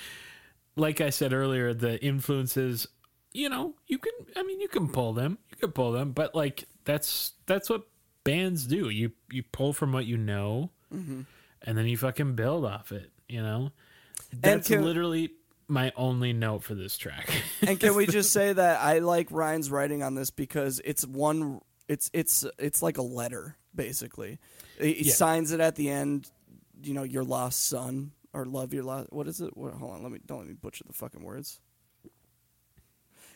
like 0.75 1.01
I 1.01 1.09
said 1.09 1.33
earlier, 1.33 1.73
the 1.73 2.01
influences, 2.03 2.87
you 3.33 3.49
know, 3.49 3.75
you 3.87 3.97
can 3.97 4.13
I 4.35 4.43
mean 4.43 4.59
you 4.59 4.67
can 4.67 4.89
pull 4.89 5.13
them. 5.13 5.37
You 5.51 5.57
can 5.57 5.71
pull 5.71 5.91
them, 5.91 6.11
but 6.11 6.35
like 6.35 6.65
that's 6.85 7.33
that's 7.45 7.69
what 7.69 7.83
bands 8.23 8.65
do. 8.65 8.89
You 8.89 9.11
you 9.31 9.43
pull 9.43 9.73
from 9.73 9.91
what 9.91 10.05
you 10.05 10.17
know 10.17 10.71
mm-hmm. 10.93 11.21
and 11.61 11.77
then 11.77 11.85
you 11.85 11.97
fucking 11.97 12.35
build 12.35 12.65
off 12.65 12.91
it, 12.91 13.11
you 13.27 13.41
know? 13.41 13.71
That's 14.33 14.67
can, 14.67 14.83
literally 14.83 15.31
my 15.67 15.91
only 15.95 16.33
note 16.33 16.63
for 16.63 16.75
this 16.75 16.97
track. 16.97 17.29
and 17.61 17.79
can 17.79 17.95
we 17.95 18.05
just 18.05 18.31
say 18.33 18.51
that 18.53 18.81
I 18.81 18.99
like 18.99 19.27
Ryan's 19.31 19.71
writing 19.71 20.03
on 20.03 20.15
this 20.15 20.29
because 20.29 20.81
it's 20.83 21.05
one 21.05 21.61
it's 21.87 22.09
it's 22.13 22.45
it's 22.57 22.81
like 22.81 22.97
a 22.97 23.03
letter 23.03 23.57
basically. 23.73 24.39
He 24.79 25.05
yeah. 25.05 25.13
signs 25.13 25.51
it 25.51 25.59
at 25.59 25.75
the 25.75 25.89
end, 25.89 26.29
you 26.83 26.93
know, 26.93 27.03
your 27.03 27.23
lost 27.23 27.67
son 27.67 28.11
or 28.33 28.45
love 28.45 28.73
your 28.73 28.83
lost 28.83 29.11
what 29.11 29.27
is 29.27 29.41
it? 29.41 29.55
What, 29.55 29.73
hold 29.73 29.93
on, 29.93 30.03
let 30.03 30.11
me 30.11 30.19
don't 30.25 30.39
let 30.39 30.47
me 30.47 30.53
butcher 30.53 30.83
the 30.87 30.93
fucking 30.93 31.23
words. 31.23 31.59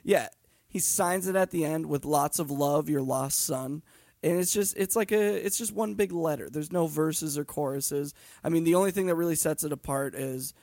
Yeah, 0.04 0.28
he 0.68 0.80
signs 0.80 1.28
it 1.28 1.36
at 1.36 1.52
the 1.52 1.66
end 1.66 1.86
with 1.88 2.06
lots 2.06 2.40
of 2.40 2.52
love 2.52 2.90
your 2.90 3.02
lost 3.02 3.46
son. 3.46 3.84
And 4.22 4.40
it's 4.40 4.54
just 4.54 4.78
it's 4.78 4.96
like 4.96 5.12
a 5.12 5.46
it's 5.46 5.58
just 5.58 5.74
one 5.74 5.96
big 5.96 6.12
letter. 6.12 6.50
There's 6.50 6.72
no 6.72 6.88
verses 6.88 7.38
or 7.38 7.44
choruses. 7.44 8.14
I 8.44 8.50
mean 8.50 8.64
the 8.64 8.76
only 8.76 8.92
thing 8.92 9.08
that 9.08 9.16
really 9.16 9.36
sets 9.36 9.64
it 9.64 9.72
apart 9.72 10.16
is 10.16 10.54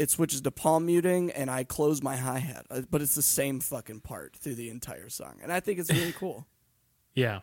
it 0.00 0.10
switches 0.10 0.40
to 0.40 0.50
palm 0.50 0.86
muting 0.86 1.30
and 1.30 1.50
I 1.50 1.62
close 1.62 2.02
my 2.02 2.16
hi 2.16 2.38
hat, 2.38 2.66
uh, 2.70 2.80
but 2.90 3.02
it's 3.02 3.14
the 3.14 3.22
same 3.22 3.60
fucking 3.60 4.00
part 4.00 4.34
through 4.34 4.54
the 4.54 4.70
entire 4.70 5.10
song, 5.10 5.38
and 5.42 5.52
I 5.52 5.60
think 5.60 5.78
it's 5.78 5.92
really 5.92 6.12
cool. 6.12 6.46
yeah, 7.14 7.40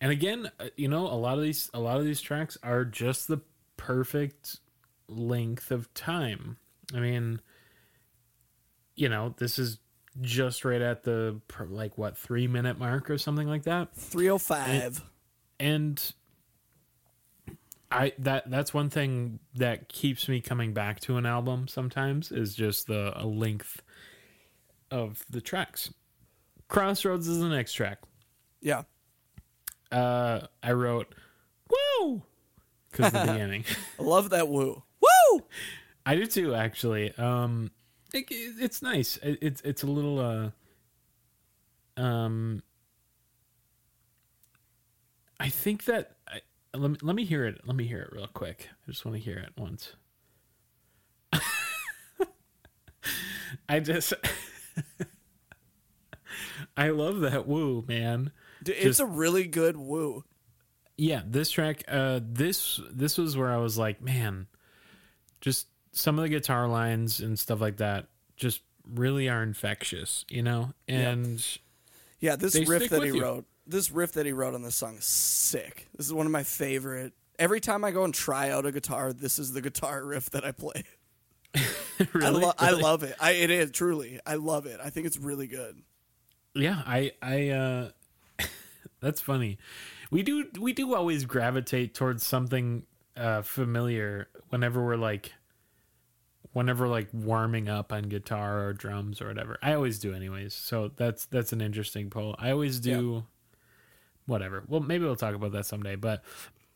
and 0.00 0.12
again, 0.12 0.50
uh, 0.60 0.66
you 0.76 0.88
know, 0.88 1.06
a 1.06 1.16
lot 1.16 1.38
of 1.38 1.42
these 1.42 1.70
a 1.72 1.80
lot 1.80 1.98
of 1.98 2.04
these 2.04 2.20
tracks 2.20 2.58
are 2.62 2.84
just 2.84 3.28
the 3.28 3.40
perfect 3.78 4.58
length 5.08 5.70
of 5.70 5.92
time. 5.94 6.58
I 6.94 7.00
mean, 7.00 7.40
you 8.94 9.08
know, 9.08 9.34
this 9.38 9.58
is 9.58 9.78
just 10.20 10.64
right 10.64 10.80
at 10.80 11.02
the 11.02 11.40
like 11.68 11.98
what 11.98 12.16
three 12.16 12.46
minute 12.46 12.78
mark 12.78 13.10
or 13.10 13.18
something 13.18 13.48
like 13.48 13.64
that. 13.64 13.94
Three 13.94 14.30
oh 14.30 14.38
five. 14.38 15.02
And 15.58 16.02
I 17.90 18.12
that 18.18 18.50
that's 18.50 18.74
one 18.74 18.90
thing 18.90 19.38
that 19.54 19.88
keeps 19.88 20.28
me 20.28 20.40
coming 20.40 20.72
back 20.72 21.00
to 21.00 21.16
an 21.16 21.26
album 21.26 21.68
sometimes 21.68 22.32
is 22.32 22.54
just 22.54 22.86
the 22.86 23.12
length 23.24 23.82
of 24.90 25.24
the 25.30 25.40
tracks. 25.40 25.92
Crossroads 26.68 27.28
is 27.28 27.40
the 27.40 27.48
next 27.48 27.74
track. 27.74 27.98
Yeah. 28.60 28.82
Uh, 29.92 30.46
I 30.62 30.72
wrote 30.72 31.14
woo 31.70 32.22
because 32.90 33.12
the 33.12 33.20
beginning. 33.32 33.64
I 33.98 34.02
love 34.02 34.30
that 34.30 34.48
woo. 34.48 34.82
Woo. 35.00 35.42
I 36.06 36.16
do 36.16 36.26
too, 36.26 36.54
actually. 36.54 37.14
Um, 37.16 37.70
it, 38.14 38.26
it's 38.30 38.82
nice. 38.82 39.16
It, 39.18 39.38
it's 39.40 39.60
it's 39.62 39.82
a 39.82 39.86
little 39.86 40.18
uh, 40.18 42.00
um. 42.00 42.62
I 45.40 45.48
think 45.48 45.84
that 45.84 46.16
let 46.74 46.90
me 46.90 46.96
let 47.02 47.16
me 47.16 47.24
hear 47.24 47.44
it. 47.44 47.60
Let 47.64 47.76
me 47.76 47.86
hear 47.86 48.00
it 48.00 48.10
real 48.12 48.26
quick. 48.26 48.68
I 48.86 48.90
just 48.90 49.04
want 49.04 49.16
to 49.16 49.22
hear 49.22 49.38
it 49.38 49.52
once. 49.56 49.94
I 53.68 53.80
just 53.80 54.14
I 56.76 56.88
love 56.88 57.20
that 57.20 57.46
woo, 57.46 57.84
man. 57.86 58.32
Dude, 58.62 58.76
it's 58.76 58.84
just, 58.84 59.00
a 59.00 59.06
really 59.06 59.46
good 59.46 59.76
woo. 59.76 60.24
Yeah, 60.96 61.22
this 61.26 61.50
track 61.50 61.84
uh 61.88 62.20
this 62.22 62.80
this 62.90 63.18
was 63.18 63.36
where 63.36 63.52
I 63.52 63.58
was 63.58 63.78
like, 63.78 64.00
man, 64.02 64.46
just 65.40 65.68
some 65.94 66.18
of 66.18 66.22
the 66.22 66.28
guitar 66.28 66.68
lines 66.68 67.20
and 67.20 67.38
stuff 67.38 67.60
like 67.60 67.78
that 67.78 68.06
just 68.36 68.62
really 68.92 69.28
are 69.28 69.42
infectious, 69.42 70.24
you 70.28 70.42
know? 70.42 70.72
And 70.88 71.38
yeah, 72.20 72.32
yeah 72.32 72.36
this 72.36 72.54
riff 72.68 72.90
that 72.90 73.02
he 73.02 73.10
you. 73.10 73.22
wrote 73.22 73.46
this 73.66 73.90
riff 73.90 74.12
that 74.12 74.26
he 74.26 74.32
wrote 74.32 74.54
on 74.54 74.62
this 74.62 74.74
song 74.74 74.96
is 74.96 75.04
sick. 75.04 75.88
This 75.96 76.06
is 76.06 76.12
one 76.12 76.26
of 76.26 76.32
my 76.32 76.42
favorite. 76.42 77.12
Every 77.38 77.60
time 77.60 77.84
I 77.84 77.90
go 77.90 78.04
and 78.04 78.12
try 78.12 78.50
out 78.50 78.66
a 78.66 78.72
guitar, 78.72 79.12
this 79.12 79.38
is 79.38 79.52
the 79.52 79.60
guitar 79.60 80.04
riff 80.04 80.30
that 80.30 80.44
I 80.44 80.52
play. 80.52 80.84
really? 82.12 82.26
I, 82.26 82.28
lo- 82.28 82.40
really? 82.40 82.54
I, 82.58 82.70
love 82.70 83.02
it. 83.02 83.16
I 83.20 83.32
it 83.32 83.50
is 83.50 83.70
truly. 83.70 84.20
I 84.26 84.34
love 84.34 84.66
it. 84.66 84.80
I 84.82 84.90
think 84.90 85.06
it's 85.06 85.18
really 85.18 85.46
good. 85.46 85.80
Yeah, 86.54 86.82
I 86.86 87.12
I 87.22 87.48
uh 87.48 87.88
that's 89.00 89.20
funny. 89.20 89.58
We 90.10 90.22
do 90.22 90.46
we 90.60 90.72
do 90.72 90.94
always 90.94 91.24
gravitate 91.24 91.94
towards 91.94 92.24
something 92.24 92.84
uh 93.16 93.42
familiar 93.42 94.28
whenever 94.50 94.84
we're 94.84 94.96
like 94.96 95.32
whenever 96.54 96.88
like 96.88 97.08
warming 97.12 97.68
up 97.68 97.92
on 97.92 98.04
guitar 98.04 98.64
or 98.64 98.72
drums 98.72 99.20
or 99.20 99.26
whatever. 99.26 99.58
I 99.60 99.74
always 99.74 99.98
do 99.98 100.14
anyways. 100.14 100.54
So 100.54 100.90
that's 100.96 101.26
that's 101.26 101.52
an 101.52 101.60
interesting 101.60 102.08
poll. 102.08 102.34
I 102.38 102.50
always 102.52 102.80
do 102.80 103.24
whatever. 104.26 104.64
Well, 104.66 104.80
maybe 104.80 105.04
we'll 105.04 105.16
talk 105.16 105.34
about 105.34 105.52
that 105.52 105.66
someday. 105.66 105.96
But 105.96 106.24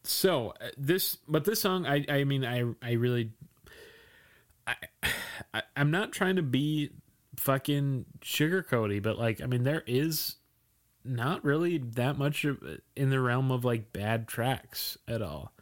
so 0.02 0.52
uh, 0.60 0.68
this, 0.76 1.16
but 1.28 1.44
this 1.44 1.60
song, 1.60 1.86
I, 1.86 2.04
I 2.08 2.24
mean, 2.24 2.44
I, 2.44 2.64
I 2.82 2.92
really, 2.92 3.30
I, 4.66 4.74
I 5.54 5.62
I'm 5.76 5.90
not 5.90 6.12
trying 6.12 6.36
to 6.36 6.42
be 6.42 6.90
fucking 7.36 8.04
sugarcoaty, 8.20 9.00
but 9.00 9.16
like, 9.16 9.40
I 9.40 9.46
mean, 9.46 9.62
there 9.62 9.84
is 9.86 10.36
not 11.04 11.44
really 11.44 11.78
that 11.78 12.18
much 12.18 12.44
in 12.96 13.10
the 13.10 13.20
realm 13.20 13.52
of 13.52 13.64
like 13.64 13.92
bad 13.92 14.26
tracks 14.26 14.98
at 15.06 15.22
all. 15.22 15.52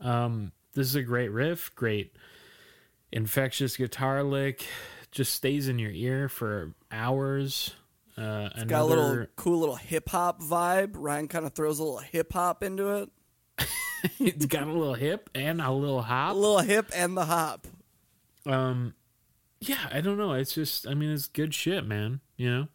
Um, 0.00 0.52
this 0.72 0.86
is 0.86 0.94
a 0.94 1.02
great 1.02 1.28
riff, 1.28 1.74
great 1.74 2.16
infectious 3.12 3.76
guitar 3.76 4.22
lick, 4.22 4.64
just 5.10 5.34
stays 5.34 5.68
in 5.68 5.78
your 5.78 5.90
ear 5.90 6.28
for 6.28 6.74
hours. 6.90 7.74
Uh, 8.16 8.50
it's 8.52 8.62
another... 8.62 8.66
got 8.66 8.82
a 8.82 8.84
little 8.84 9.26
cool 9.36 9.60
little 9.60 9.76
hip 9.76 10.08
hop 10.08 10.40
vibe. 10.40 10.90
Ryan 10.94 11.28
kind 11.28 11.46
of 11.46 11.52
throws 11.52 11.78
a 11.78 11.84
little 11.84 11.98
hip 11.98 12.32
hop 12.32 12.62
into 12.62 12.88
it. 12.96 13.10
it's 14.18 14.46
got 14.46 14.66
a 14.66 14.72
little 14.72 14.94
hip 14.94 15.30
and 15.34 15.60
a 15.60 15.70
little 15.70 16.02
hop. 16.02 16.34
A 16.34 16.38
little 16.38 16.58
hip 16.58 16.90
and 16.94 17.16
the 17.16 17.24
hop. 17.24 17.66
Um, 18.46 18.94
yeah, 19.60 19.88
I 19.92 20.00
don't 20.00 20.18
know. 20.18 20.32
It's 20.32 20.54
just, 20.54 20.86
I 20.86 20.94
mean, 20.94 21.10
it's 21.10 21.26
good 21.26 21.54
shit, 21.54 21.86
man. 21.86 22.20
You 22.36 22.50
know, 22.50 22.68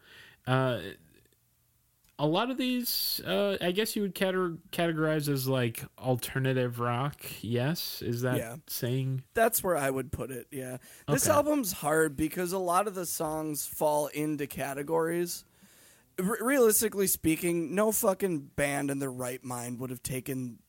uh, 0.47 0.79
a 2.19 2.27
lot 2.27 2.51
of 2.51 2.57
these, 2.57 3.21
uh, 3.25 3.57
I 3.59 3.71
guess 3.71 3.95
you 3.95 4.03
would 4.03 4.13
categorize 4.15 5.27
as 5.27 5.47
like 5.47 5.83
alternative 5.97 6.79
rock. 6.79 7.19
Yes, 7.41 8.01
is 8.01 8.21
that 8.21 8.37
yeah. 8.37 8.55
saying? 8.67 9.23
That's 9.33 9.63
where 9.63 9.75
I 9.75 9.89
would 9.89 10.11
put 10.11 10.29
it. 10.29 10.47
Yeah, 10.51 10.77
this 11.07 11.27
okay. 11.27 11.35
album's 11.35 11.71
hard 11.71 12.15
because 12.15 12.51
a 12.51 12.59
lot 12.59 12.87
of 12.87 12.95
the 12.95 13.05
songs 13.05 13.65
fall 13.65 14.07
into 14.07 14.45
categories. 14.45 15.43
R- 16.19 16.37
realistically 16.39 17.07
speaking, 17.07 17.73
no 17.73 17.91
fucking 17.91 18.51
band 18.55 18.91
in 18.91 18.99
their 18.99 19.11
right 19.11 19.43
mind 19.43 19.79
would 19.79 19.89
have 19.89 20.03
taken 20.03 20.59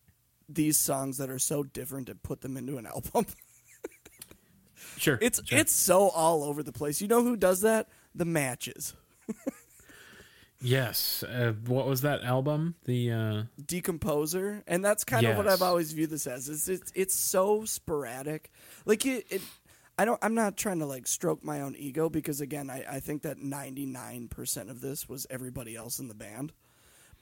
these 0.48 0.78
songs 0.78 1.18
that 1.18 1.28
are 1.30 1.38
so 1.38 1.62
different 1.62 2.08
and 2.08 2.22
put 2.22 2.40
them 2.40 2.56
into 2.56 2.78
an 2.78 2.86
album. 2.94 3.26
sure, 4.96 5.18
it's 5.20 5.42
sure. 5.44 5.58
it's 5.58 5.72
so 5.72 6.08
all 6.08 6.42
over 6.42 6.62
the 6.62 6.72
place. 6.72 7.02
You 7.02 7.08
know 7.08 7.22
who 7.22 7.36
does 7.36 7.60
that? 7.60 7.88
The 8.14 8.24
matches. 8.24 8.94
Yes. 10.64 11.22
Uh, 11.22 11.52
what 11.66 11.86
was 11.86 12.00
that 12.00 12.22
album? 12.22 12.74
The 12.84 13.12
uh... 13.12 13.42
Decomposer, 13.62 14.62
and 14.66 14.84
that's 14.84 15.04
kind 15.04 15.22
yes. 15.22 15.32
of 15.32 15.36
what 15.36 15.48
I've 15.48 15.62
always 15.62 15.92
viewed 15.92 16.10
this 16.10 16.26
as. 16.26 16.48
It's 16.48 16.68
it's, 16.68 16.92
it's 16.94 17.14
so 17.14 17.64
sporadic. 17.64 18.50
Like 18.86 19.04
it, 19.04 19.26
it, 19.30 19.42
I 19.98 20.04
don't. 20.04 20.18
I'm 20.22 20.34
not 20.34 20.56
trying 20.56 20.78
to 20.80 20.86
like 20.86 21.06
stroke 21.06 21.44
my 21.44 21.60
own 21.60 21.76
ego 21.76 22.08
because 22.08 22.40
again, 22.40 22.70
I, 22.70 22.84
I 22.90 23.00
think 23.00 23.22
that 23.22 23.38
99 23.38 24.28
percent 24.28 24.70
of 24.70 24.80
this 24.80 25.08
was 25.08 25.26
everybody 25.30 25.76
else 25.76 25.98
in 25.98 26.08
the 26.08 26.14
band. 26.14 26.52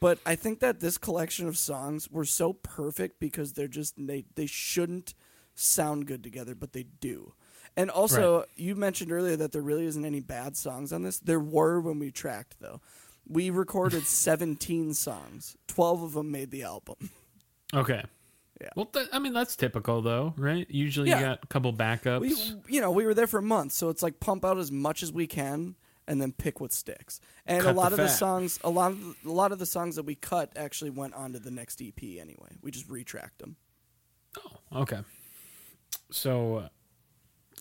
But 0.00 0.18
I 0.26 0.34
think 0.34 0.60
that 0.60 0.80
this 0.80 0.98
collection 0.98 1.46
of 1.46 1.56
songs 1.56 2.10
were 2.10 2.24
so 2.24 2.54
perfect 2.54 3.20
because 3.20 3.52
they're 3.52 3.68
just 3.68 3.94
they 3.96 4.24
they 4.34 4.46
shouldn't 4.46 5.14
sound 5.54 6.06
good 6.06 6.22
together, 6.22 6.54
but 6.54 6.72
they 6.72 6.84
do. 7.00 7.34
And 7.76 7.90
also, 7.90 8.40
right. 8.40 8.48
you 8.56 8.74
mentioned 8.74 9.12
earlier 9.12 9.36
that 9.36 9.52
there 9.52 9.62
really 9.62 9.86
isn't 9.86 10.04
any 10.04 10.20
bad 10.20 10.56
songs 10.56 10.92
on 10.92 11.02
this. 11.02 11.18
There 11.18 11.40
were 11.40 11.80
when 11.80 11.98
we 11.98 12.10
tracked 12.10 12.56
though. 12.60 12.80
We 13.26 13.50
recorded 13.50 14.02
17 14.06 14.94
songs. 14.94 15.56
12 15.68 16.02
of 16.02 16.12
them 16.14 16.30
made 16.30 16.50
the 16.50 16.62
album. 16.62 17.10
Okay. 17.74 18.02
Yeah. 18.60 18.68
Well, 18.76 18.86
th- 18.86 19.08
I 19.12 19.18
mean 19.18 19.32
that's 19.32 19.56
typical 19.56 20.02
though, 20.02 20.34
right? 20.36 20.66
Usually 20.70 21.08
yeah. 21.08 21.18
you 21.18 21.24
got 21.26 21.40
a 21.42 21.46
couple 21.48 21.72
backups. 21.72 22.20
We, 22.20 22.74
you 22.74 22.80
know, 22.80 22.92
we 22.92 23.04
were 23.04 23.14
there 23.14 23.26
for 23.26 23.38
a 23.38 23.42
month, 23.42 23.72
so 23.72 23.88
it's 23.88 24.02
like 24.02 24.20
pump 24.20 24.44
out 24.44 24.56
as 24.56 24.70
much 24.70 25.02
as 25.02 25.12
we 25.12 25.26
can 25.26 25.74
and 26.06 26.20
then 26.20 26.32
pick 26.32 26.60
what 26.60 26.72
sticks. 26.72 27.20
And 27.46 27.62
cut 27.62 27.74
a 27.74 27.76
lot 27.76 27.90
the 27.90 27.94
of 27.94 27.98
fat. 27.98 28.04
the 28.04 28.08
songs, 28.10 28.60
a 28.62 28.70
lot 28.70 28.92
of 28.92 29.16
a 29.24 29.30
lot 29.30 29.52
of 29.52 29.58
the 29.58 29.66
songs 29.66 29.96
that 29.96 30.04
we 30.04 30.14
cut 30.14 30.52
actually 30.56 30.90
went 30.90 31.14
onto 31.14 31.38
the 31.38 31.50
next 31.50 31.82
EP 31.82 32.00
anyway. 32.02 32.56
We 32.62 32.70
just 32.70 32.88
retracked 32.88 33.38
them. 33.38 33.56
Oh, 34.38 34.80
okay. 34.82 35.00
So, 36.10 36.56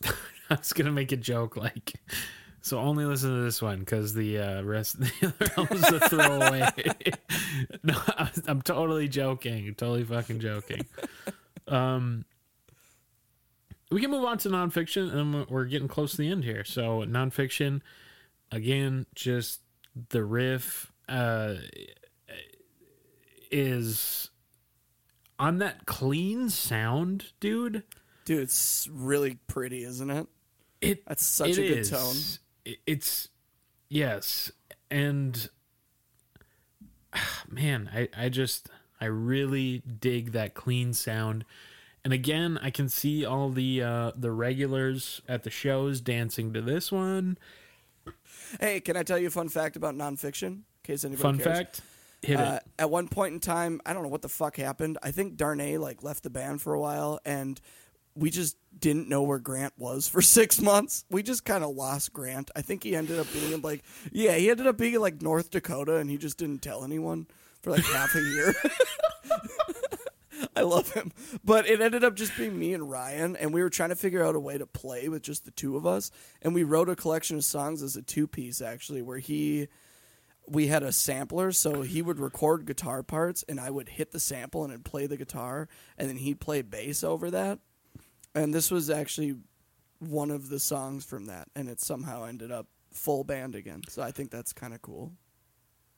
uh, 0.05 0.11
I 0.49 0.55
was 0.55 0.73
gonna 0.73 0.91
make 0.91 1.11
a 1.11 1.17
joke 1.17 1.55
like, 1.57 1.93
so 2.61 2.79
only 2.79 3.05
listen 3.05 3.35
to 3.35 3.41
this 3.41 3.61
one 3.61 3.79
because 3.79 4.13
the 4.13 4.39
uh, 4.39 4.61
rest 4.61 4.99
the 5.21 5.33
other 5.39 5.51
albums 5.57 5.91
a 5.91 6.09
throwaway. 6.09 6.69
no, 7.83 7.95
I'm, 8.17 8.29
I'm 8.47 8.61
totally 8.61 9.07
joking, 9.07 9.73
totally 9.75 10.03
fucking 10.03 10.39
joking. 10.39 10.85
Um, 11.67 12.25
we 13.89 13.99
can 13.99 14.11
move 14.11 14.23
on 14.23 14.37
to 14.39 14.49
nonfiction, 14.49 15.13
and 15.13 15.47
we're 15.49 15.65
getting 15.65 15.87
close 15.87 16.11
to 16.11 16.17
the 16.17 16.29
end 16.29 16.43
here. 16.43 16.63
So 16.63 16.99
nonfiction, 17.01 17.81
again, 18.51 19.05
just 19.15 19.61
the 20.09 20.23
riff 20.23 20.91
uh, 21.09 21.55
is 23.51 24.29
on 25.39 25.57
that 25.57 25.85
clean 25.85 26.49
sound, 26.49 27.33
dude. 27.39 27.83
Dude, 28.23 28.39
it's 28.39 28.87
really 28.91 29.39
pretty, 29.47 29.83
isn't 29.83 30.09
it? 30.09 30.27
It 30.79 31.05
that's 31.05 31.25
such 31.25 31.49
it 31.49 31.57
a 31.57 31.67
good 31.67 31.77
is. 31.79 31.89
tone. 31.89 32.15
It- 32.65 32.79
It's 32.85 33.29
yes, 33.89 34.51
and 34.89 35.49
man, 37.49 37.89
I 37.93 38.09
I 38.15 38.29
just 38.29 38.69
I 38.99 39.05
really 39.05 39.79
dig 39.79 40.31
that 40.31 40.53
clean 40.53 40.93
sound. 40.93 41.45
And 42.03 42.13
again, 42.13 42.57
I 42.61 42.71
can 42.71 42.89
see 42.89 43.25
all 43.25 43.49
the 43.49 43.81
uh, 43.83 44.11
the 44.15 44.31
regulars 44.31 45.21
at 45.27 45.43
the 45.43 45.49
shows 45.51 46.01
dancing 46.01 46.53
to 46.53 46.61
this 46.61 46.91
one. 46.91 47.37
Hey, 48.59 48.79
can 48.81 48.97
I 48.97 49.03
tell 49.03 49.17
you 49.19 49.27
a 49.27 49.31
fun 49.31 49.49
fact 49.49 49.75
about 49.75 49.95
nonfiction? 49.95 50.47
In 50.47 50.63
case 50.83 51.03
anybody 51.05 51.21
Fun 51.21 51.37
cares? 51.37 51.57
fact, 51.57 51.81
hit 52.23 52.39
Uh, 52.39 52.59
at 52.79 52.89
one 52.89 53.07
point 53.07 53.33
in 53.35 53.39
time, 53.39 53.79
I 53.85 53.93
don't 53.93 54.01
know 54.03 54.09
what 54.09 54.23
the 54.23 54.29
fuck 54.29 54.57
happened. 54.57 54.97
I 55.03 55.11
think 55.11 55.37
Darnay 55.37 55.77
like 55.77 56.01
left 56.03 56.23
the 56.23 56.31
band 56.31 56.61
for 56.61 56.73
a 56.73 56.79
while, 56.79 57.19
and 57.23 57.61
we 58.15 58.29
just 58.29 58.57
didn't 58.77 59.09
know 59.09 59.23
where 59.23 59.39
Grant 59.39 59.73
was 59.77 60.07
for 60.07 60.21
six 60.21 60.61
months. 60.61 61.05
We 61.09 61.23
just 61.23 61.45
kind 61.45 61.63
of 61.63 61.75
lost 61.75 62.13
Grant. 62.13 62.51
I 62.55 62.61
think 62.61 62.83
he 62.83 62.95
ended 62.95 63.19
up 63.19 63.27
being 63.33 63.61
like, 63.61 63.83
yeah, 64.11 64.35
he 64.35 64.49
ended 64.49 64.67
up 64.67 64.77
being 64.77 64.99
like 64.99 65.21
North 65.21 65.51
Dakota, 65.51 65.97
and 65.97 66.09
he 66.09 66.17
just 66.17 66.37
didn't 66.37 66.61
tell 66.61 66.83
anyone 66.83 67.27
for 67.61 67.71
like 67.71 67.85
half 67.85 68.13
a 68.15 68.21
year. 68.21 68.55
I 70.55 70.61
love 70.61 70.91
him. 70.91 71.11
But 71.43 71.67
it 71.67 71.81
ended 71.81 72.03
up 72.03 72.15
just 72.15 72.35
being 72.35 72.57
me 72.57 72.73
and 72.73 72.89
Ryan, 72.89 73.35
and 73.35 73.53
we 73.53 73.61
were 73.61 73.69
trying 73.69 73.89
to 73.89 73.95
figure 73.95 74.23
out 74.23 74.35
a 74.35 74.39
way 74.39 74.57
to 74.57 74.65
play 74.65 75.07
with 75.07 75.21
just 75.21 75.45
the 75.45 75.51
two 75.51 75.77
of 75.77 75.85
us. 75.85 76.11
And 76.41 76.53
we 76.53 76.63
wrote 76.63 76.89
a 76.89 76.95
collection 76.95 77.37
of 77.37 77.43
songs 77.43 77.81
as 77.83 77.95
a 77.95 78.01
two 78.01 78.27
piece, 78.27 78.61
actually, 78.61 79.01
where 79.01 79.19
he. 79.19 79.67
We 80.47 80.67
had 80.67 80.81
a 80.81 80.91
sampler, 80.91 81.51
so 81.51 81.83
he 81.83 82.01
would 82.01 82.19
record 82.19 82.65
guitar 82.65 83.03
parts, 83.03 83.45
and 83.47 83.59
I 83.59 83.69
would 83.69 83.87
hit 83.87 84.11
the 84.11 84.19
sample 84.19 84.65
and 84.65 84.83
play 84.83 85.05
the 85.05 85.15
guitar, 85.15 85.69
and 85.97 86.09
then 86.09 86.17
he'd 86.17 86.41
play 86.41 86.63
bass 86.63 87.03
over 87.03 87.29
that. 87.29 87.59
And 88.33 88.53
this 88.53 88.71
was 88.71 88.89
actually 88.89 89.35
one 89.99 90.31
of 90.31 90.49
the 90.49 90.59
songs 90.59 91.05
from 91.05 91.27
that, 91.27 91.47
and 91.55 91.69
it 91.69 91.79
somehow 91.79 92.25
ended 92.25 92.51
up 92.51 92.67
full 92.91 93.23
band 93.23 93.55
again. 93.55 93.81
So 93.87 94.01
I 94.01 94.11
think 94.11 94.31
that's 94.31 94.53
kind 94.53 94.73
of 94.73 94.81
cool. 94.81 95.11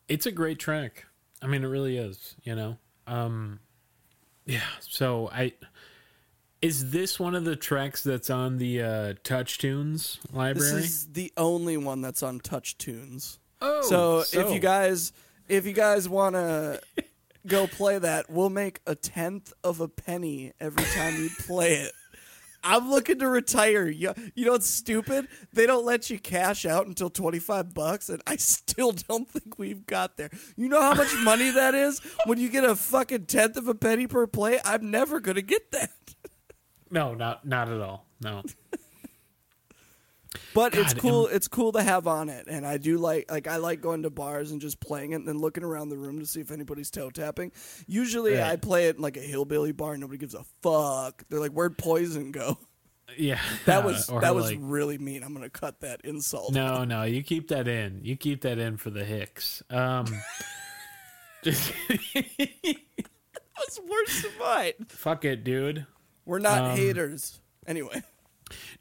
It's 0.07 0.25
a 0.25 0.31
great 0.31 0.59
track. 0.59 1.05
I 1.41 1.47
mean, 1.47 1.63
it 1.63 1.67
really 1.67 1.97
is. 1.97 2.35
You 2.43 2.55
know. 2.55 2.77
Um, 3.07 3.59
yeah. 4.45 4.61
So 4.81 5.29
I. 5.31 5.53
Is 6.61 6.91
this 6.91 7.19
one 7.19 7.35
of 7.35 7.43
the 7.43 7.57
tracks 7.57 8.03
that's 8.03 8.29
on 8.29 8.57
the 8.57 8.81
uh, 8.81 9.13
Touch 9.25 9.57
Tunes 9.57 10.19
library? 10.31 10.71
This 10.81 10.85
is 10.85 11.07
the 11.07 11.33
only 11.35 11.75
one 11.75 11.99
that's 11.99 12.23
on 12.23 12.39
Touch 12.39 12.77
Tunes. 12.77 13.37
oh, 13.61 13.81
so, 13.81 14.39
if 14.39 14.53
you 14.53 14.59
guys 14.59 15.11
if 15.49 15.65
you 15.65 15.73
guys 15.73 16.07
want 16.07 16.35
to 16.35 16.79
go 17.47 17.67
play 17.67 17.99
that 17.99 18.29
we'll 18.29 18.49
make 18.49 18.79
a 18.87 18.95
tenth 18.95 19.51
of 19.63 19.81
a 19.81 19.87
penny 19.87 20.53
every 20.59 20.85
time 20.85 21.21
you 21.21 21.29
play 21.45 21.75
it 21.75 21.91
i'm 22.63 22.89
looking 22.89 23.19
to 23.19 23.27
retire. 23.27 23.87
You, 23.87 24.13
you 24.35 24.45
know 24.45 24.53
what's 24.53 24.69
stupid? 24.69 25.27
They 25.53 25.65
don't 25.65 25.85
let 25.85 26.09
you 26.09 26.19
cash 26.19 26.65
out 26.65 26.87
until 26.87 27.09
25 27.09 27.73
bucks 27.73 28.09
and 28.09 28.21
i 28.27 28.35
still 28.35 28.91
don't 28.91 29.29
think 29.29 29.57
we've 29.59 29.85
got 29.85 30.17
there. 30.17 30.29
You 30.55 30.69
know 30.69 30.81
how 30.81 30.95
much 30.95 31.13
money 31.23 31.49
that 31.61 31.75
is? 31.75 31.99
When 32.25 32.39
you 32.39 32.49
get 32.49 32.63
a 32.63 32.75
fucking 32.75 33.25
tenth 33.25 33.57
of 33.57 33.67
a 33.67 33.75
penny 33.75 34.07
per 34.07 34.27
play 34.27 34.59
i'm 34.65 34.89
never 34.91 35.19
gonna 35.19 35.41
get 35.41 35.71
that. 35.71 35.91
No, 36.89 37.13
not 37.13 37.45
not 37.45 37.69
at 37.69 37.81
all. 37.81 38.07
No. 38.21 38.43
But 40.53 40.73
it's 40.75 40.93
God, 40.93 41.01
cool. 41.01 41.27
It's 41.27 41.47
cool 41.47 41.71
to 41.73 41.83
have 41.83 42.07
on 42.07 42.29
it, 42.29 42.45
and 42.47 42.65
I 42.65 42.77
do 42.77 42.97
like 42.97 43.29
like 43.31 43.47
I 43.47 43.57
like 43.57 43.81
going 43.81 44.03
to 44.03 44.09
bars 44.09 44.51
and 44.51 44.59
just 44.61 44.79
playing 44.79 45.11
it, 45.11 45.15
and 45.17 45.27
then 45.27 45.37
looking 45.39 45.63
around 45.63 45.89
the 45.89 45.97
room 45.97 46.19
to 46.19 46.25
see 46.25 46.41
if 46.41 46.49
anybody's 46.51 46.89
toe 46.91 47.09
tapping. 47.09 47.51
Usually, 47.87 48.33
Right. 48.33 48.43
I 48.51 48.55
play 48.55 48.87
it 48.87 48.95
in 48.95 49.01
like 49.01 49.17
a 49.17 49.21
hillbilly 49.21 49.71
bar. 49.71 49.95
Nobody 49.97 50.17
gives 50.17 50.33
a 50.33 50.43
fuck. 50.61 51.23
They're 51.29 51.39
like, 51.39 51.51
"Where'd 51.51 51.77
Poison 51.77 52.31
go?" 52.31 52.57
Yeah, 53.17 53.39
That 53.65 53.83
was 53.83 54.09
or 54.09 54.21
that 54.21 54.33
was 54.33 54.45
like- 54.45 54.57
really 54.61 54.97
mean. 54.97 55.23
I'm 55.23 55.33
gonna 55.33 55.49
cut 55.49 55.81
that 55.81 56.01
insult. 56.03 56.53
no, 56.53 56.83
no. 56.83 57.03
You 57.03 57.21
keep 57.21 57.49
that 57.49 57.67
in. 57.67 57.99
You 58.03 58.15
keep 58.15 58.41
that 58.41 58.57
in 58.57 58.77
for 58.77 58.89
the 58.89 59.03
Hicks. 59.05 59.61
Um, 59.69 60.05
just 61.43 61.71
That's 62.63 63.79
worse 63.87 64.21
than 64.23 64.31
mine. 64.39 64.73
fuck 64.89 65.25
it, 65.25 65.43
dude. 65.43 65.85
We're 66.25 66.39
not 66.39 66.71
Um, 66.71 66.77
haters. 66.77 67.39
Anyway, 67.67 68.01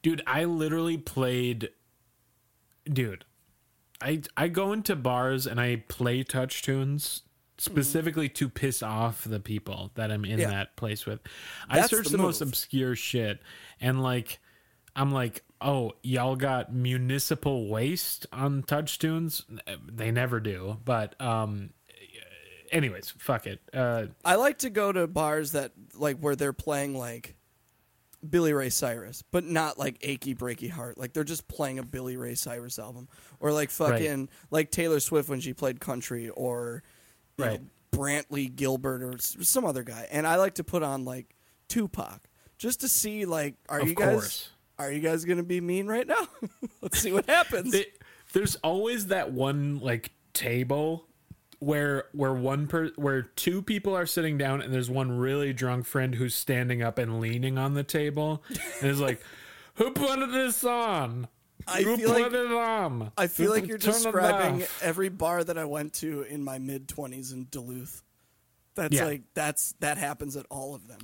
Dude, 0.02 0.22
I 0.26 0.44
literally 0.44 0.98
played. 0.98 1.70
Dude, 2.84 3.24
I 4.00 4.22
I 4.36 4.48
go 4.48 4.72
into 4.72 4.96
bars 4.96 5.46
and 5.46 5.60
I 5.60 5.84
play 5.88 6.22
touch 6.22 6.62
tunes 6.62 7.22
specifically 7.58 8.28
to 8.28 8.48
piss 8.48 8.82
off 8.82 9.22
the 9.24 9.38
people 9.38 9.92
that 9.94 10.10
I'm 10.10 10.24
in 10.24 10.40
Yeah. 10.40 10.50
that 10.50 10.76
place 10.76 11.06
with. 11.06 11.20
I 11.68 11.76
That's 11.76 11.90
search 11.90 12.06
the 12.06 12.16
the, 12.16 12.22
most 12.22 12.40
obscure 12.40 12.96
shit 12.96 13.40
and 13.80 14.02
like 14.02 14.40
I'm 14.96 15.10
like, 15.12 15.42
oh, 15.60 15.92
y'all 16.02 16.36
got 16.36 16.74
municipal 16.74 17.68
waste 17.68 18.26
on 18.32 18.62
touch 18.64 18.98
tunes? 18.98 19.44
They 19.90 20.10
never 20.10 20.40
do, 20.40 20.78
but 20.84 21.20
um. 21.20 21.70
Anyways, 22.72 23.10
fuck 23.18 23.46
it. 23.46 23.60
Uh, 23.74 24.06
I 24.24 24.36
like 24.36 24.58
to 24.60 24.70
go 24.70 24.90
to 24.90 25.06
bars 25.06 25.52
that 25.52 25.72
like 25.94 26.16
where 26.18 26.34
they're 26.34 26.54
playing 26.54 26.96
like 26.96 27.36
Billy 28.28 28.52
Ray 28.52 28.70
Cyrus, 28.70 29.22
but 29.30 29.44
not 29.44 29.78
like 29.78 29.98
achy 30.02 30.34
breaky 30.34 30.70
heart. 30.70 30.96
Like 30.98 31.12
they're 31.12 31.24
just 31.24 31.48
playing 31.48 31.78
a 31.78 31.82
Billy 31.82 32.16
Ray 32.16 32.34
Cyrus 32.34 32.78
album, 32.78 33.08
or 33.40 33.52
like 33.52 33.70
fucking 33.70 34.28
like 34.50 34.70
Taylor 34.70 35.00
Swift 35.00 35.28
when 35.28 35.40
she 35.40 35.52
played 35.52 35.80
country, 35.80 36.28
or 36.30 36.82
you 37.38 37.44
Right. 37.44 37.60
know, 37.60 37.66
Brantley 37.98 38.54
Gilbert 38.54 39.02
or 39.02 39.18
some 39.18 39.64
other 39.64 39.82
guy. 39.82 40.06
And 40.10 40.26
I 40.26 40.36
like 40.36 40.54
to 40.54 40.64
put 40.64 40.82
on 40.82 41.04
like 41.04 41.34
Tupac 41.68 42.20
just 42.58 42.80
to 42.80 42.88
see 42.88 43.24
like 43.26 43.54
are 43.68 43.80
Of 43.80 43.88
you 43.88 43.94
guys 43.94 44.12
course. 44.12 44.50
are 44.78 44.90
you 44.92 45.00
guys 45.00 45.24
gonna 45.24 45.42
be 45.42 45.60
mean 45.60 45.86
right 45.86 46.06
now? 46.06 46.28
Let's 46.80 47.00
see 47.00 47.12
what 47.12 47.26
happens. 47.28 47.72
They- 47.72 47.86
there's 48.32 48.56
always 48.56 49.08
that 49.08 49.32
one 49.32 49.78
like 49.80 50.10
table 50.32 51.06
where 51.62 52.04
where 52.12 52.34
one 52.34 52.66
per 52.66 52.88
where 52.96 53.22
two 53.22 53.62
people 53.62 53.96
are 53.96 54.06
sitting 54.06 54.36
down 54.36 54.60
and 54.60 54.72
there's 54.74 54.90
one 54.90 55.12
really 55.12 55.52
drunk 55.52 55.86
friend 55.86 56.14
who's 56.14 56.34
standing 56.34 56.82
up 56.82 56.98
and 56.98 57.20
leaning 57.20 57.56
on 57.58 57.74
the 57.74 57.84
table 57.84 58.42
and 58.80 58.90
is 58.90 59.00
like 59.00 59.22
who 59.74 59.90
put 59.92 60.18
this 60.32 60.64
on 60.64 61.28
I 61.68 61.82
who 61.82 61.96
feel 61.96 62.12
put 62.12 62.22
like- 62.22 62.32
it 62.32 62.52
on 62.52 63.12
I 63.16 63.26
feel 63.28 63.50
like 63.50 63.66
you're 63.68 63.78
describing 63.78 64.64
every 64.80 65.08
bar 65.08 65.44
that 65.44 65.56
I 65.56 65.64
went 65.64 65.92
to 65.94 66.22
in 66.22 66.42
my 66.42 66.58
mid 66.58 66.88
twenties 66.88 67.30
in 67.32 67.44
Duluth. 67.50 68.02
That's 68.74 68.94
Yeah. 68.96 69.04
like 69.04 69.22
that's 69.34 69.74
that 69.80 69.98
happens 69.98 70.36
at 70.36 70.46
all 70.50 70.74
of 70.74 70.88
them. 70.88 71.00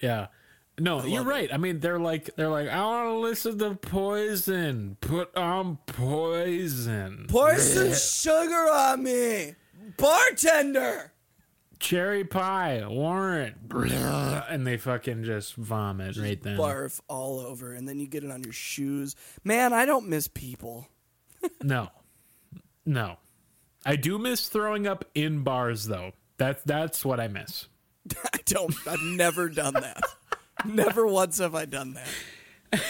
yeah 0.00 0.28
no 0.78 1.04
you're 1.04 1.18
love 1.18 1.26
it. 1.28 1.30
right 1.30 1.52
i 1.54 1.56
mean 1.56 1.78
they're 1.78 2.00
like 2.00 2.34
they're 2.34 2.48
like 2.48 2.68
i 2.68 2.80
want 2.84 3.08
to 3.08 3.14
listen 3.18 3.56
to 3.60 3.76
poison 3.76 4.96
put 5.00 5.32
on 5.36 5.78
poison 5.86 7.26
Pour 7.28 7.56
some 7.58 7.92
sugar 7.94 8.68
on 8.72 9.02
me, 9.02 9.54
bartender. 9.96 11.12
cherry 11.78 12.24
pie 12.24 12.82
warrant 12.86 13.56
and 14.48 14.66
they 14.66 14.76
fucking 14.76 15.24
just 15.24 15.54
vomit 15.54 16.16
right 16.16 16.42
then 16.42 16.56
Barf 16.56 17.00
all 17.08 17.40
over, 17.40 17.72
and 17.72 17.88
then 17.88 17.98
you 18.00 18.06
get 18.06 18.24
it 18.24 18.30
on 18.30 18.42
your 18.42 18.52
shoes. 18.52 19.14
Man, 19.42 19.72
I 19.72 19.84
don't 19.86 20.08
miss 20.08 20.28
people. 20.28 20.88
No, 21.62 21.90
no. 22.86 23.16
I 23.84 23.96
do 23.96 24.18
miss 24.18 24.48
throwing 24.48 24.86
up 24.86 25.04
in 25.14 25.42
bars, 25.42 25.84
though. 25.84 26.12
That's 26.38 26.62
that's 26.64 27.04
what 27.04 27.20
I 27.20 27.28
miss. 27.28 27.68
I 28.32 28.38
don't. 28.46 28.74
I've 28.88 29.02
never 29.02 29.50
done 29.50 29.74
that. 29.74 30.00
never 30.64 31.06
once 31.06 31.36
have 31.38 31.54
I 31.54 31.66
done 31.66 31.98
that. 32.72 32.82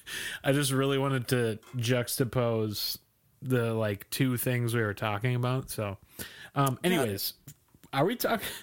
I 0.44 0.52
just 0.52 0.72
really 0.72 0.96
wanted 0.96 1.28
to 1.28 1.58
juxtapose 1.76 2.96
the 3.42 3.74
like 3.74 4.08
two 4.10 4.36
things 4.36 4.74
we 4.74 4.82
were 4.82 4.94
talking 4.94 5.34
about. 5.34 5.70
So, 5.70 5.98
um, 6.54 6.78
anyways, 6.84 7.34
are 7.92 8.04
we 8.04 8.16
talking? 8.16 8.46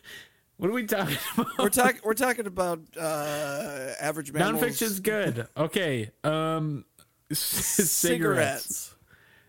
What 0.57 0.69
are 0.69 0.73
we 0.73 0.83
talking 0.85 1.15
about? 1.37 1.57
We're 1.57 1.69
talking. 1.69 2.01
We're 2.03 2.13
talking 2.15 2.45
about 2.45 2.81
uh, 2.99 3.91
average 4.01 4.33
mammals. 4.33 4.61
Nonfiction's 4.61 4.99
good. 4.99 5.47
Okay. 5.55 6.11
Um, 6.25 6.83
cigarettes. 7.31 7.95
cigarettes. 7.95 8.95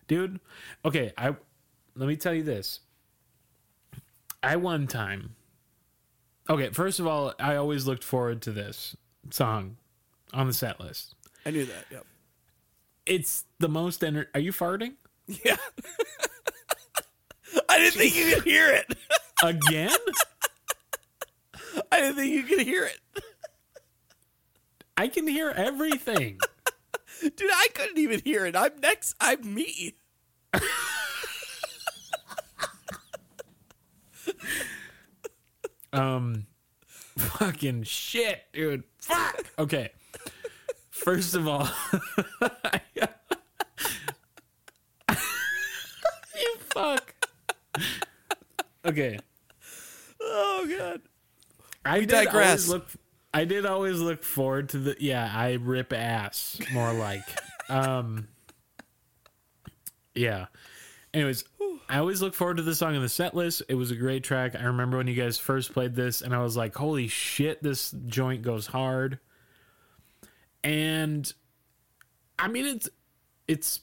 dude. 0.07 0.39
Okay, 0.85 1.11
I 1.17 1.35
let 1.97 2.07
me 2.07 2.15
tell 2.15 2.33
you 2.33 2.43
this. 2.43 2.79
I 4.41 4.55
one 4.55 4.87
time. 4.87 5.35
Okay, 6.49 6.69
first 6.69 7.01
of 7.01 7.07
all, 7.07 7.33
I 7.41 7.57
always 7.57 7.85
looked 7.85 8.05
forward 8.05 8.41
to 8.43 8.51
this 8.53 8.95
song 9.31 9.75
on 10.33 10.47
the 10.47 10.53
set 10.53 10.79
list. 10.79 11.15
I 11.45 11.51
knew 11.51 11.65
that. 11.65 11.85
Yep. 11.91 12.05
it's 13.05 13.43
the 13.59 13.67
most. 13.67 14.01
Enter- 14.01 14.29
Are 14.33 14.39
you 14.39 14.53
farting 14.53 14.93
Yeah. 15.27 15.57
I 17.69 17.77
didn't 17.79 17.93
think 17.93 18.15
you 18.15 18.35
could 18.35 18.43
hear 18.43 18.69
it. 18.69 18.97
again? 19.43 19.95
I 21.91 21.99
didn't 21.99 22.15
think 22.15 22.31
you 22.31 22.43
could 22.43 22.65
hear 22.65 22.85
it. 22.85 22.99
I 24.97 25.07
can 25.07 25.27
hear 25.27 25.49
everything. 25.49 26.39
Dude, 27.21 27.49
I 27.51 27.67
couldn't 27.73 27.97
even 27.97 28.21
hear 28.23 28.45
it. 28.45 28.55
I'm 28.55 28.79
next. 28.81 29.15
I'm 29.19 29.53
me. 29.53 29.95
Um, 35.93 36.47
fucking 37.17 37.83
shit, 37.83 38.43
dude. 38.53 38.83
Fuck. 38.99 39.45
Okay. 39.59 39.91
First 40.89 41.35
of 41.35 41.47
all, 41.47 41.67
you 46.35 46.55
fuck. 46.73 47.13
Okay. 48.85 49.19
Oh 50.21 50.67
god. 50.77 51.01
I 51.85 51.99
We 51.99 52.05
did 52.05 52.25
digress. 52.25 52.33
always 52.33 52.69
look. 52.69 52.87
I 53.33 53.45
did 53.45 53.65
always 53.65 53.99
look 53.99 54.23
forward 54.23 54.69
to 54.69 54.77
the. 54.79 54.95
Yeah, 54.99 55.31
I 55.33 55.53
rip 55.53 55.93
ass 55.93 56.59
more 56.73 56.93
like. 56.93 57.23
um. 57.69 58.27
Yeah. 60.13 60.47
Anyways, 61.13 61.43
I 61.89 61.97
always 61.97 62.21
look 62.21 62.33
forward 62.33 62.57
to 62.57 62.63
the 62.63 62.75
song 62.75 62.95
in 62.95 63.01
the 63.01 63.09
set 63.09 63.33
list. 63.35 63.63
It 63.67 63.75
was 63.75 63.91
a 63.91 63.95
great 63.95 64.23
track. 64.23 64.55
I 64.55 64.63
remember 64.63 64.97
when 64.97 65.07
you 65.07 65.15
guys 65.15 65.37
first 65.37 65.73
played 65.73 65.95
this, 65.95 66.21
and 66.21 66.33
I 66.33 66.41
was 66.41 66.55
like, 66.55 66.75
"Holy 66.75 67.07
shit, 67.07 67.61
this 67.63 67.91
joint 68.07 68.41
goes 68.43 68.67
hard." 68.67 69.19
And 70.63 71.31
I 72.39 72.47
mean, 72.47 72.65
it's 72.65 72.89
it's 73.47 73.81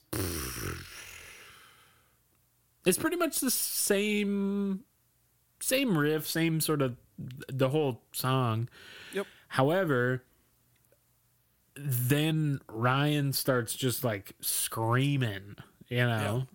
it's 2.87 2.99
pretty 2.99 3.17
much 3.17 3.41
the 3.41 3.51
same 3.51 4.85
same 5.61 5.97
riff, 5.97 6.27
same 6.27 6.61
sort 6.61 6.83
of 6.83 6.97
the 7.49 7.69
whole 7.71 8.03
song. 8.13 8.69
Yep. 9.13 9.27
However, 9.49 10.23
then 11.77 12.61
Ryan 12.69 13.33
starts 13.33 13.75
just 13.75 14.05
like 14.05 14.35
screaming, 14.41 15.57
you 15.89 15.99
know, 15.99 16.47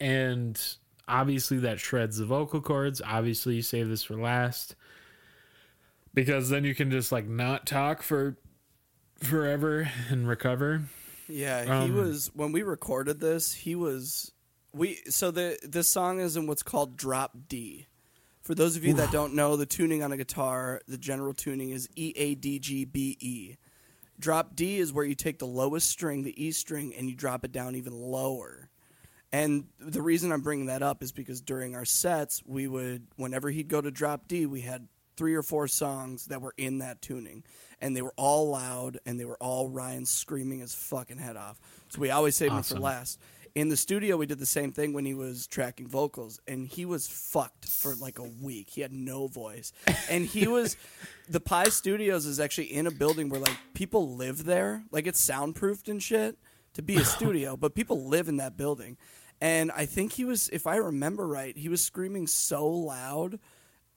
and 0.00 0.60
obviously 1.08 1.58
that 1.58 1.80
shreds 1.80 2.18
the 2.18 2.24
vocal 2.24 2.60
cords. 2.60 3.02
Obviously, 3.04 3.56
you 3.56 3.62
save 3.62 3.88
this 3.88 4.04
for 4.04 4.16
last 4.16 4.76
because 6.14 6.48
then 6.48 6.64
you 6.64 6.74
can 6.74 6.90
just 6.90 7.10
like 7.12 7.26
not 7.26 7.66
talk 7.66 8.02
for 8.02 8.36
forever 9.18 9.90
and 10.08 10.28
recover. 10.28 10.82
Yeah, 11.28 11.64
he 11.64 11.70
Um, 11.70 11.96
was 11.96 12.30
when 12.34 12.52
we 12.52 12.62
recorded 12.62 13.20
this. 13.20 13.52
He 13.52 13.74
was 13.74 14.32
we. 14.72 14.96
So 15.08 15.30
the 15.30 15.58
this 15.62 15.90
song 15.92 16.20
is 16.20 16.36
in 16.36 16.46
what's 16.46 16.62
called 16.62 16.96
drop 16.96 17.32
D. 17.48 17.86
For 18.42 18.54
those 18.56 18.76
of 18.76 18.84
you 18.84 18.94
that 18.94 19.12
don't 19.12 19.34
know, 19.34 19.56
the 19.56 19.66
tuning 19.66 20.02
on 20.02 20.10
a 20.12 20.16
guitar, 20.16 20.80
the 20.88 20.98
general 20.98 21.32
tuning 21.32 21.70
is 21.70 21.88
E 21.94 22.12
A 22.16 22.34
D 22.34 22.58
G 22.58 22.84
B 22.84 23.16
E. 23.20 23.56
Drop 24.18 24.54
D 24.56 24.78
is 24.78 24.92
where 24.92 25.04
you 25.04 25.14
take 25.14 25.38
the 25.38 25.46
lowest 25.46 25.88
string, 25.88 26.22
the 26.22 26.44
E 26.44 26.50
string, 26.50 26.92
and 26.96 27.08
you 27.08 27.14
drop 27.14 27.44
it 27.44 27.52
down 27.52 27.76
even 27.76 27.92
lower. 27.92 28.68
And 29.32 29.64
the 29.78 30.02
reason 30.02 30.30
I'm 30.32 30.42
bringing 30.42 30.66
that 30.66 30.82
up 30.82 31.02
is 31.02 31.12
because 31.12 31.40
during 31.40 31.74
our 31.74 31.84
sets, 31.86 32.42
we 32.44 32.68
would, 32.68 33.06
whenever 33.16 33.48
he'd 33.48 33.68
go 33.68 33.80
to 33.80 33.90
drop 33.90 34.28
D, 34.28 34.44
we 34.44 34.60
had 34.60 34.88
three 35.16 35.34
or 35.34 35.42
four 35.42 35.68
songs 35.68 36.26
that 36.26 36.42
were 36.42 36.54
in 36.56 36.78
that 36.78 37.00
tuning. 37.00 37.44
And 37.80 37.96
they 37.96 38.02
were 38.02 38.14
all 38.16 38.50
loud 38.50 38.98
and 39.06 39.18
they 39.18 39.24
were 39.24 39.38
all 39.40 39.68
Ryan 39.68 40.04
screaming 40.04 40.60
his 40.60 40.74
fucking 40.74 41.18
head 41.18 41.36
off. 41.36 41.58
So 41.88 42.00
we 42.00 42.10
always 42.10 42.36
saved 42.36 42.52
him 42.52 42.58
Awesome. 42.58 42.76
for 42.78 42.82
last. 42.82 43.20
In 43.54 43.68
the 43.68 43.76
studio, 43.76 44.16
we 44.16 44.24
did 44.24 44.38
the 44.38 44.46
same 44.46 44.72
thing 44.72 44.94
when 44.94 45.04
he 45.04 45.12
was 45.12 45.46
tracking 45.46 45.86
vocals, 45.86 46.40
and 46.48 46.66
he 46.66 46.86
was 46.86 47.06
fucked 47.06 47.66
for 47.66 47.94
like 47.94 48.18
a 48.18 48.22
week. 48.22 48.70
He 48.70 48.80
had 48.80 48.92
no 48.92 49.26
voice. 49.26 49.74
And 50.08 50.24
he 50.24 50.46
was, 50.46 50.78
the 51.28 51.40
Pi 51.40 51.64
Studios 51.64 52.24
is 52.24 52.40
actually 52.40 52.72
in 52.72 52.86
a 52.86 52.90
building 52.90 53.28
where 53.28 53.40
like 53.40 53.56
people 53.74 54.16
live 54.16 54.44
there. 54.44 54.84
Like 54.90 55.06
it's 55.06 55.20
soundproofed 55.20 55.88
and 55.88 56.02
shit 56.02 56.38
to 56.72 56.82
be 56.82 56.96
a 56.96 57.04
studio, 57.04 57.54
but 57.56 57.74
people 57.74 58.06
live 58.06 58.26
in 58.26 58.38
that 58.38 58.56
building. 58.56 58.96
And 59.38 59.70
I 59.72 59.84
think 59.84 60.12
he 60.12 60.24
was, 60.24 60.48
if 60.50 60.66
I 60.66 60.76
remember 60.76 61.26
right, 61.26 61.54
he 61.54 61.68
was 61.68 61.84
screaming 61.84 62.26
so 62.28 62.66
loud, 62.66 63.38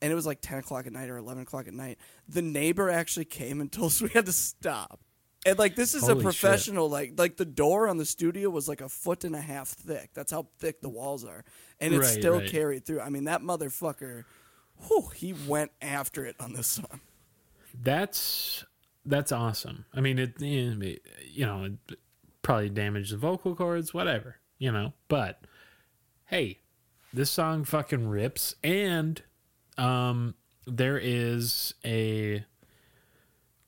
and 0.01 0.11
it 0.11 0.15
was 0.15 0.25
like 0.25 0.41
10 0.41 0.57
o'clock 0.59 0.85
at 0.85 0.91
night 0.91 1.09
or 1.09 1.15
11 1.15 1.43
o'clock 1.43 1.67
at 1.69 1.73
night. 1.73 1.97
The 2.27 2.41
neighbor 2.41 2.89
actually 2.89 3.25
came 3.25 3.61
and 3.61 3.71
told 3.71 3.91
us 3.91 4.01
we 4.01 4.09
had 4.09 4.25
to 4.25 4.33
stop. 4.33 4.99
And 5.45 5.59
like 5.59 5.75
this 5.75 5.93
is 5.93 6.01
Holy 6.01 6.13
a 6.13 6.15
shit. 6.15 6.23
professional, 6.23 6.89
like 6.89 7.13
like 7.17 7.37
the 7.37 7.45
door 7.45 7.87
on 7.87 7.97
the 7.97 8.05
studio 8.05 8.49
was 8.49 8.67
like 8.67 8.81
a 8.81 8.89
foot 8.89 9.23
and 9.23 9.35
a 9.35 9.41
half 9.41 9.69
thick. 9.69 10.09
That's 10.13 10.31
how 10.31 10.47
thick 10.57 10.81
the 10.81 10.89
walls 10.89 11.23
are, 11.23 11.43
and 11.79 11.93
it 11.93 11.99
Right, 11.99 12.07
still 12.07 12.39
right. 12.39 12.49
carried 12.49 12.85
through. 12.85 13.01
I 13.01 13.09
mean, 13.09 13.25
that 13.25 13.41
motherfucker, 13.41 14.23
whew, 14.87 15.09
he 15.15 15.33
went 15.33 15.71
after 15.81 16.25
it 16.25 16.35
on 16.39 16.53
this 16.53 16.67
song. 16.67 16.99
That's 17.79 18.65
that's 19.05 19.31
awesome. 19.31 19.85
I 19.93 20.01
mean, 20.01 20.17
it 20.17 20.33
eh, 20.41 20.95
you 21.29 21.45
know 21.45 21.65
it 21.89 21.97
probably 22.41 22.69
damaged 22.69 23.13
the 23.13 23.17
vocal 23.17 23.55
cords, 23.55 23.93
whatever 23.93 24.37
you 24.57 24.71
know. 24.71 24.93
But 25.07 25.41
hey, 26.25 26.59
this 27.13 27.29
song 27.29 27.65
fucking 27.65 28.07
rips, 28.07 28.55
and 28.63 29.21
um, 29.77 30.33
there 30.65 30.97
is 30.97 31.75
a 31.85 32.45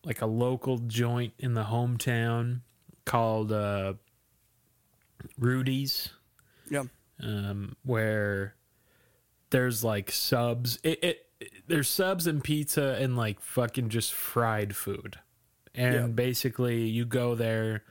like 0.07 0.21
a 0.21 0.25
local 0.25 0.77
joint 0.79 1.33
in 1.37 1.53
the 1.53 1.65
hometown 1.65 2.61
called 3.05 3.51
uh, 3.51 3.93
Rudy's 5.37 6.09
Yeah, 6.69 6.83
um, 7.21 7.75
where 7.83 8.55
there's 9.49 9.83
like 9.83 10.09
subs. 10.11 10.79
It, 10.83 11.03
it, 11.03 11.25
it- 11.39 11.51
there's 11.67 11.87
subs 11.89 12.25
and 12.25 12.43
pizza 12.43 12.97
and 12.99 13.15
like 13.15 13.41
fucking 13.41 13.89
just 13.89 14.11
fried 14.13 14.75
food, 14.75 15.19
and 15.75 15.93
Yeah. 15.93 16.07
basically 16.07 16.85
you 16.87 17.05
go 17.05 17.35
there 17.35 17.83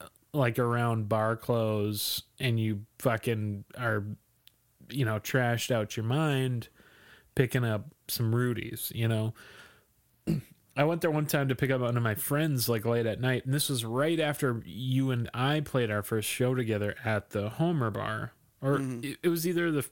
uh, 0.00 0.06
like 0.32 0.58
around 0.58 1.08
bar 1.08 1.36
close 1.36 2.22
and 2.40 2.58
you 2.58 2.86
fucking 3.00 3.64
are 3.76 4.04
you 4.88 5.04
know 5.04 5.18
trashed 5.18 5.70
out 5.72 5.96
your 5.96 6.04
mind 6.06 6.68
picking 7.34 7.64
up 7.64 7.86
some 8.08 8.32
Rudies, 8.32 8.90
you 8.94 9.08
know. 9.08 9.34
I 10.76 10.84
went 10.84 11.00
there 11.00 11.10
one 11.10 11.26
time 11.26 11.48
to 11.48 11.54
pick 11.54 11.70
up 11.70 11.80
one 11.80 11.96
of 11.96 12.02
my 12.02 12.14
friends 12.14 12.68
like 12.68 12.84
late 12.84 13.06
at 13.06 13.20
night, 13.20 13.46
and 13.46 13.54
this 13.54 13.70
was 13.70 13.84
right 13.84 14.20
after 14.20 14.62
you 14.66 15.10
and 15.10 15.30
I 15.32 15.60
played 15.60 15.90
our 15.90 16.02
first 16.02 16.28
show 16.28 16.54
together 16.54 16.94
at 17.04 17.30
the 17.30 17.48
Homer 17.48 17.90
Bar, 17.90 18.32
or 18.60 18.80
it, 19.02 19.16
it 19.22 19.28
was 19.28 19.46
either 19.46 19.72
the 19.72 19.86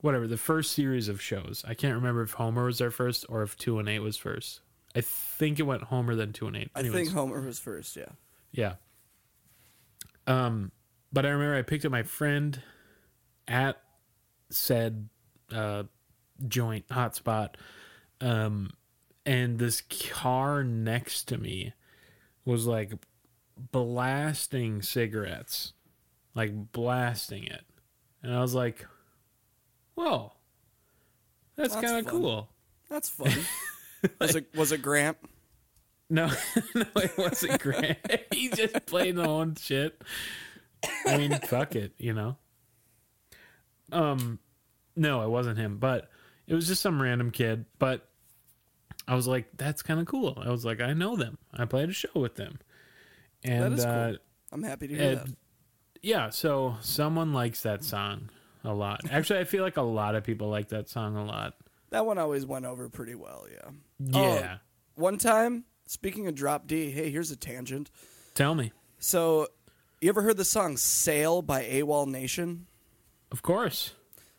whatever 0.00 0.26
the 0.26 0.38
first 0.38 0.72
series 0.72 1.08
of 1.08 1.20
shows. 1.20 1.62
I 1.68 1.74
can't 1.74 1.94
remember 1.94 2.22
if 2.22 2.32
Homer 2.32 2.64
was 2.64 2.80
our 2.80 2.90
first 2.90 3.26
or 3.28 3.42
if 3.42 3.56
two 3.56 3.78
and 3.78 3.88
eight 3.88 4.00
was 4.00 4.16
first. 4.16 4.60
I 4.96 5.02
think 5.02 5.58
it 5.58 5.64
went 5.64 5.84
Homer 5.84 6.14
then 6.14 6.32
two 6.32 6.46
and 6.46 6.56
eight. 6.56 6.70
I 6.74 6.82
think 6.82 7.12
Homer 7.12 7.40
was 7.40 7.58
first. 7.58 7.94
Yeah, 7.96 8.12
Yeah. 8.50 8.74
Um, 10.26 10.72
but 11.12 11.26
I 11.26 11.30
remember 11.30 11.56
I 11.56 11.62
picked 11.62 11.84
up 11.84 11.92
my 11.92 12.02
friend 12.02 12.62
at 13.46 13.80
said 14.50 15.08
uh 15.52 15.84
joint 16.48 16.88
hotspot. 16.88 17.56
Um, 18.20 18.70
and 19.24 19.58
this 19.58 19.82
car 20.10 20.64
next 20.64 21.24
to 21.28 21.38
me 21.38 21.72
was 22.44 22.66
like 22.66 22.92
blasting 23.56 24.82
cigarettes, 24.82 25.72
like 26.34 26.72
blasting 26.72 27.44
it, 27.44 27.64
and 28.22 28.34
I 28.34 28.40
was 28.40 28.54
like, 28.54 28.86
"Whoa, 29.94 30.32
that's 31.56 31.74
That's 31.74 31.86
kind 31.86 32.04
of 32.04 32.10
cool." 32.10 32.48
that's 32.88 33.08
funny. 33.08 33.42
was 34.20 34.36
it 34.36 34.54
was 34.54 34.72
it 34.72 34.82
Grant? 34.82 35.16
No, 36.10 36.26
no, 36.74 36.84
it 36.96 37.16
wasn't 37.16 37.60
Grant. 37.60 37.98
he 38.32 38.48
just 38.48 38.86
played 38.86 39.16
the 39.16 39.26
own 39.26 39.54
shit. 39.54 40.00
I 41.06 41.16
mean, 41.16 41.38
fuck 41.46 41.74
it, 41.74 41.92
you 41.96 42.12
know. 42.12 42.36
Um, 43.92 44.38
no, 44.96 45.22
it 45.22 45.30
wasn't 45.30 45.58
him, 45.58 45.78
but 45.78 46.10
it 46.46 46.54
was 46.54 46.66
just 46.66 46.82
some 46.82 47.00
random 47.00 47.30
kid. 47.30 47.64
But 47.78 48.08
I 49.08 49.14
was 49.14 49.26
like, 49.26 49.46
that's 49.56 49.82
kind 49.82 50.00
of 50.00 50.06
cool. 50.06 50.40
I 50.44 50.50
was 50.50 50.64
like, 50.64 50.80
I 50.80 50.92
know 50.92 51.16
them. 51.16 51.38
I 51.52 51.64
played 51.64 51.88
a 51.88 51.92
show 51.92 52.08
with 52.14 52.36
them, 52.36 52.58
and 53.44 53.62
That 53.64 53.72
is 53.78 53.84
cool. 53.84 53.92
uh, 53.92 54.12
I'm 54.52 54.62
happy 54.62 54.88
to 54.88 54.94
hear 54.94 55.02
Ed- 55.02 55.18
that. 55.26 55.34
yeah, 56.02 56.30
so 56.30 56.76
someone 56.80 57.32
likes 57.32 57.62
that 57.62 57.82
song 57.84 58.28
a 58.64 58.72
lot. 58.72 59.00
Actually, 59.10 59.40
I 59.40 59.44
feel 59.44 59.62
like 59.64 59.76
a 59.76 59.82
lot 59.82 60.14
of 60.14 60.22
people 60.24 60.48
like 60.48 60.68
that 60.68 60.88
song 60.88 61.16
a 61.16 61.24
lot. 61.24 61.54
That 61.90 62.06
one 62.06 62.18
always 62.18 62.46
went 62.46 62.64
over 62.64 62.88
pretty 62.88 63.14
well. 63.14 63.46
Yeah. 63.50 63.70
Yeah, 63.98 64.56
One 64.94 65.18
time, 65.18 65.64
speaking 65.86 66.26
of 66.26 66.34
drop 66.34 66.66
D, 66.66 66.90
hey, 66.90 67.10
here's 67.10 67.30
a 67.30 67.36
tangent. 67.36 67.90
tell 68.34 68.54
me. 68.54 68.72
So, 68.98 69.48
you 70.00 70.08
ever 70.08 70.22
heard 70.22 70.36
the 70.36 70.44
song 70.44 70.76
"Sail" 70.76 71.42
by 71.42 71.64
AWOL 71.64 72.06
Nation? 72.06 72.66
Of 73.30 73.42
course. 73.42 73.92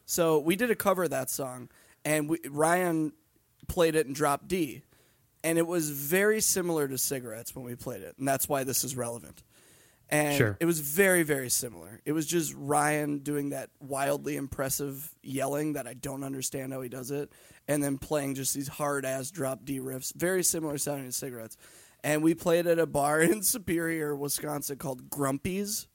So 0.06 0.40
we 0.40 0.56
did 0.56 0.70
a 0.72 0.76
cover 0.76 1.04
of 1.04 1.10
that 1.12 1.30
song, 1.30 1.70
and 2.06 2.30
we, 2.30 2.40
Ryan 2.50 3.14
played 3.68 3.96
it 3.96 4.08
in 4.08 4.14
drop 4.14 4.48
D, 4.48 4.84
and 5.44 5.58
it 5.58 5.68
was 5.68 5.90
very 5.90 6.42
similar 6.42 6.88
to 6.88 6.98
cigarettes 6.98 7.56
when 7.56 7.66
we 7.66 7.76
played 7.76 8.02
it, 8.02 8.16
and 8.18 8.28
that's 8.28 8.48
why 8.48 8.64
this 8.64 8.84
is 8.84 8.96
relevant. 8.96 9.44
And 10.10 10.38
Sure. 10.38 10.58
it 10.60 10.66
was 10.66 10.80
very, 10.80 11.24
very 11.24 11.50
similar. 11.50 12.00
It 12.06 12.12
was 12.12 12.28
just 12.28 12.54
Ryan 12.56 13.20
doing 13.20 13.50
that 13.50 13.70
wildly 13.80 14.36
impressive 14.36 15.10
yelling 15.24 15.74
that 15.74 15.88
I 15.88 15.94
don't 15.96 16.24
understand 16.24 16.72
how 16.74 16.82
he 16.82 16.90
does 16.90 17.10
it, 17.10 17.32
and 17.68 17.84
then 17.84 17.98
playing 17.98 18.36
just 18.36 18.54
these 18.54 18.68
hard 18.68 19.06
ass 19.06 19.32
drop 19.32 19.66
D 19.66 19.80
riffs, 19.80 20.14
very 20.14 20.44
similar 20.44 20.78
sounding 20.78 21.06
to 21.08 21.12
cigarettes. 21.12 21.58
And 22.04 22.22
we 22.22 22.36
played 22.36 22.68
at 22.68 22.80
a 22.80 22.86
bar 22.86 23.22
in 23.22 23.42
Superior, 23.44 24.16
Wisconsin 24.16 24.78
called 24.78 25.10
Grumpy's. 25.10 25.88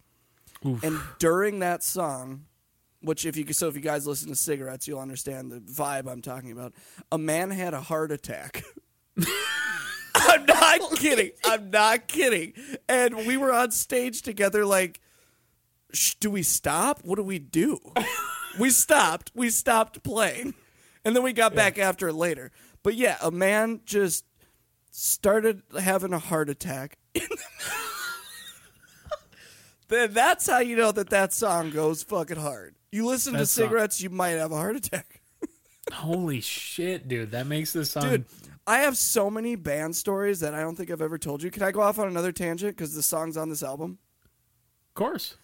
Oof. 0.66 0.83
And 0.83 0.99
during 1.21 1.61
that 1.61 1.85
song, 1.85 2.47
which 3.01 3.24
if 3.26 3.36
you 3.36 3.53
so 3.53 3.68
if 3.68 3.74
you 3.74 3.80
guys 3.80 4.07
listen 4.07 4.28
to 4.28 4.36
cigarettes, 4.36 4.88
you'll 4.88 5.01
understand 5.01 5.51
the 5.51 5.61
vibe 5.61 6.11
I'm 6.11 6.22
talking 6.22 6.53
about. 6.53 6.74
A 7.12 7.18
man 7.18 7.51
had 7.51 7.74
a 7.74 7.80
heart 7.80 8.12
attack. 8.12 8.64
I'm 10.14 10.46
not 10.46 10.96
kidding. 10.96 11.30
I'm 11.44 11.70
not 11.70 12.09
kidding. 12.09 12.53
And 12.88 13.26
we 13.26 13.36
were 13.36 13.53
on 13.53 13.70
stage 13.70 14.22
together. 14.22 14.66
Like, 14.66 15.01
Shh, 15.92 16.14
do 16.14 16.30
we 16.30 16.42
stop? 16.42 17.01
What 17.03 17.16
do 17.16 17.22
we 17.22 17.38
do? 17.38 17.78
we 18.59 18.70
stopped. 18.70 19.32
We 19.34 19.51
stopped 19.51 20.03
playing, 20.03 20.55
and 21.05 21.14
then 21.16 21.22
we 21.22 21.32
got 21.32 21.55
back 21.55 21.78
after 21.78 22.09
it 22.09 22.14
later. 22.14 22.51
But 22.82 22.94
yeah, 22.94 23.16
a 23.22 23.30
man 23.30 23.80
just 23.84 24.24
started 24.90 25.62
having 25.78 26.12
a 26.12 26.18
heart 26.18 26.51
attack. 26.51 26.99
then 29.88 30.12
that's 30.12 30.49
how 30.49 30.59
you 30.59 30.76
know 30.76 30.92
that 30.92 31.11
that 31.11 31.32
song 31.32 31.70
goes 31.70 32.03
fucking 32.03 32.38
hard. 32.38 32.74
You 32.91 33.07
listen 33.07 33.34
to 33.34 33.41
That 33.41 33.47
song- 33.47 33.64
cigarettes, 33.66 34.01
you 34.01 34.11
might 34.11 34.30
have 34.30 34.53
a 34.53 34.57
heart 34.57 34.76
attack. 34.76 35.20
Holy 35.93 36.41
shit, 36.41 37.09
dude! 37.09 37.30
That 37.32 37.47
makes 37.47 37.72
this 37.72 37.91
song. 37.91 38.03
Dude, 38.09 38.24
I 38.66 38.78
have 38.80 38.97
so 38.97 39.30
many 39.30 39.57
band 39.57 39.97
stories 39.97 40.41
that 40.41 40.55
I 40.55 40.61
don't 40.61 40.76
think 40.76 40.91
I've 40.91 41.03
ever 41.03 41.18
told 41.18 41.43
you. 41.43 41.51
Can 41.51 41.62
I 41.62 41.70
go 41.70 41.80
off 41.80 41.99
on 41.99 42.09
another 42.09 42.32
tangent 42.32 42.76
because 42.76 42.95
the 42.95 43.03
song's 43.03 43.36
on 43.36 43.49
this 43.49 43.62
album? 43.62 43.99
of 44.89 44.95
course. 44.95 45.36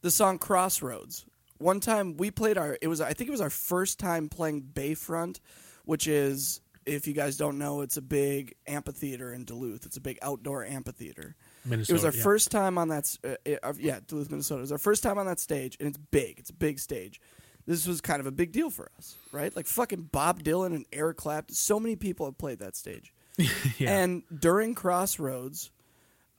The 0.00 0.10
song 0.10 0.38
Crossroads. 0.38 1.26
One 1.58 1.78
time 1.78 2.16
we 2.16 2.30
played 2.32 2.58
our 2.58 2.76
it 2.82 2.88
was 2.88 3.00
I 3.00 3.12
think 3.12 3.28
it 3.28 3.30
was 3.30 3.40
our 3.40 3.50
first 3.50 3.98
time 4.00 4.28
playing 4.28 4.62
Bayfront, 4.72 5.38
which 5.84 6.08
is 6.08 6.60
if 6.86 7.06
you 7.06 7.12
guys 7.12 7.36
don't 7.36 7.58
know, 7.58 7.82
it's 7.82 7.96
a 7.96 8.02
big 8.02 8.54
amphitheater 8.66 9.32
in 9.32 9.44
Duluth. 9.44 9.86
It's 9.86 9.96
a 9.96 10.00
big 10.00 10.18
outdoor 10.22 10.64
amphitheater. 10.64 11.36
Minnesota. 11.64 11.92
it 11.92 11.94
was 11.94 12.04
our 12.04 12.12
yeah. 12.12 12.22
first 12.22 12.50
time 12.50 12.78
on 12.78 12.88
that. 12.88 13.16
Uh, 13.24 13.54
uh, 13.62 13.72
yeah, 13.78 14.00
Duluth, 14.06 14.30
Minnesota. 14.30 14.60
It 14.60 14.62
was 14.62 14.72
our 14.72 14.78
first 14.78 15.02
time 15.02 15.18
on 15.18 15.26
that 15.26 15.40
stage, 15.40 15.76
and 15.78 15.88
it's 15.88 15.98
big. 15.98 16.38
It's 16.38 16.50
a 16.50 16.54
big 16.54 16.78
stage. 16.78 17.20
This 17.66 17.86
was 17.86 18.00
kind 18.00 18.20
of 18.20 18.26
a 18.26 18.32
big 18.32 18.52
deal 18.52 18.70
for 18.70 18.90
us, 18.98 19.14
right? 19.30 19.54
Like 19.54 19.66
fucking 19.66 20.08
Bob 20.10 20.42
Dylan 20.42 20.74
and 20.74 20.84
Eric 20.92 21.18
Clapton. 21.18 21.54
So 21.54 21.78
many 21.78 21.94
people 21.94 22.26
have 22.26 22.38
played 22.38 22.58
that 22.58 22.76
stage. 22.76 23.12
Yeah. 23.78 24.02
And 24.02 24.22
during 24.36 24.74
Crossroads, 24.74 25.70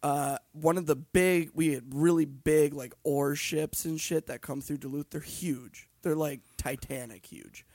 uh, 0.04 0.38
one 0.52 0.78
of 0.78 0.86
the 0.86 0.96
big, 0.96 1.50
we 1.54 1.74
had 1.74 1.84
really 1.94 2.26
big 2.26 2.74
like 2.74 2.94
ore 3.04 3.36
ships 3.36 3.86
and 3.86 4.00
shit 4.00 4.28
that 4.28 4.42
come 4.42 4.62
through 4.62 4.78
Duluth. 4.78 5.10
They're 5.10 5.22
huge. 5.22 5.90
They're 6.04 6.16
like 6.16 6.42
Titanic 6.58 7.26
huge. 7.26 7.66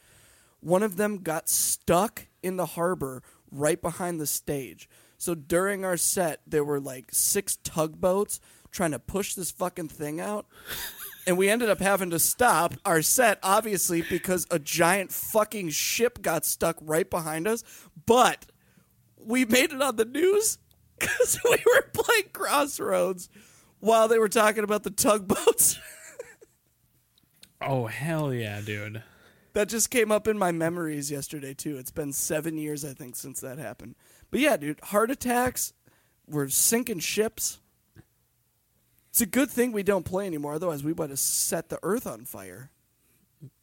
One 0.60 0.82
of 0.82 0.96
them 0.96 1.18
got 1.18 1.48
stuck 1.48 2.26
in 2.42 2.56
the 2.56 2.66
harbor 2.66 3.22
right 3.50 3.80
behind 3.80 4.20
the 4.20 4.26
stage. 4.26 4.88
So 5.18 5.34
during 5.34 5.84
our 5.84 5.96
set, 5.96 6.40
there 6.46 6.64
were 6.64 6.80
like 6.80 7.06
six 7.10 7.58
tugboats 7.64 8.40
trying 8.70 8.92
to 8.92 8.98
push 8.98 9.34
this 9.34 9.50
fucking 9.50 9.88
thing 9.88 10.20
out. 10.20 10.46
And 11.26 11.36
we 11.36 11.50
ended 11.50 11.68
up 11.68 11.80
having 11.80 12.10
to 12.10 12.18
stop 12.18 12.74
our 12.84 13.02
set, 13.02 13.38
obviously, 13.42 14.02
because 14.02 14.46
a 14.50 14.58
giant 14.58 15.12
fucking 15.12 15.70
ship 15.70 16.22
got 16.22 16.46
stuck 16.46 16.78
right 16.80 17.08
behind 17.08 17.46
us. 17.46 17.64
But 18.06 18.46
we 19.18 19.44
made 19.44 19.72
it 19.72 19.82
on 19.82 19.96
the 19.96 20.04
news 20.04 20.58
because 20.98 21.38
we 21.44 21.50
were 21.66 21.82
playing 21.92 22.30
Crossroads 22.32 23.28
while 23.80 24.08
they 24.08 24.18
were 24.18 24.28
talking 24.28 24.64
about 24.64 24.84
the 24.84 24.90
tugboats. 24.90 25.78
oh 27.60 27.86
hell 27.86 28.32
yeah, 28.32 28.60
dude! 28.60 29.02
that 29.58 29.68
just 29.68 29.90
came 29.90 30.12
up 30.12 30.28
in 30.28 30.38
my 30.38 30.52
memories 30.52 31.10
yesterday 31.10 31.52
too. 31.52 31.78
It's 31.78 31.90
been 31.90 32.12
seven 32.12 32.56
years, 32.56 32.84
I 32.84 32.92
think, 32.92 33.16
since 33.16 33.40
that 33.40 33.58
happened. 33.58 33.96
But 34.30 34.40
yeah, 34.40 34.56
dude, 34.56 34.80
heart 34.80 35.10
attacks. 35.10 35.72
We're 36.28 36.48
sinking 36.48 36.98
ships. 37.00 37.60
It's 39.10 39.20
a 39.22 39.26
good 39.26 39.50
thing 39.50 39.72
we 39.72 39.82
don't 39.82 40.04
play 40.04 40.26
anymore. 40.26 40.54
Otherwise, 40.54 40.84
we 40.84 40.92
would 40.92 41.10
have 41.10 41.18
set 41.18 41.70
the 41.70 41.78
earth 41.82 42.06
on 42.06 42.24
fire. 42.24 42.70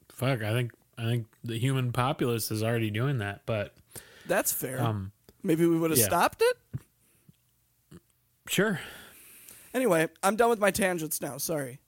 Fuck, 0.10 0.42
I 0.44 0.52
think 0.52 0.72
I 0.98 1.04
think 1.04 1.28
the 1.44 1.58
human 1.60 1.92
populace 1.92 2.50
is 2.52 2.64
already 2.64 2.90
doing 2.90 3.20
that, 3.20 3.42
but 3.46 3.76
That's 4.26 4.52
fair. 4.52 4.82
um, 4.82 5.12
Maybe 5.44 5.66
we 5.68 5.78
would 5.78 5.92
have 5.92 6.00
yeah. 6.00 6.06
stopped 6.06 6.42
it. 6.42 8.00
sure. 8.48 8.80
Anyway, 9.74 10.08
I'm 10.24 10.36
done 10.38 10.50
with 10.50 10.60
my 10.60 10.72
tangents 10.72 11.22
now. 11.22 11.38
Sorry. 11.38 11.80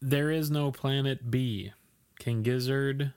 There 0.00 0.30
is 0.30 0.50
no 0.50 0.70
planet 0.70 1.30
B. 1.30 1.72
King 2.18 2.42
Gizzard. 2.42 3.12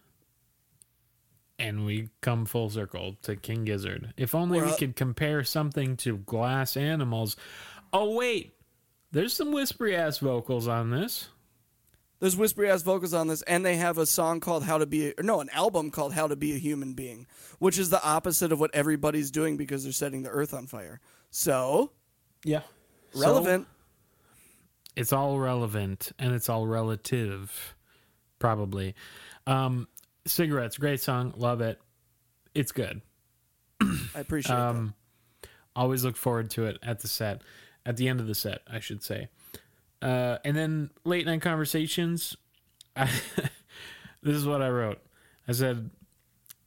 And 1.60 1.86
we 1.86 2.10
come 2.22 2.46
full 2.46 2.70
circle 2.70 3.18
to 3.24 3.36
King 3.36 3.66
Gizzard. 3.66 4.14
If 4.16 4.36
only 4.36 4.62
we 4.62 4.76
could 4.76 4.96
compare 4.96 5.44
something 5.44 5.98
to 5.98 6.18
glass 6.18 6.78
animals. 6.78 7.36
Oh, 7.92 8.16
wait. 8.16 8.54
There's 9.12 9.34
some 9.34 9.52
whispery 9.52 9.96
ass 9.96 10.20
vocals 10.20 10.68
on 10.68 10.92
this. 10.92 11.30
There's 12.20 12.36
whispery 12.36 12.70
ass 12.70 12.82
vocals 12.84 13.14
on 13.14 13.28
this, 13.28 13.42
and 13.44 13.66
they 13.66 13.76
have 13.78 13.98
a 13.98 14.06
song 14.06 14.40
called 14.40 14.64
"How 14.64 14.80
to 14.80 14.86
Be," 14.88 15.14
or 15.18 15.24
no, 15.24 15.40
an 15.40 15.50
album 15.52 15.92
called 15.92 16.14
"How 16.14 16.28
to 16.28 16.36
Be 16.36 16.54
a 16.56 16.58
Human 16.58 16.94
Being," 16.94 17.28
which 17.60 17.78
is 17.78 17.90
the 17.92 18.04
opposite 18.04 18.52
of 18.52 18.60
what 18.60 18.72
everybody's 18.74 19.30
doing 19.30 19.56
because 19.56 19.84
they're 19.84 19.92
setting 19.94 20.24
the 20.24 20.30
earth 20.30 20.52
on 20.54 20.66
fire. 20.68 21.00
So 21.30 21.92
Yeah. 22.44 22.62
relevant. 23.16 23.68
it's 24.96 25.14
all 25.14 25.40
relevant 25.40 26.12
and 26.18 26.34
it's 26.34 26.50
all 26.50 26.66
relative, 26.66 27.76
probably. 28.40 28.96
Um, 29.46 29.88
cigarettes, 30.28 30.78
great 30.78 31.02
song. 31.02 31.34
Love 31.38 31.62
it. 31.62 31.80
It's 32.54 32.72
good. 32.72 33.02
I 33.82 34.20
appreciate 34.20 34.56
that. 34.56 34.62
Um, 34.62 34.94
always 35.76 36.04
look 36.04 36.18
forward 36.18 36.50
to 36.52 36.66
it 36.66 36.78
at 36.84 37.00
the 37.00 37.08
set, 37.08 37.42
at 37.86 37.98
the 37.98 38.08
end 38.08 38.20
of 38.20 38.28
the 38.28 38.36
set, 38.36 38.62
I 38.72 38.80
should 38.80 39.04
say. 39.04 39.30
Uh, 40.02 40.38
and 40.44 40.56
then 40.56 40.90
late 41.04 41.26
night 41.26 41.42
conversations. 41.42 42.36
I, 42.96 43.06
this 44.22 44.36
is 44.36 44.46
what 44.46 44.62
I 44.62 44.70
wrote. 44.70 45.00
I 45.48 45.52
said, 45.54 45.90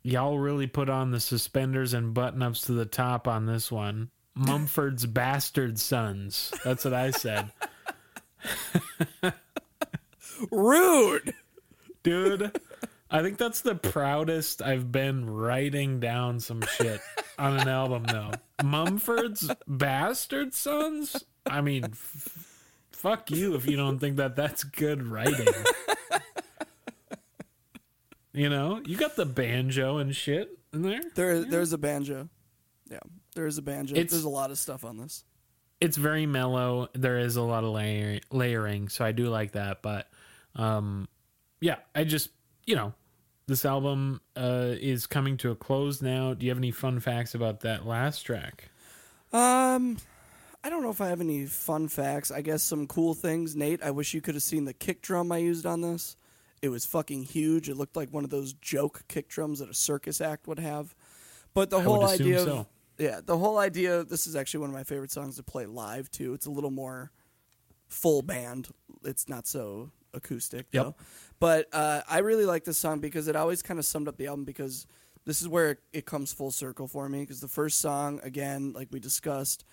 "Y'all 0.03 0.39
really 0.39 0.67
put 0.67 0.89
on 0.89 1.11
the 1.11 1.21
suspenders 1.21 1.93
and 1.95 2.15
button 2.15 2.43
ups 2.43 2.63
to 2.63 2.73
the 2.73 2.87
top 2.87 3.29
on 3.29 3.47
this 3.47 3.71
one." 3.71 4.11
Mumford's 4.35 5.07
bastard 5.07 5.79
sons. 5.79 6.53
That's 6.65 6.85
what 6.85 6.95
I 6.95 7.11
said, 7.11 7.51
Rude. 10.51 11.35
dude. 12.03 12.59
I 13.11 13.23
think 13.23 13.39
that's 13.39 13.63
the 13.63 13.75
proudest 13.75 14.63
I've 14.63 14.93
been 14.93 15.29
writing 15.29 15.99
down 16.01 16.39
some 16.41 16.63
shit 16.77 17.01
on 17.39 17.59
an 17.59 17.69
album, 17.69 18.05
though. 18.05 18.31
Mumford's 18.63 19.51
bastard 19.67 20.55
sons. 20.55 21.25
I 21.47 21.61
mean, 21.61 21.85
f- 21.87 22.47
fuck 22.93 23.31
you 23.31 23.55
if 23.57 23.67
you 23.67 23.77
don't 23.77 23.99
think 23.99 24.17
that 24.19 24.37
that's 24.37 24.63
good 24.63 25.03
writing. 25.05 25.49
you 28.33 28.49
know, 28.49 28.81
you 28.87 28.97
got 28.97 29.17
the 29.17 29.27
banjo 29.27 29.99
and 29.99 30.15
shit 30.15 30.57
in 30.73 30.83
there. 30.83 31.01
There, 31.15 31.41
there's 31.45 31.73
a 31.73 31.79
banjo. 31.79 32.29
Yeah, 32.91 32.99
there 33.35 33.47
is 33.47 33.59
a 33.59 33.63
banjo. 33.63 33.95
It's- 33.97 34.11
there's 34.13 34.25
a 34.25 34.29
lot 34.29 34.51
of 34.51 34.59
stuff 34.59 34.85
on 34.85 34.97
this. 34.99 35.25
It's 35.81 35.97
very 35.97 36.27
mellow. 36.27 36.89
There 36.93 37.19
is 37.19 37.37
a 37.37 37.43
lot 37.43 37.65
of 37.65 37.71
layer- 37.71 38.21
layering, 38.31 38.89
so 38.91 39.05
I 39.05 39.13
do 39.13 39.29
like 39.31 39.53
that. 39.53 39.81
But, 39.83 40.09
um, 40.55 41.09
yeah, 41.61 41.77
I 41.95 42.05
just 42.05 42.31
you 42.67 42.77
know, 42.77 42.93
this 43.51 43.65
album 43.65 44.21
uh, 44.37 44.77
is 44.81 45.09
coming 45.09 45.37
to 45.37 45.51
a 45.51 45.57
close 45.57 46.01
now. 46.01 46.35
Do 46.35 46.47
you 46.47 46.53
have 46.53 46.59
any 46.59 46.71
fun 46.71 47.01
facts 47.01 47.35
about 47.35 47.61
that 47.61 47.85
last 47.85 48.23
track? 48.23 48.71
Um, 49.33 49.99
I 50.63 50.71
don't 50.71 50.85
know 50.85 50.91
if 50.91 51.01
I 51.01 51.09
have 51.09 51.21
any 51.21 51.47
fun 51.47 51.89
facts. 51.89 52.31
I 52.31 52.43
guess 52.43 52.63
some 52.63 52.87
cool 52.87 53.13
things. 53.13 53.57
Nate, 53.57 53.83
I 53.83 53.91
wish 53.91 54.15
you 54.15 54.21
could 54.21 54.37
have 54.37 54.45
seen 54.45 54.67
the 54.67 54.73
kick 54.73 55.03
drum 55.03 55.33
I 55.33 55.39
used 55.39 55.67
on 55.67 55.81
this. 55.81 56.17
It 56.63 56.69
was 56.69 56.87
fucking 56.87 57.25
huge. 57.25 57.69
It 57.69 57.77
looked 57.77 57.97
like 57.97 58.13
one 58.13 58.23
of 58.23 58.31
those 58.31 58.53
joke 58.53 59.03
kick 59.09 59.29
drums 59.29 59.59
that 59.59 59.69
a 59.69 59.75
circus 59.75 60.21
act 60.21 60.47
would 60.47 60.61
have. 60.61 60.95
But 61.53 61.71
the 61.71 61.79
I 61.79 61.83
whole 61.83 62.07
idea, 62.07 62.43
of, 62.43 62.47
so. 62.47 62.67
yeah, 62.99 63.21
the 63.25 63.37
whole 63.37 63.59
idea. 63.59 64.05
This 64.05 64.29
is 64.29 64.37
actually 64.37 64.61
one 64.61 64.71
of 64.71 64.77
my 64.77 64.85
favorite 64.85 65.11
songs 65.11 65.37
to 65.39 65.43
play 65.43 65.67
live 65.67 66.09
too. 66.09 66.35
It's 66.35 66.47
a 66.47 66.51
little 66.51 66.71
more 66.71 67.11
full 67.89 68.23
band. 68.23 68.69
It's 69.03 69.29
not 69.29 69.49
so 69.49 69.91
acoustic 70.15 70.67
Yep. 70.73 70.85
though. 70.85 70.95
But 71.39 71.67
uh, 71.73 72.03
I 72.09 72.19
really 72.19 72.47
like 72.47 72.65
this 72.65 72.79
song 72.79 73.01
because 73.01 73.29
it 73.29 73.37
always 73.37 73.63
kind 73.63 73.79
of 73.79 73.85
summed 73.85 74.09
up 74.09 74.17
the 74.17 74.27
album 74.27 74.45
because 74.45 74.87
this 75.25 75.41
is 75.41 75.49
where 75.49 75.71
it, 75.73 75.79
it 75.93 76.07
comes 76.07 76.33
full 76.33 76.51
circle 76.51 76.87
for 76.87 77.09
me. 77.09 77.21
Because 77.21 77.41
the 77.41 77.49
first 77.49 77.81
song, 77.81 78.21
again, 78.23 78.73
like 78.73 78.89
we 78.91 79.01
discussed, 79.01 79.65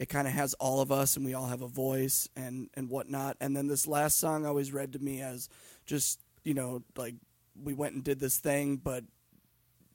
it 0.00 0.08
kind 0.08 0.26
of 0.26 0.32
has 0.34 0.54
all 0.54 0.80
of 0.80 0.90
us 0.90 1.16
and 1.16 1.24
we 1.26 1.34
all 1.34 1.46
have 1.46 1.62
a 1.62 1.68
voice 1.68 2.28
and 2.36 2.70
and 2.74 2.88
whatnot. 2.88 3.36
And 3.40 3.56
then 3.56 3.66
this 3.68 3.86
last 3.86 4.18
song 4.18 4.46
always 4.46 4.72
read 4.72 4.92
to 4.94 4.98
me 4.98 5.20
as 5.20 5.48
just 5.84 6.20
you 6.44 6.54
know 6.54 6.82
like 6.96 7.14
we 7.62 7.74
went 7.74 7.94
and 7.94 8.02
did 8.02 8.18
this 8.18 8.38
thing, 8.38 8.76
but 8.76 9.04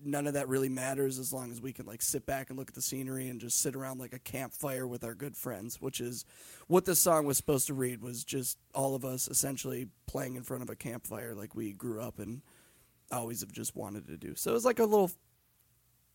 none 0.04 0.28
of 0.28 0.34
that 0.34 0.48
really 0.48 0.70
matters 0.70 1.20
as 1.20 1.34
long 1.34 1.52
as 1.52 1.62
we 1.62 1.74
can 1.74 1.86
like 1.86 2.02
sit 2.02 2.26
back 2.26 2.50
and 2.50 2.58
look 2.58 2.70
at 2.70 2.76
the 2.76 2.82
scenery 2.82 3.28
and 3.28 3.39
just 3.39 3.60
sit 3.60 3.76
around 3.76 4.00
like 4.00 4.14
a 4.14 4.20
campfire 4.20 4.88
with 4.88 5.04
our 5.04 5.16
good 5.16 5.36
friends, 5.36 5.82
which 5.82 6.00
is 6.00 6.26
what 6.68 6.86
this 6.86 7.00
song 7.00 7.26
was 7.26 7.38
supposed 7.38 7.68
to 7.68 7.74
read 7.74 8.02
was 8.02 8.24
just 8.24 8.58
all 8.74 8.95
of 8.95 9.04
us 9.06 9.28
essentially 9.28 9.88
playing 10.06 10.36
in 10.36 10.43
front 10.43 10.64
of 10.64 10.70
a 10.70 10.76
campfire 10.76 11.34
like 11.34 11.56
we 11.56 11.74
grew 11.74 12.02
up 12.02 12.20
and 12.20 12.41
always 13.12 13.41
have 13.41 13.52
just 13.52 13.76
wanted 13.76 14.08
to 14.08 14.18
do. 14.18 14.36
So 14.36 14.52
it 14.52 14.54
was 14.54 14.66
like 14.66 14.80
a 14.80 14.86
little 14.86 15.12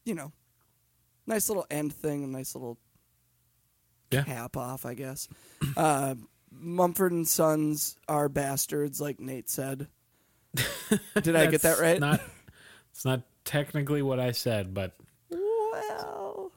you 0.04 0.14
know, 0.14 0.32
nice 1.26 1.48
little 1.48 1.66
end 1.70 1.92
thing, 1.92 2.24
a 2.24 2.26
nice 2.26 2.54
little 2.54 2.78
yeah. 4.10 4.22
cap 4.22 4.56
off, 4.56 4.86
I 4.86 4.94
guess. 4.94 5.28
Uh, 5.76 6.16
Mumford 6.50 7.12
and 7.12 7.26
Sons 7.26 7.96
are 8.08 8.28
bastards, 8.28 9.00
like 9.00 9.18
Nate 9.18 9.48
said. 9.48 9.88
Did 11.22 11.34
I 11.34 11.46
get 11.46 11.62
that 11.62 11.78
right? 11.78 11.98
Not, 11.98 12.20
it's 12.92 13.06
not 13.06 13.22
technically 13.44 14.02
what 14.02 14.20
I 14.20 14.32
said, 14.32 14.74
but 14.74 14.94
well, 15.30 16.52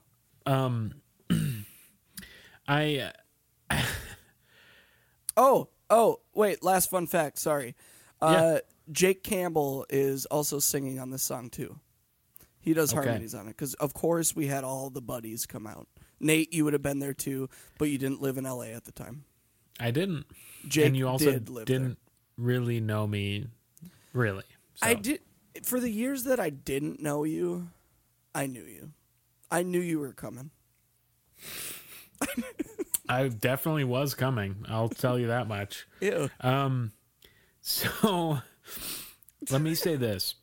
um, 0.45 0.93
I. 2.67 3.11
Uh, 3.69 3.77
oh, 5.37 5.69
oh, 5.89 6.19
wait! 6.33 6.63
Last 6.63 6.89
fun 6.89 7.07
fact. 7.07 7.39
Sorry, 7.39 7.75
uh, 8.21 8.53
yeah. 8.55 8.59
Jake 8.91 9.23
Campbell 9.23 9.85
is 9.89 10.25
also 10.27 10.59
singing 10.59 10.99
on 10.99 11.09
this 11.09 11.23
song 11.23 11.49
too. 11.49 11.79
He 12.59 12.73
does 12.73 12.93
okay. 12.93 13.03
harmonies 13.09 13.35
on 13.35 13.45
it 13.45 13.49
because, 13.49 13.75
of 13.75 13.93
course, 13.93 14.35
we 14.35 14.47
had 14.47 14.63
all 14.63 14.89
the 14.89 15.01
buddies 15.01 15.45
come 15.45 15.67
out. 15.67 15.87
Nate, 16.19 16.51
you 16.51 16.63
would 16.63 16.73
have 16.73 16.81
been 16.81 16.97
there 16.97 17.13
too, 17.13 17.47
but 17.77 17.89
you 17.89 17.99
didn't 17.99 18.21
live 18.21 18.37
in 18.37 18.45
LA 18.45 18.69
at 18.69 18.85
the 18.85 18.91
time. 18.91 19.25
I 19.79 19.91
didn't. 19.91 20.25
Jake 20.67 20.87
and 20.87 20.97
you 20.97 21.07
also 21.07 21.31
did 21.31 21.45
didn't 21.45 21.87
there. 21.89 21.95
really 22.37 22.79
know 22.79 23.05
me, 23.05 23.47
really. 24.13 24.45
So. 24.75 24.87
I 24.87 24.93
did 24.95 25.19
for 25.63 25.79
the 25.79 25.89
years 25.89 26.25
that 26.25 26.39
I 26.39 26.49
didn't 26.49 27.01
know 27.01 27.23
you. 27.23 27.69
I 28.33 28.47
knew 28.47 28.63
you. 28.63 28.91
I 29.49 29.63
knew 29.63 29.79
you 29.79 29.99
were 29.99 30.13
coming. 30.13 30.51
I 33.09 33.27
definitely 33.27 33.83
was 33.83 34.15
coming. 34.15 34.65
I'll 34.67 34.89
tell 34.89 35.19
you 35.19 35.27
that 35.27 35.47
much. 35.47 35.87
Ew. 36.01 36.29
Um. 36.41 36.91
So, 37.61 38.39
let 39.49 39.61
me 39.61 39.75
say 39.75 39.95
this. 39.95 40.35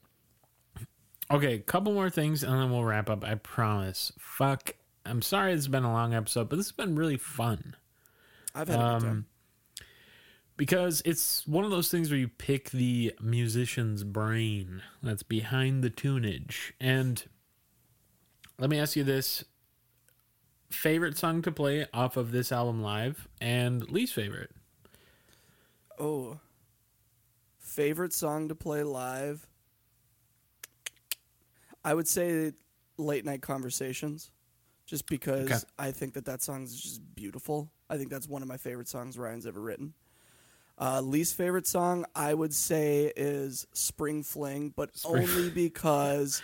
Okay, 1.31 1.55
a 1.55 1.59
couple 1.59 1.93
more 1.93 2.11
things 2.11 2.43
and 2.43 2.53
then 2.53 2.71
we'll 2.71 2.85
wrap 2.85 3.09
up. 3.09 3.25
I 3.25 3.37
promise. 3.37 4.13
Fuck. 4.19 4.73
I'm 5.07 5.23
sorry 5.23 5.53
it's 5.53 5.69
been 5.69 5.85
a 5.85 5.93
long 5.93 6.15
episode, 6.15 6.49
but 6.49 6.57
this 6.57 6.67
has 6.67 6.73
been 6.73 6.95
really 6.95 7.17
fun. 7.17 7.77
I've 8.55 8.69
had 8.69 8.79
um, 8.79 8.85
a 8.85 8.99
good 8.99 9.07
time. 9.07 9.27
Because 10.63 11.03
it's 11.05 11.45
one 11.45 11.65
of 11.65 11.73
those 11.73 11.91
things 11.91 12.09
where 12.09 12.21
you 12.21 12.29
pick 12.29 12.71
the 12.71 13.13
musician's 13.21 14.05
brain 14.05 14.81
that's 15.03 15.25
behind 15.25 15.83
the 15.83 15.91
tunage. 15.91 16.71
And 16.81 17.21
let 18.61 18.71
me 18.71 18.79
ask 18.79 18.95
you 18.95 19.03
this 19.03 19.45
favorite 20.71 21.19
song 21.19 21.43
to 21.43 21.51
play 21.51 21.89
off 21.93 22.17
of 22.17 22.31
this 22.31 22.53
album 22.53 22.81
live 22.81 23.27
and 23.41 23.91
least 23.91 24.15
favorite? 24.15 24.53
Oh. 25.99 26.39
Favorite 27.59 28.13
song 28.13 28.47
to 28.47 28.55
play 28.55 28.85
live? 28.85 29.45
I 31.85 31.93
would 31.93 32.07
say 32.07 32.53
late 32.99 33.25
night 33.25 33.43
conversations, 33.43 34.31
just 34.87 35.09
because 35.09 35.51
okay. 35.51 35.65
I 35.77 35.91
think 35.91 36.15
that 36.15 36.27
that 36.27 36.41
song 36.41 36.63
is 36.63 36.81
just 36.81 37.01
beautiful. 37.17 37.69
I 37.91 37.97
think 37.97 38.11
that's 38.11 38.29
one 38.29 38.43
of 38.43 38.49
my 38.49 38.59
favorite 38.59 38.87
songs 38.87 39.19
Ryan's 39.19 39.45
ever 39.45 39.61
written. 39.61 39.95
Uh, 40.79 41.01
least 41.01 41.37
favorite 41.37 41.67
song 41.67 42.05
I 42.15 42.35
would 42.35 42.55
say 42.55 43.13
is 43.15 43.67
Spring 43.73 44.23
Fling, 44.23 44.73
but 44.75 44.97
Spring. 44.97 45.29
only 45.29 45.51
because 45.51 46.43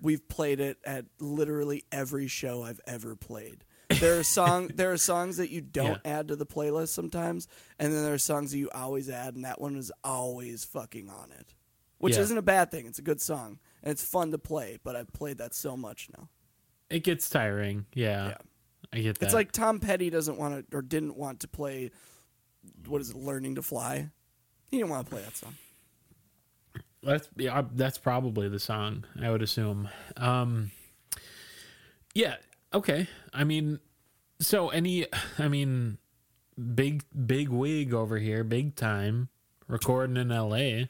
we've 0.00 0.26
played 0.28 0.60
it 0.60 0.78
at 0.84 1.06
literally 1.18 1.84
every 1.90 2.28
show 2.28 2.62
I've 2.62 2.80
ever 2.86 3.16
played. 3.16 3.64
There 3.88 4.18
are 4.18 4.22
song 4.22 4.68
there 4.74 4.92
are 4.92 4.98
songs 4.98 5.38
that 5.38 5.50
you 5.50 5.60
don't 5.60 6.00
yeah. 6.04 6.18
add 6.18 6.28
to 6.28 6.36
the 6.36 6.46
playlist 6.46 6.88
sometimes, 6.88 7.48
and 7.78 7.92
then 7.92 8.02
there 8.02 8.14
are 8.14 8.18
songs 8.18 8.50
that 8.52 8.58
you 8.58 8.68
always 8.74 9.08
add, 9.08 9.34
and 9.34 9.44
that 9.44 9.60
one 9.60 9.76
is 9.76 9.90
always 10.04 10.64
fucking 10.64 11.08
on 11.08 11.32
it, 11.38 11.54
which 11.98 12.16
yeah. 12.16 12.22
isn't 12.22 12.38
a 12.38 12.42
bad 12.42 12.70
thing. 12.70 12.86
It's 12.86 12.98
a 12.98 13.02
good 13.02 13.20
song 13.20 13.58
and 13.82 13.92
it's 13.92 14.04
fun 14.04 14.30
to 14.32 14.38
play. 14.38 14.78
But 14.82 14.96
I've 14.96 15.12
played 15.12 15.38
that 15.38 15.54
so 15.54 15.76
much 15.76 16.08
now. 16.16 16.28
It 16.90 17.04
gets 17.04 17.28
tiring. 17.28 17.86
Yeah, 17.94 18.28
yeah. 18.28 18.36
I 18.92 19.00
get 19.00 19.18
that. 19.18 19.26
It's 19.26 19.34
like 19.34 19.52
Tom 19.52 19.80
Petty 19.80 20.10
doesn't 20.10 20.38
want 20.38 20.70
to 20.70 20.76
or 20.76 20.82
didn't 20.82 21.16
want 21.16 21.40
to 21.40 21.48
play. 21.48 21.90
What 22.86 23.00
is 23.00 23.10
it? 23.10 23.16
Learning 23.16 23.54
to 23.56 23.62
fly. 23.62 24.10
He 24.70 24.78
didn't 24.78 24.90
want 24.90 25.06
to 25.06 25.10
play 25.10 25.22
that 25.22 25.36
song. 25.36 25.54
That's 27.02 27.28
yeah. 27.36 27.62
That's 27.72 27.98
probably 27.98 28.48
the 28.48 28.58
song. 28.58 29.04
I 29.20 29.30
would 29.30 29.42
assume. 29.42 29.88
Um, 30.16 30.70
yeah. 32.14 32.36
Okay. 32.74 33.06
I 33.32 33.44
mean, 33.44 33.80
so 34.40 34.68
any. 34.70 35.06
I 35.38 35.48
mean, 35.48 35.98
big 36.74 37.04
big 37.26 37.48
wig 37.48 37.94
over 37.94 38.18
here, 38.18 38.44
big 38.44 38.74
time, 38.74 39.28
recording 39.68 40.16
in 40.16 40.32
L.A. 40.32 40.88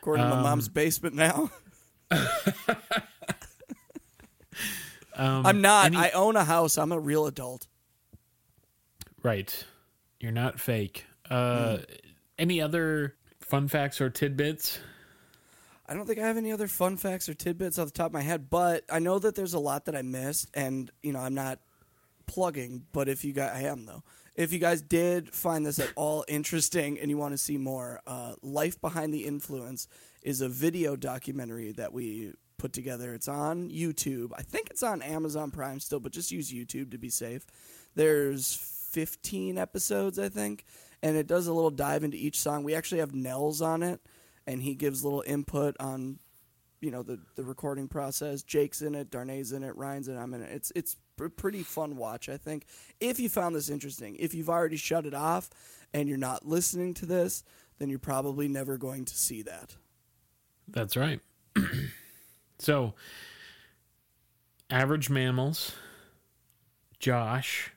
Recording 0.00 0.24
um, 0.26 0.32
in 0.32 0.36
my 0.38 0.42
mom's 0.42 0.68
basement 0.68 1.14
now. 1.14 1.50
um, 5.16 5.46
I'm 5.46 5.60
not. 5.60 5.86
Any, 5.86 5.96
I 5.96 6.10
own 6.10 6.36
a 6.36 6.44
house. 6.44 6.76
I'm 6.76 6.92
a 6.92 6.98
real 6.98 7.26
adult. 7.26 7.66
Right. 9.22 9.64
You're 10.20 10.32
not 10.32 10.60
fake. 10.60 11.06
Mm. 11.34 11.84
Any 12.38 12.60
other 12.60 13.14
fun 13.40 13.68
facts 13.68 14.00
or 14.00 14.10
tidbits? 14.10 14.78
I 15.86 15.94
don't 15.94 16.06
think 16.06 16.18
I 16.18 16.26
have 16.26 16.36
any 16.36 16.50
other 16.50 16.66
fun 16.66 16.96
facts 16.96 17.28
or 17.28 17.34
tidbits 17.34 17.78
off 17.78 17.86
the 17.88 17.92
top 17.92 18.06
of 18.06 18.12
my 18.12 18.22
head, 18.22 18.48
but 18.48 18.84
I 18.90 18.98
know 19.00 19.18
that 19.18 19.34
there's 19.34 19.54
a 19.54 19.58
lot 19.58 19.84
that 19.84 19.94
I 19.94 20.02
missed, 20.02 20.48
and 20.54 20.90
you 21.02 21.12
know 21.12 21.20
I'm 21.20 21.34
not 21.34 21.60
plugging, 22.26 22.84
but 22.92 23.08
if 23.08 23.24
you 23.24 23.32
guys, 23.32 23.52
I 23.54 23.68
am 23.68 23.86
though. 23.86 24.02
If 24.34 24.52
you 24.52 24.58
guys 24.58 24.82
did 24.82 25.32
find 25.32 25.64
this 25.64 25.78
at 25.78 25.92
all 25.94 26.24
interesting 26.26 26.98
and 26.98 27.08
you 27.08 27.16
want 27.16 27.34
to 27.34 27.38
see 27.38 27.56
more, 27.56 28.00
uh, 28.06 28.34
Life 28.42 28.80
Behind 28.80 29.14
the 29.14 29.26
Influence 29.26 29.86
is 30.22 30.40
a 30.40 30.48
video 30.48 30.96
documentary 30.96 31.70
that 31.72 31.92
we 31.92 32.32
put 32.58 32.72
together. 32.72 33.14
It's 33.14 33.28
on 33.28 33.70
YouTube. 33.70 34.30
I 34.36 34.42
think 34.42 34.70
it's 34.70 34.82
on 34.82 35.02
Amazon 35.02 35.52
Prime 35.52 35.78
still, 35.78 36.00
but 36.00 36.10
just 36.10 36.32
use 36.32 36.52
YouTube 36.52 36.90
to 36.90 36.98
be 36.98 37.10
safe. 37.10 37.46
There's 37.94 38.56
15 38.90 39.58
episodes, 39.58 40.18
I 40.18 40.28
think, 40.28 40.64
and 41.04 41.18
it 41.18 41.26
does 41.26 41.46
a 41.46 41.52
little 41.52 41.70
dive 41.70 42.02
into 42.02 42.16
each 42.16 42.40
song. 42.40 42.64
We 42.64 42.74
actually 42.74 43.00
have 43.00 43.14
Nels 43.14 43.60
on 43.60 43.82
it, 43.82 44.00
and 44.46 44.62
he 44.62 44.74
gives 44.74 45.04
little 45.04 45.22
input 45.26 45.76
on, 45.78 46.18
you 46.80 46.90
know, 46.90 47.02
the 47.02 47.20
the 47.36 47.44
recording 47.44 47.88
process. 47.88 48.42
Jake's 48.42 48.80
in 48.80 48.94
it, 48.94 49.10
Darnay's 49.10 49.52
in 49.52 49.62
it, 49.62 49.76
Ryan's 49.76 50.08
in 50.08 50.16
it. 50.16 50.18
I'm 50.18 50.32
in 50.32 50.40
it. 50.40 50.50
It's 50.50 50.72
it's 50.74 50.96
a 51.20 51.28
pretty 51.28 51.62
fun 51.62 51.98
watch, 51.98 52.30
I 52.30 52.38
think. 52.38 52.64
If 53.00 53.20
you 53.20 53.28
found 53.28 53.54
this 53.54 53.68
interesting, 53.68 54.16
if 54.18 54.32
you've 54.32 54.48
already 54.48 54.78
shut 54.78 55.04
it 55.04 55.12
off 55.12 55.50
and 55.92 56.08
you're 56.08 56.16
not 56.16 56.46
listening 56.46 56.94
to 56.94 57.06
this, 57.06 57.44
then 57.78 57.90
you're 57.90 57.98
probably 57.98 58.48
never 58.48 58.78
going 58.78 59.04
to 59.04 59.14
see 59.14 59.42
that. 59.42 59.76
That's 60.66 60.96
right. 60.96 61.20
so, 62.58 62.94
average 64.70 65.10
mammals, 65.10 65.74
Josh, 66.98 67.72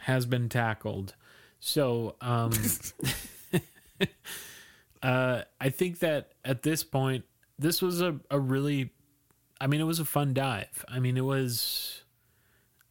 has 0.00 0.26
been 0.26 0.48
tackled. 0.48 1.14
So, 1.64 2.16
um, 2.20 2.50
uh, 5.02 5.42
I 5.60 5.68
think 5.70 6.00
that 6.00 6.32
at 6.44 6.62
this 6.62 6.82
point, 6.82 7.24
this 7.58 7.80
was 7.80 8.02
a, 8.02 8.18
a 8.30 8.38
really, 8.40 8.90
I 9.60 9.68
mean, 9.68 9.80
it 9.80 9.84
was 9.84 10.00
a 10.00 10.04
fun 10.04 10.34
dive. 10.34 10.84
I 10.88 10.98
mean, 10.98 11.16
it 11.16 11.24
was, 11.24 12.02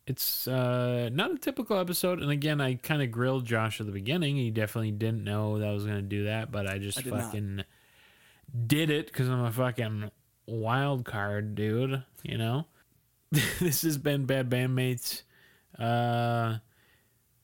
it's 0.08 0.48
uh, 0.48 1.10
not 1.12 1.32
a 1.32 1.38
typical 1.38 1.78
episode. 1.78 2.22
And 2.22 2.32
again, 2.32 2.62
I 2.62 2.76
kind 2.76 3.02
of 3.02 3.12
grilled 3.12 3.46
Josh 3.46 3.82
at 3.82 3.88
the 3.88 3.92
beginning. 3.92 4.38
He 4.38 4.52
definitely 4.52 4.92
didn't 4.92 5.26
know 5.26 5.60
that 5.60 5.68
I 5.68 5.74
was 5.74 5.84
going 5.84 5.98
to 5.98 6.02
do 6.02 6.24
that, 6.24 6.52
but 6.52 6.66
I 6.66 6.78
just 6.78 7.00
I 7.00 7.02
fucking. 7.02 7.58
Not 7.58 7.66
did 8.68 8.90
it 8.90 9.08
because 9.08 9.30
I'm 9.30 9.44
a 9.44 9.52
fucking 9.52 10.12
wild 10.46 11.06
card, 11.06 11.56
dude. 11.56 12.04
You 12.24 12.38
know, 12.38 12.66
this 13.32 13.82
has 13.84 13.98
been 13.98 14.26
bad 14.26 14.50
bandmates. 14.50 15.24
Uh, 15.78 16.58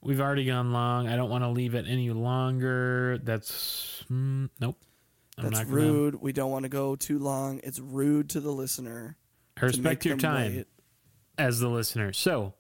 we've 0.08 0.22
already 0.22 0.46
gone 0.46 0.72
long. 0.72 1.08
I 1.08 1.18
don't 1.18 1.30
want 1.30 1.44
to 1.44 1.50
leave 1.50 1.76
it 1.76 1.86
any 1.88 2.10
longer. 2.10 3.20
That's 3.22 4.04
mm, 4.10 4.50
nope. 4.60 4.78
I'm 5.38 5.52
That's 5.52 5.66
rude. 5.66 6.16
We 6.16 6.32
don't 6.32 6.50
want 6.50 6.64
to 6.64 6.70
go 6.70 6.96
too 6.96 7.20
long. 7.20 7.60
It's 7.64 7.80
rude 7.80 8.30
to 8.32 8.40
the 8.40 8.52
listener. 8.52 9.18
I 9.62 9.66
respect 9.66 10.06
your 10.06 10.18
time 10.18 10.56
wait. 10.56 10.68
as 11.38 11.60
the 11.60 11.68
listener. 11.68 12.14
So, 12.14 12.54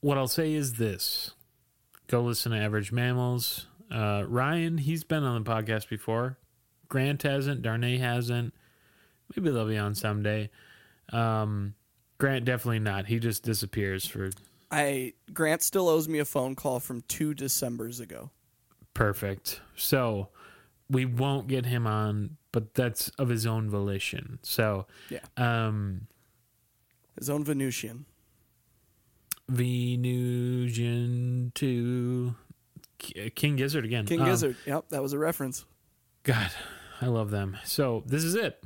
what 0.00 0.16
I'll 0.16 0.28
say 0.28 0.54
is 0.54 0.74
this: 0.74 1.32
go 2.06 2.22
listen 2.22 2.52
to 2.52 2.58
Average 2.58 2.92
Mammals. 2.92 3.66
Uh, 3.90 4.24
Ryan, 4.26 4.78
he's 4.78 5.04
been 5.04 5.24
on 5.24 5.42
the 5.42 5.50
podcast 5.50 5.88
before. 5.88 6.38
Grant 6.88 7.22
hasn't. 7.22 7.60
Darnay 7.60 7.98
hasn't. 7.98 8.54
Maybe 9.34 9.50
they'll 9.50 9.68
be 9.68 9.76
on 9.76 9.94
someday. 9.94 10.50
Um, 11.12 11.74
Grant 12.18 12.44
definitely 12.44 12.78
not. 12.78 13.06
He 13.06 13.18
just 13.18 13.42
disappears 13.42 14.06
for. 14.06 14.30
I 14.74 15.12
Grant 15.32 15.62
still 15.62 15.88
owes 15.88 16.08
me 16.08 16.18
a 16.18 16.24
phone 16.24 16.54
call 16.56 16.80
from 16.80 17.02
two 17.02 17.32
December's 17.34 18.00
ago. 18.00 18.30
Perfect. 18.92 19.60
So 19.76 20.28
we 20.90 21.04
won't 21.04 21.46
get 21.48 21.66
him 21.66 21.86
on 21.86 22.36
but 22.52 22.74
that's 22.74 23.08
of 23.10 23.28
his 23.28 23.46
own 23.46 23.68
volition. 23.70 24.38
So 24.42 24.86
Yeah. 25.10 25.20
um, 25.36 26.06
His 27.18 27.30
own 27.30 27.44
Venusian. 27.44 28.06
Venusian 29.48 31.52
to 31.56 32.34
King 32.98 33.56
Gizzard 33.56 33.84
again. 33.84 34.06
King 34.06 34.20
Um, 34.20 34.26
Gizzard. 34.26 34.56
Yep, 34.66 34.88
that 34.90 35.02
was 35.02 35.12
a 35.12 35.18
reference. 35.18 35.64
God, 36.22 36.50
I 37.00 37.06
love 37.06 37.30
them. 37.30 37.58
So 37.64 38.02
this 38.06 38.24
is 38.24 38.34
it. 38.34 38.62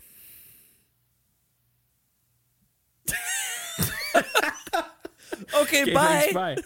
Okay, 5.55 5.93
bye. 5.95 6.31
thanks, 6.33 6.35
bye. 6.35 6.57